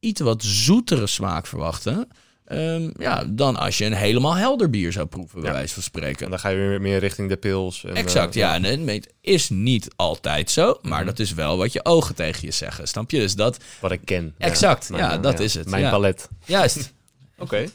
iets 0.00 0.20
wat 0.20 0.42
zoetere 0.42 1.06
smaak 1.06 1.46
verwachten... 1.46 2.08
Um, 2.48 2.92
ja, 2.98 3.24
dan 3.26 3.56
als 3.56 3.78
je 3.78 3.84
een 3.84 3.92
helemaal 3.92 4.36
helder 4.36 4.70
bier 4.70 4.92
zou 4.92 5.06
proeven, 5.06 5.40
bij 5.40 5.52
wijze 5.52 5.74
van 5.74 5.82
spreken. 5.82 6.30
dan 6.30 6.38
ga 6.38 6.48
je 6.48 6.56
weer 6.56 6.80
meer 6.80 6.98
richting 6.98 7.28
de 7.28 7.36
pils. 7.36 7.84
En, 7.84 7.94
exact, 7.94 8.36
uh, 8.36 8.42
ja. 8.42 8.54
En 8.54 8.86
het 8.88 9.12
is 9.20 9.48
niet 9.48 9.88
altijd 9.96 10.50
zo, 10.50 10.78
maar 10.82 11.00
mm 11.00 11.06
dat 11.06 11.18
is 11.18 11.34
wel 11.34 11.56
wat 11.56 11.72
je 11.72 11.84
ogen 11.84 12.14
tegen 12.14 12.46
je 12.46 12.52
zeggen, 12.52 12.88
snap 12.88 13.10
je? 13.10 13.18
Dus 13.18 13.34
dat... 13.34 13.56
Wat 13.80 13.92
ik 13.92 14.00
ken. 14.04 14.34
Exact, 14.38 14.88
ja, 14.94 15.18
dat 15.18 15.40
is 15.40 15.54
het. 15.54 15.68
Mijn 15.68 15.90
palet. 15.90 16.28
Juist. 16.44 16.92
Oké. 17.38 17.66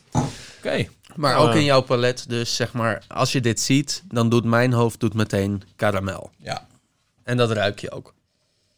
Oké. 0.58 0.88
Maar 1.16 1.38
ook 1.38 1.54
in 1.54 1.64
jouw 1.64 1.82
palet, 1.82 2.26
dus 2.28 2.56
zeg 2.56 2.74
maar, 2.74 3.04
als 3.08 3.32
je 3.32 3.42
dit 3.42 3.60
ziet, 3.60 4.04
dan 4.08 4.30
doet 4.30 4.46
mijn 4.46 4.74
hoofd 4.74 5.00
doet 5.00 5.14
meteen 5.14 5.62
karamel. 5.76 6.32
Ja. 6.38 6.68
En 7.24 7.38
dat 7.38 7.52
ruik 7.52 7.80
je 7.80 7.92
ook. 7.92 8.14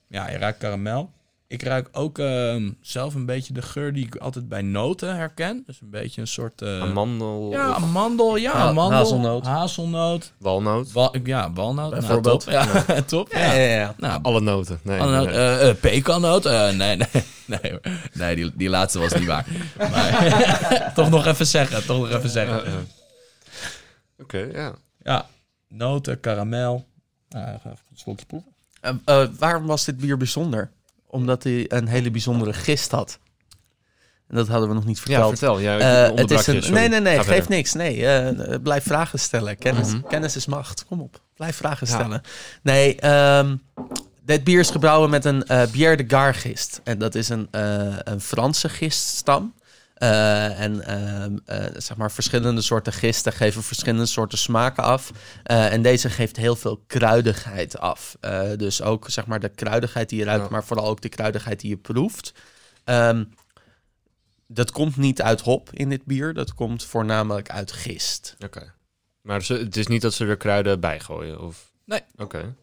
Ja, 0.07 0.29
je 0.29 0.37
ruikt 0.37 0.57
karamel. 0.57 1.11
Ik 1.51 1.63
ruik 1.63 1.89
ook 1.91 2.19
uh, 2.19 2.69
zelf 2.81 3.15
een 3.15 3.25
beetje 3.25 3.53
de 3.53 3.61
geur 3.61 3.93
die 3.93 4.05
ik 4.05 4.15
altijd 4.15 4.49
bij 4.49 4.61
noten 4.61 5.15
herken. 5.15 5.63
Dus 5.65 5.81
een 5.81 5.89
beetje 5.89 6.21
een 6.21 6.27
soort... 6.27 6.61
Uh, 6.61 6.81
amandel? 6.81 7.51
Ja, 7.51 7.73
amandel. 7.73 8.35
Ja, 8.35 8.51
amandel. 8.51 8.97
Hazelnoot. 8.97 9.45
Hazelnoot. 9.45 10.33
Walnoot. 10.37 10.91
Wal, 10.91 11.15
ja, 11.23 11.53
walnoot. 11.53 11.91
Nou, 11.91 12.01
Bijvoorbeeld. 12.01 12.45
Nou, 12.45 12.67
top. 12.67 12.87
Ja, 12.87 13.01
top. 13.15 13.31
Ja, 13.31 13.53
ja, 13.53 13.75
ja. 13.75 13.95
Nou, 13.97 14.19
Alle 14.21 14.41
noten. 14.41 14.79
Nee, 14.83 14.99
alle 14.99 15.11
noten. 15.11 15.33
Nee. 15.33 15.59
Uh, 15.59 15.67
uh, 15.67 15.75
pekannoot. 15.75 16.43
nee, 16.43 16.95
nee. 16.95 17.07
Nee, 17.45 17.79
nee 18.13 18.35
die, 18.35 18.51
die 18.55 18.69
laatste 18.69 18.99
was 18.99 19.13
niet 19.13 19.27
waar. 19.27 19.45
maar 19.77 20.91
toch 20.95 21.09
nog 21.09 21.25
even 21.25 21.47
zeggen. 21.47 21.85
Toch 21.85 21.97
nog 21.97 22.09
even 22.17 22.29
zeggen. 22.29 22.57
Oké, 22.57 22.77
okay, 24.17 24.51
ja. 24.51 24.73
Ja, 25.03 25.25
noten, 25.67 26.19
karamel. 26.19 26.85
Nou, 27.29 27.47
even 27.47 27.71
een 27.71 27.97
slokje 27.97 28.25
proeven. 28.25 29.37
waarom 29.37 29.65
was 29.65 29.85
dit 29.85 29.97
bier 29.97 30.17
bijzonder? 30.17 30.71
Omdat 31.11 31.43
hij 31.43 31.65
een 31.67 31.87
hele 31.87 32.11
bijzondere 32.11 32.53
gist 32.53 32.91
had. 32.91 33.19
En 34.27 34.37
dat 34.37 34.47
hadden 34.47 34.67
we 34.69 34.75
nog 34.75 34.85
niet 34.85 34.99
verteld. 34.99 35.23
Ja, 35.23 35.29
vertel. 35.29 35.59
Ja, 35.59 36.09
uh, 36.09 36.15
het 36.17 36.31
is 36.31 36.47
een, 36.47 36.73
nee, 36.73 36.89
nee, 36.89 36.99
nee, 36.99 37.23
geef 37.23 37.47
niks. 37.47 37.73
Nee, 37.73 37.97
uh, 37.97 38.55
blijf 38.63 38.83
vragen 38.83 39.19
stellen. 39.19 39.57
Kennis, 39.57 39.87
mm 39.87 39.93
-hmm. 39.93 40.07
kennis 40.07 40.35
is 40.35 40.45
macht. 40.45 40.85
Kom 40.85 41.01
op, 41.01 41.21
blijf 41.35 41.55
vragen 41.55 41.87
stellen. 41.87 42.21
Nee, 42.61 43.07
um, 43.37 43.61
dit 44.25 44.43
bier 44.43 44.59
is 44.59 44.69
gebrouwen 44.69 45.09
met 45.09 45.25
een 45.25 45.43
uh, 45.47 45.63
Bière 45.71 45.95
de 45.95 46.03
Gar 46.07 46.33
gist. 46.33 46.81
En 46.83 46.99
dat 46.99 47.15
is 47.15 47.29
een, 47.29 47.47
een 48.03 48.21
Franse 48.21 48.69
giststam. 48.69 49.53
Uh, 50.03 50.59
en 50.59 50.75
uh, 50.75 51.59
uh, 51.59 51.65
zeg 51.77 51.97
maar 51.97 52.11
verschillende 52.11 52.61
soorten 52.61 52.93
gisten 52.93 53.33
geven 53.33 53.63
verschillende 53.63 54.05
soorten 54.05 54.37
smaken 54.37 54.83
af. 54.83 55.11
en 55.43 55.81
deze 55.81 56.09
geeft 56.09 56.35
heel 56.35 56.55
veel 56.55 56.83
kruidigheid 56.87 57.79
af. 57.79 58.15
dus 58.57 58.81
ook 58.81 59.09
zeg 59.09 59.25
maar 59.25 59.39
de 59.39 59.49
kruidigheid 59.49 60.09
die 60.09 60.19
je 60.19 60.25
ruikt, 60.25 60.49
maar 60.49 60.63
vooral 60.63 60.87
ook 60.87 61.01
de 61.01 61.09
kruidigheid 61.09 61.59
die 61.59 61.69
je 61.69 61.77
proeft. 61.77 62.33
Um, 62.85 63.33
dat 64.47 64.71
komt 64.71 64.97
niet 64.97 65.21
uit 65.21 65.41
hop 65.41 65.69
in 65.73 65.89
dit 65.89 66.05
bier. 66.05 66.33
Dat 66.33 66.53
komt 66.53 66.83
voornamelijk 66.83 67.49
uit 67.49 67.71
gist. 67.71 68.35
Oké. 68.39 68.73
Maar 69.21 69.43
ze, 69.43 69.53
het 69.53 69.77
is 69.77 69.87
niet 69.87 70.01
dat 70.01 70.13
ze 70.13 70.25
er 70.25 70.37
kruiden 70.37 70.79
bij 70.79 70.99
gooien? 70.99 71.41
Of... 71.41 71.71
Nee. 71.85 72.01
Oké. 72.17 72.55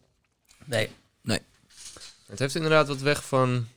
Nee. 0.65 0.89
Het 2.29 2.39
heeft 2.39 2.55
inderdaad 2.55 2.87
wat 2.87 2.99
weg 2.99 3.23
van... 3.23 3.67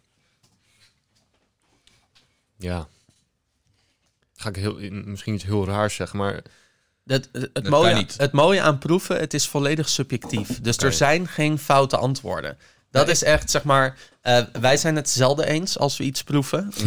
Ja. 2.57 2.88
Ga 4.42 4.48
ik 4.48 4.57
heel, 4.57 4.76
misschien 4.90 5.35
iets 5.35 5.44
heel 5.44 5.66
raars 5.66 5.94
zeggen, 5.94 6.18
maar... 6.18 6.42
Dat, 7.05 7.28
het, 7.33 7.50
kan 7.52 7.70
mooie, 7.70 8.07
het 8.16 8.33
mooie 8.33 8.61
aan 8.61 8.78
proeven, 8.78 9.18
het 9.18 9.35
is 9.35 9.48
volledig 9.48 9.88
subjectief. 9.88 10.61
Dus 10.61 10.76
er 10.76 10.92
zijn 10.92 11.28
geen 11.28 11.59
foute 11.59 11.96
antwoorden. 11.96 12.59
Dat 12.90 13.09
is 13.09 13.22
echt, 13.22 13.50
zeg 13.50 13.64
maar, 13.64 13.96
eh, 14.22 14.38
wij 14.61 14.76
zijn 14.76 14.96
het 14.96 15.08
zelden 15.08 15.46
eens 15.46 15.78
als 15.78 15.96
we 15.96 16.04
iets 16.04 16.22
proeven. 16.22 16.72
Eh, 16.76 16.85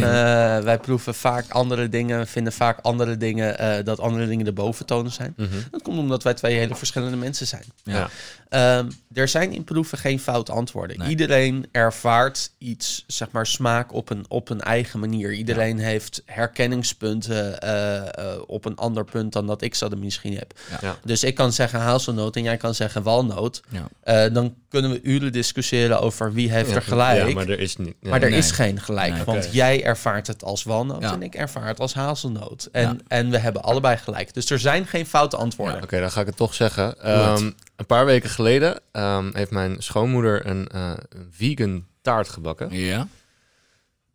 wij 0.58 0.78
proeven 0.78 1.14
vaak 1.14 1.50
andere 1.50 1.88
dingen, 1.88 2.26
vinden 2.26 2.52
vaak 2.52 2.78
andere 2.80 3.16
dingen, 3.16 3.58
eh, 3.58 3.84
dat 3.84 4.00
andere 4.00 4.26
dingen 4.26 4.44
de 4.44 4.52
boventonen 4.52 5.12
zijn. 5.12 5.34
Mhm. 5.36 5.48
Dat 5.70 5.82
komt 5.82 5.98
omdat 5.98 6.22
wij 6.22 6.34
twee 6.34 6.56
hele 6.56 6.74
verschillende 6.74 7.16
mensen 7.16 7.46
zijn. 7.46 7.64
Ja. 7.82 8.08
Ehm, 8.48 8.90
er 9.12 9.28
zijn 9.28 9.52
in 9.52 9.64
proeven 9.64 9.98
geen 9.98 10.20
foute 10.20 10.52
antwoorden. 10.52 10.98
Nee. 10.98 11.08
Iedereen 11.08 11.66
ervaart 11.72 12.50
iets, 12.58 13.04
zeg 13.06 13.30
maar, 13.30 13.46
smaak 13.46 13.92
op 13.92 14.10
een, 14.10 14.24
op 14.28 14.48
een 14.50 14.60
eigen 14.60 15.00
manier. 15.00 15.32
Iedereen 15.32 15.78
heeft 15.78 16.22
herkenningspunten 16.24 17.60
eh, 17.60 17.96
eh, 17.96 18.40
op 18.46 18.64
een 18.64 18.76
ander 18.76 19.04
punt 19.04 19.32
dan 19.32 19.46
dat 19.46 19.62
ik 19.62 19.74
ze 19.74 19.88
er 19.88 19.98
misschien 19.98 20.36
heb. 20.36 20.54
Ja. 20.70 20.78
Ja. 20.80 20.96
Dus 21.04 21.24
ik 21.24 21.34
kan 21.34 21.52
zeggen 21.52 21.80
hazelnoot 21.80 22.36
en 22.36 22.42
jij 22.42 22.56
kan 22.56 22.74
zeggen 22.74 23.02
walnoot. 23.02 23.62
Ja. 23.68 23.88
Eh, 24.02 24.34
dan 24.34 24.54
kunnen 24.68 24.90
we 24.90 25.02
uren 25.02 25.32
discussiëren 25.32 26.00
over 26.00 26.32
wie 26.32 26.50
heeft 26.50 26.68
Ja, 26.68 26.74
er 26.74 26.82
gelijk. 26.82 27.25
Maar 27.34 27.48
er 27.48 27.58
is 27.60 27.76
niet... 27.76 27.94
Maar 28.00 28.22
er 28.22 28.30
Nee. 28.30 28.38
is 28.38 28.50
geen 28.50 28.80
gelijk, 28.80 29.12
Nee. 29.14 29.24
want 29.24 29.48
jij 29.52 29.84
ervaart 29.84 30.26
het 30.26 30.44
als 30.44 30.62
walnoot 30.64 31.02
Ja. 31.02 31.12
en 31.12 31.22
ik 31.22 31.34
ervaar 31.34 31.66
het 31.66 31.80
als 31.80 31.94
hazelnoot. 31.94 32.68
En, 32.72 32.82
Ja. 32.82 32.96
en 33.08 33.30
we 33.30 33.38
hebben 33.38 33.62
allebei 33.62 33.96
gelijk. 33.96 34.34
Dus 34.34 34.50
er 34.50 34.58
zijn 34.58 34.86
geen 34.86 35.06
foute 35.06 35.36
antwoorden. 35.36 35.82
Oké, 35.82 36.00
dan 36.00 36.10
ga 36.10 36.20
ik 36.20 36.26
het 36.26 36.36
toch 36.36 36.54
zeggen. 36.54 37.00
Ehm, 37.02 37.50
een 37.76 37.86
paar 37.86 38.04
weken 38.06 38.30
geleden 38.30 38.80
ehm, 38.92 39.30
heeft 39.32 39.50
mijn 39.50 39.76
schoonmoeder 39.78 40.46
een, 40.46 40.66
eh, 40.68 40.92
een 41.08 41.28
vegan 41.32 41.86
taart 42.02 42.28
gebakken. 42.28 42.68
Ja. 42.72 43.08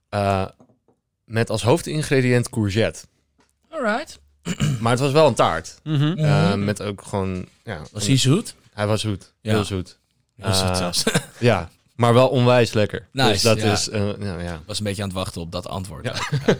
Eh, 0.09 0.45
met 1.25 1.49
als 1.49 1.63
hoofdingrediënt 1.63 2.49
courgette. 2.49 2.99
Alright. 3.69 4.19
Maar 4.79 4.91
het 4.91 4.99
was 5.01 5.11
wel 5.11 5.27
een 5.27 5.33
taart. 5.33 5.79
Mhm. 5.83 6.17
Eh, 6.17 6.53
met 6.53 6.81
ook 6.81 7.01
gewoon... 7.01 7.45
Ja, 7.63 7.81
Was 7.91 8.07
hij 8.07 8.17
zoet? 8.17 8.55
Hij 8.73 8.87
was 8.87 9.01
zoet. 9.01 9.33
Ja. 9.41 9.51
Heel 9.51 9.63
zoet. 9.63 9.97
Heel 10.35 10.53
zoet 10.53 10.77
zelfs. 10.77 11.03
Ja, 11.39 11.69
maar 12.01 12.13
wel 12.13 12.27
onwijs 12.27 12.73
lekker. 12.73 13.07
Nice, 13.11 13.31
dus 13.31 13.41
dat 13.41 13.61
ja. 13.61 13.71
is... 13.71 13.89
eh, 13.89 14.01
nou, 14.01 14.43
ja. 14.43 14.61
was 14.65 14.77
een 14.77 14.83
beetje 14.83 15.01
aan 15.01 15.07
het 15.07 15.17
wachten 15.17 15.41
op 15.41 15.51
dat 15.51 15.67
antwoord. 15.67 16.09
ook. 16.09 16.15
Ik 16.15 16.57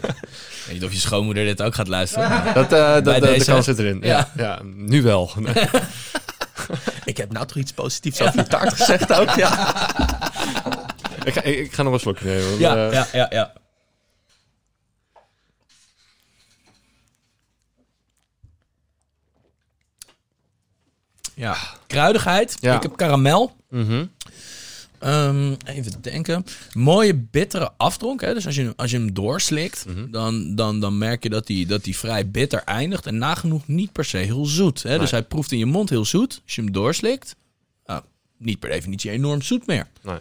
weet 0.66 0.72
niet 0.74 0.84
of 0.84 0.92
je 0.94 1.00
schoonmoeder 1.00 1.46
dit 1.46 1.62
ook 1.62 1.76
gaat 1.76 1.88
luisteren. 1.88 2.54
Dat, 2.54 2.72
eh 2.72 2.94
dat, 2.94 3.04
Bij 3.04 3.20
dat- 3.20 3.22
de 3.22 3.28
deze. 3.36 3.52
kans 3.52 3.66
zit 3.66 3.80
erin. 3.80 4.00
Ja. 4.02 4.32
Ja. 4.36 4.44
Ja. 4.44 4.60
nu 4.64 5.02
wel. 5.02 5.32
Ik 7.06 7.18
heb 7.18 7.32
nou 7.32 7.46
toch 7.46 7.58
iets 7.58 7.72
positiefs 7.74 8.22
over 8.22 8.36
je 8.36 8.48
taart 8.48 8.74
gezegd 8.74 9.14
ook. 9.14 9.30
Ja. 9.30 9.50
ik, 11.26 11.34
ga, 11.34 11.42
ik, 11.42 11.58
ik 11.58 11.74
ga 11.74 11.84
nog 11.84 11.94
een 11.94 12.00
slokje 12.00 12.26
nemen. 12.26 12.48
want, 12.50 12.60
Ja, 12.60 12.76
eh, 12.88 12.94
ja, 12.94 13.08
ja, 13.14 13.28
ja. 13.30 13.54
Ja, 21.34 21.56
kruidigheid. 21.88 22.58
Ja. 22.60 22.76
Ik 22.76 22.82
heb 22.82 22.96
karamel. 22.98 23.56
mhm. 23.70 24.06
Ehm, 25.02 25.54
even 25.66 26.02
denken. 26.02 26.46
Mooie 26.74 27.16
bittere 27.16 27.72
afdronk. 27.78 28.22
Hè? 28.22 28.34
Dus 28.34 28.46
als 28.46 28.56
je, 28.56 28.74
als 28.76 28.92
je 28.92 28.98
hem 28.98 29.14
doorslikt, 29.14 29.86
Mhm. 29.88 30.12
dan, 30.12 30.56
dan, 30.56 30.80
dan 30.80 30.98
merk 30.98 31.24
je 31.24 31.30
dat 31.30 31.48
hij 31.48 31.66
dat 31.68 31.84
die 31.84 31.98
vrij 31.98 32.30
bitter 32.32 32.62
eindigt. 32.64 33.06
En 33.06 33.18
nagenoeg 33.18 33.68
niet 33.68 33.92
per 33.92 34.06
se 34.06 34.18
heel 34.18 34.46
zoet. 34.46 34.84
Hè? 34.84 34.90
Nee. 34.90 35.00
Dus 35.00 35.12
hij 35.12 35.24
proeft 35.24 35.52
in 35.52 35.58
je 35.58 35.66
mond 35.66 35.90
heel 35.90 36.06
zoet. 36.06 36.42
Als 36.46 36.56
je 36.56 36.62
hem 36.62 36.72
doorslikt, 36.72 37.36
nou, 37.86 38.02
niet 38.38 38.60
per 38.60 38.70
definitie 38.70 39.12
enorm 39.12 39.42
zoet 39.42 39.68
meer. 39.68 39.88
Nee. 40.04 40.18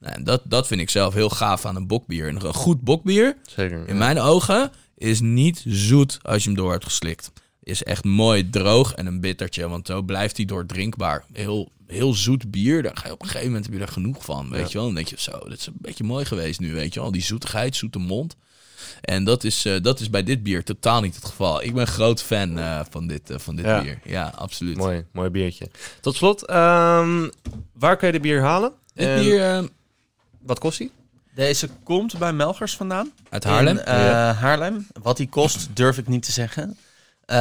Nou, 0.00 0.22
dat, 0.22 0.42
dat 0.44 0.66
vind 0.66 0.80
ik 0.80 0.90
zelf 0.90 1.14
heel 1.14 1.30
gaaf 1.30 1.64
aan 1.66 1.76
een 1.76 1.86
bokbier. 1.86 2.28
En 2.28 2.34
een 2.46 2.54
goed 2.54 2.80
bokbier, 2.80 3.36
Zeker. 3.46 3.88
in 3.88 3.98
mijn 3.98 4.18
ogen, 4.20 4.70
is 4.96 5.20
niet 5.20 5.64
zoet 5.66 6.18
als 6.22 6.42
je 6.42 6.48
hem 6.48 6.58
door 6.58 6.72
hebt 6.72 6.84
geslikt. 6.84 7.30
Is 7.62 7.82
echt 7.82 8.04
mooi 8.04 8.50
droog 8.50 8.94
en 8.94 9.06
een 9.06 9.20
bittertje, 9.20 9.68
want 9.68 9.86
zo 9.86 10.02
blijft 10.02 10.36
hij 10.36 10.46
doordrinkbaar. 10.46 11.24
Heel, 11.32 11.72
heel 11.88 12.14
zoet 12.14 12.50
bier, 12.50 12.82
daar 12.82 12.96
ga 12.96 13.06
je 13.06 13.12
op 13.12 13.20
een 13.22 13.26
gegeven 13.26 13.46
moment 13.46 13.66
heb 13.66 13.74
je 13.74 13.80
er 13.80 13.88
genoeg 13.92 14.24
van, 14.24 14.50
weet 14.50 14.60
Ja. 14.60 14.66
je 14.66 14.72
wel. 14.74 14.84
Dan 14.86 14.94
denk 14.94 15.08
je, 15.08 15.16
zo, 15.18 15.38
dit 15.48 15.58
is 15.58 15.66
een 15.66 15.72
beetje 15.76 16.04
mooi 16.04 16.24
geweest 16.24 16.60
nu, 16.60 16.74
weet 16.74 16.94
je 16.94 17.00
wel. 17.00 17.10
Die 17.12 17.22
zoetigheid, 17.22 17.76
zoete 17.76 17.98
mond. 17.98 18.36
En 19.00 19.24
dat 19.24 19.44
is, 19.44 19.64
eh, 19.64 19.82
dat 19.82 20.00
is 20.00 20.10
bij 20.10 20.22
dit 20.22 20.42
bier 20.42 20.64
totaal 20.64 21.00
niet 21.00 21.14
het 21.14 21.24
geval. 21.24 21.62
Ik 21.62 21.74
ben 21.74 21.86
groot 21.86 22.22
fan 22.22 22.58
eh, 22.58 22.80
van 22.90 23.06
dit, 23.06 23.30
eh, 23.30 23.38
van 23.38 23.56
dit 23.56 23.64
Ja. 23.64 23.82
bier. 23.82 23.98
Ja, 24.04 24.32
absoluut. 24.36 24.76
Mooi, 24.76 25.04
mooi 25.12 25.30
biertje. 25.30 25.70
Tot 26.00 26.16
slot, 26.16 26.46
ehm, 26.46 27.28
waar 27.72 27.96
kun 27.96 28.06
je 28.06 28.12
de 28.12 28.20
bier 28.20 28.40
halen? 28.42 28.72
Dit 28.94 29.06
En 29.06 29.20
bier 29.20 29.42
eh, 29.56 29.62
Wat 30.42 30.58
kost 30.58 30.78
die? 30.78 30.90
Deze 31.34 31.68
komt 31.82 32.18
bij 32.18 32.32
Melgers 32.32 32.76
vandaan. 32.76 33.12
uit 33.28 33.44
Haarlem. 33.44 33.76
In, 33.78 33.84
eh, 33.84 33.94
Ja. 34.06 34.32
Haarlem. 34.32 34.86
Wat 35.02 35.16
die 35.16 35.28
kost, 35.28 35.68
durf 35.74 35.98
ik 35.98 36.08
niet 36.08 36.22
te 36.22 36.32
zeggen. 36.32 36.76
Eh, 37.28 37.36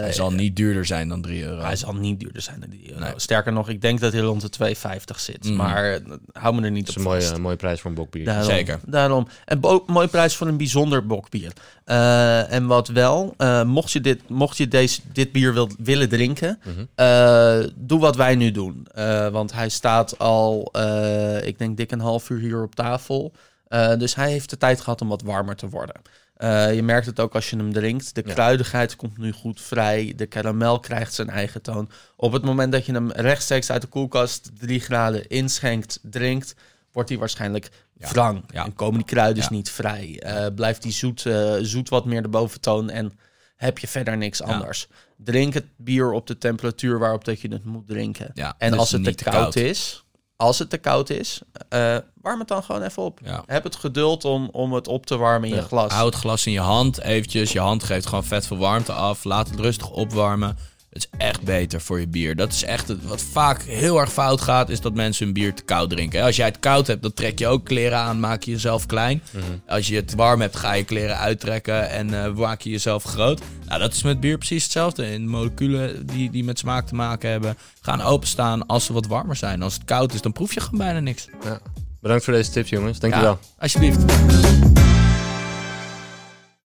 hij 0.00 0.12
zal 0.12 0.32
niet 0.32 0.56
duurder 0.56 0.86
zijn 0.86 1.08
dan 1.08 1.22
3 1.22 1.42
euro. 1.44 1.62
hij 1.62 1.76
zal 1.76 1.92
niet 1.94 2.20
duurder 2.20 2.42
zijn 2.42 2.60
dan 2.60 2.70
die 2.70 2.88
euro. 2.92 3.00
Nee. 3.04 3.12
Sterker 3.16 3.52
nog, 3.52 3.68
ik 3.68 3.80
denk 3.80 4.00
dat 4.00 4.12
hij 4.12 4.22
rond 4.22 4.40
de 4.40 4.48
2,50 4.50 5.20
zit. 5.20 5.44
Mhm. 5.44 5.56
Maar 5.56 5.92
eh, 5.94 6.00
hou 6.32 6.54
me 6.54 6.62
er 6.62 6.70
niet 6.70 6.86
Dat 6.86 6.96
is 6.96 7.00
op 7.02 7.06
een 7.06 7.12
mooie, 7.16 7.22
vast. 7.26 7.38
mooie 7.40 7.56
prijs 7.56 7.80
voor 7.80 7.90
een 7.90 7.96
bokbier. 7.96 8.24
Daarom, 8.24 8.44
Zeker. 8.44 8.80
Daarom. 8.86 9.28
En 9.44 9.60
bo- 9.60 9.84
mooie 9.86 10.08
prijs 10.08 10.36
voor 10.36 10.46
een 10.46 10.56
bijzonder 10.56 11.06
bokbier. 11.06 11.52
Eh, 11.84 12.52
en 12.52 12.66
wat 12.66 12.88
wel, 12.88 13.34
eh, 13.36 13.62
mocht 13.62 13.92
je, 13.92 14.00
dit, 14.00 14.28
mocht 14.28 14.56
je 14.56 14.68
deze, 14.68 15.00
dit 15.12 15.32
bier 15.32 15.52
wil, 15.54 15.68
willen 15.78 16.08
drinken, 16.08 16.58
Mhm. 16.64 16.84
eh, 16.94 17.58
doe 17.74 18.00
wat 18.00 18.16
wij 18.16 18.34
nu 18.34 18.50
doen. 18.50 18.86
Eh, 18.94 19.28
want 19.28 19.52
hij 19.52 19.68
staat 19.68 20.18
al, 20.18 20.68
eh, 20.72 21.46
ik 21.46 21.58
denk 21.58 21.76
dik 21.76 21.90
een 21.90 22.00
half 22.00 22.30
uur 22.30 22.38
hier 22.40 22.62
op 22.62 22.74
tafel. 22.74 23.32
Eh, 23.68 23.96
dus 23.98 24.14
hij 24.14 24.30
heeft 24.30 24.50
de 24.50 24.56
tijd 24.56 24.80
gehad 24.80 25.00
om 25.00 25.08
wat 25.08 25.22
warmer 25.22 25.56
te 25.56 25.68
worden. 25.68 25.94
Eh, 26.40 26.74
je 26.74 26.82
merkt 26.82 27.06
het 27.06 27.20
ook 27.20 27.34
als 27.34 27.50
je 27.50 27.56
hem 27.56 27.72
drinkt. 27.72 28.14
De 28.14 28.22
Ja. 28.26 28.32
kruidigheid 28.32 28.96
komt 28.96 29.18
nu 29.18 29.32
goed 29.32 29.60
vrij. 29.60 30.12
De 30.16 30.26
karamel 30.26 30.80
krijgt 30.80 31.14
zijn 31.14 31.30
eigen 31.30 31.62
toon. 31.62 31.90
Op 32.16 32.32
het 32.32 32.42
moment 32.44 32.72
dat 32.72 32.86
je 32.86 32.92
hem 32.92 33.10
rechtstreeks 33.10 33.70
uit 33.70 33.80
de 33.82 33.88
koelkast 33.88 34.50
3 34.58 34.80
graden 34.80 35.28
inschenkt, 35.28 35.98
drinkt, 36.02 36.54
wordt 36.92 37.08
hij 37.08 37.18
waarschijnlijk 37.18 37.70
Ja. 37.96 38.08
wrang. 38.08 38.42
Ja. 38.52 38.64
En 38.64 38.74
komen 38.74 38.94
die 38.98 39.04
kruiden 39.06 39.44
niet 39.50 39.70
vrij. 39.70 40.20
Eh, 40.22 40.46
blijft 40.54 40.82
die 40.82 40.92
zoet, 40.92 41.26
eh, 41.26 41.54
zoet 41.60 41.88
wat 41.88 42.04
meer 42.04 42.22
de 42.22 42.28
boventoon 42.28 42.90
en 42.90 43.12
heb 43.56 43.78
je 43.78 43.88
verder 43.88 44.16
niks 44.16 44.42
anders. 44.42 44.88
Drink 45.16 45.54
het 45.54 45.66
bier 45.76 46.12
op 46.12 46.26
de 46.26 46.38
temperatuur 46.38 46.98
waarop 46.98 47.24
dat 47.24 47.40
je 47.40 47.48
het 47.52 47.64
moet 47.64 47.86
drinken. 47.88 48.32
En 48.58 48.70
dus 48.70 48.78
als 48.78 48.90
het 48.90 49.02
te 49.02 49.08
niet 49.08 49.22
koud, 49.22 49.56
is, 49.56 50.04
als 50.40 50.58
het 50.58 50.70
te 50.70 50.78
koud 50.78 51.10
is, 51.10 51.40
eh, 51.68 51.96
warm 52.22 52.38
het 52.38 52.48
dan 52.48 52.62
gewoon 52.62 52.82
even 52.82 53.02
op. 53.02 53.20
Ja. 53.24 53.42
Heb 53.46 53.64
het 53.64 53.76
geduld 53.76 54.24
om, 54.24 54.48
om 54.52 54.72
het 54.72 54.88
op 54.88 55.06
te 55.06 55.16
warmen 55.16 55.48
in 55.48 55.54
Ja. 55.54 55.60
je 55.60 55.66
glas. 55.66 55.92
Houd 55.92 56.12
het 56.12 56.22
glas 56.22 56.46
in 56.46 56.52
je 56.52 56.60
hand 56.60 57.00
eventjes. 57.00 57.52
Je 57.52 57.60
hand 57.60 57.84
geeft 57.84 58.06
gewoon 58.06 58.24
vet 58.24 58.46
veel 58.46 58.58
warmte 58.58 58.92
af. 58.92 59.24
Laat 59.24 59.50
het 59.50 59.60
rustig 59.60 59.90
opwarmen. 59.90 60.58
Het 60.90 61.08
is 61.12 61.18
echt 61.18 61.42
beter 61.42 61.80
voor 61.80 62.00
je 62.00 62.08
bier. 62.08 62.36
Dat 62.36 62.52
is 62.52 62.64
echt 62.64 62.88
het, 62.88 63.04
wat 63.04 63.22
vaak 63.22 63.62
heel 63.62 64.00
erg 64.00 64.12
fout 64.12 64.40
gaat, 64.40 64.68
is 64.68 64.80
dat 64.80 64.94
mensen 64.94 65.24
hun 65.24 65.34
bier 65.34 65.54
te 65.54 65.62
koud 65.62 65.90
drinken. 65.90 66.22
Als 66.22 66.36
jij 66.36 66.46
het 66.46 66.58
koud 66.58 66.86
hebt, 66.86 67.02
dan 67.02 67.12
trek 67.12 67.38
je 67.38 67.46
ook 67.46 67.64
kleren 67.64 67.98
aan, 67.98 68.20
maak 68.20 68.42
je 68.42 68.50
jezelf 68.50 68.86
klein. 68.86 69.22
Mhm. 69.30 69.44
Als 69.66 69.86
je 69.86 69.96
het 69.96 70.14
warm 70.14 70.40
hebt, 70.40 70.56
ga 70.56 70.72
je 70.72 70.84
kleren 70.84 71.18
uittrekken 71.18 71.90
en 71.90 72.24
eh, 72.24 72.32
maak 72.32 72.60
je 72.60 72.70
jezelf 72.70 73.02
groot. 73.02 73.40
Nou, 73.66 73.80
dat 73.80 73.92
is 73.92 74.02
met 74.02 74.20
bier 74.20 74.38
precies 74.38 74.62
hetzelfde. 74.62 75.12
In 75.12 75.28
moleculen 75.28 76.06
die, 76.06 76.30
die 76.30 76.44
met 76.44 76.58
smaak 76.58 76.86
te 76.86 76.94
maken 76.94 77.30
hebben, 77.30 77.56
gaan 77.80 78.00
openstaan 78.00 78.66
als 78.66 78.84
ze 78.84 78.92
wat 78.92 79.06
warmer 79.06 79.36
zijn. 79.36 79.62
Als 79.62 79.74
het 79.74 79.84
koud 79.84 80.14
is, 80.14 80.22
dan 80.22 80.32
proef 80.32 80.54
je 80.54 80.60
gewoon 80.60 80.78
bijna 80.78 81.00
niks. 81.00 81.28
Ja. 81.44 81.60
Bedankt 82.00 82.24
voor 82.24 82.32
deze 82.32 82.50
tips, 82.50 82.70
jongens. 82.70 82.98
Dankjewel. 82.98 83.38
Ja, 83.42 83.62
alsjeblieft. 83.62 84.89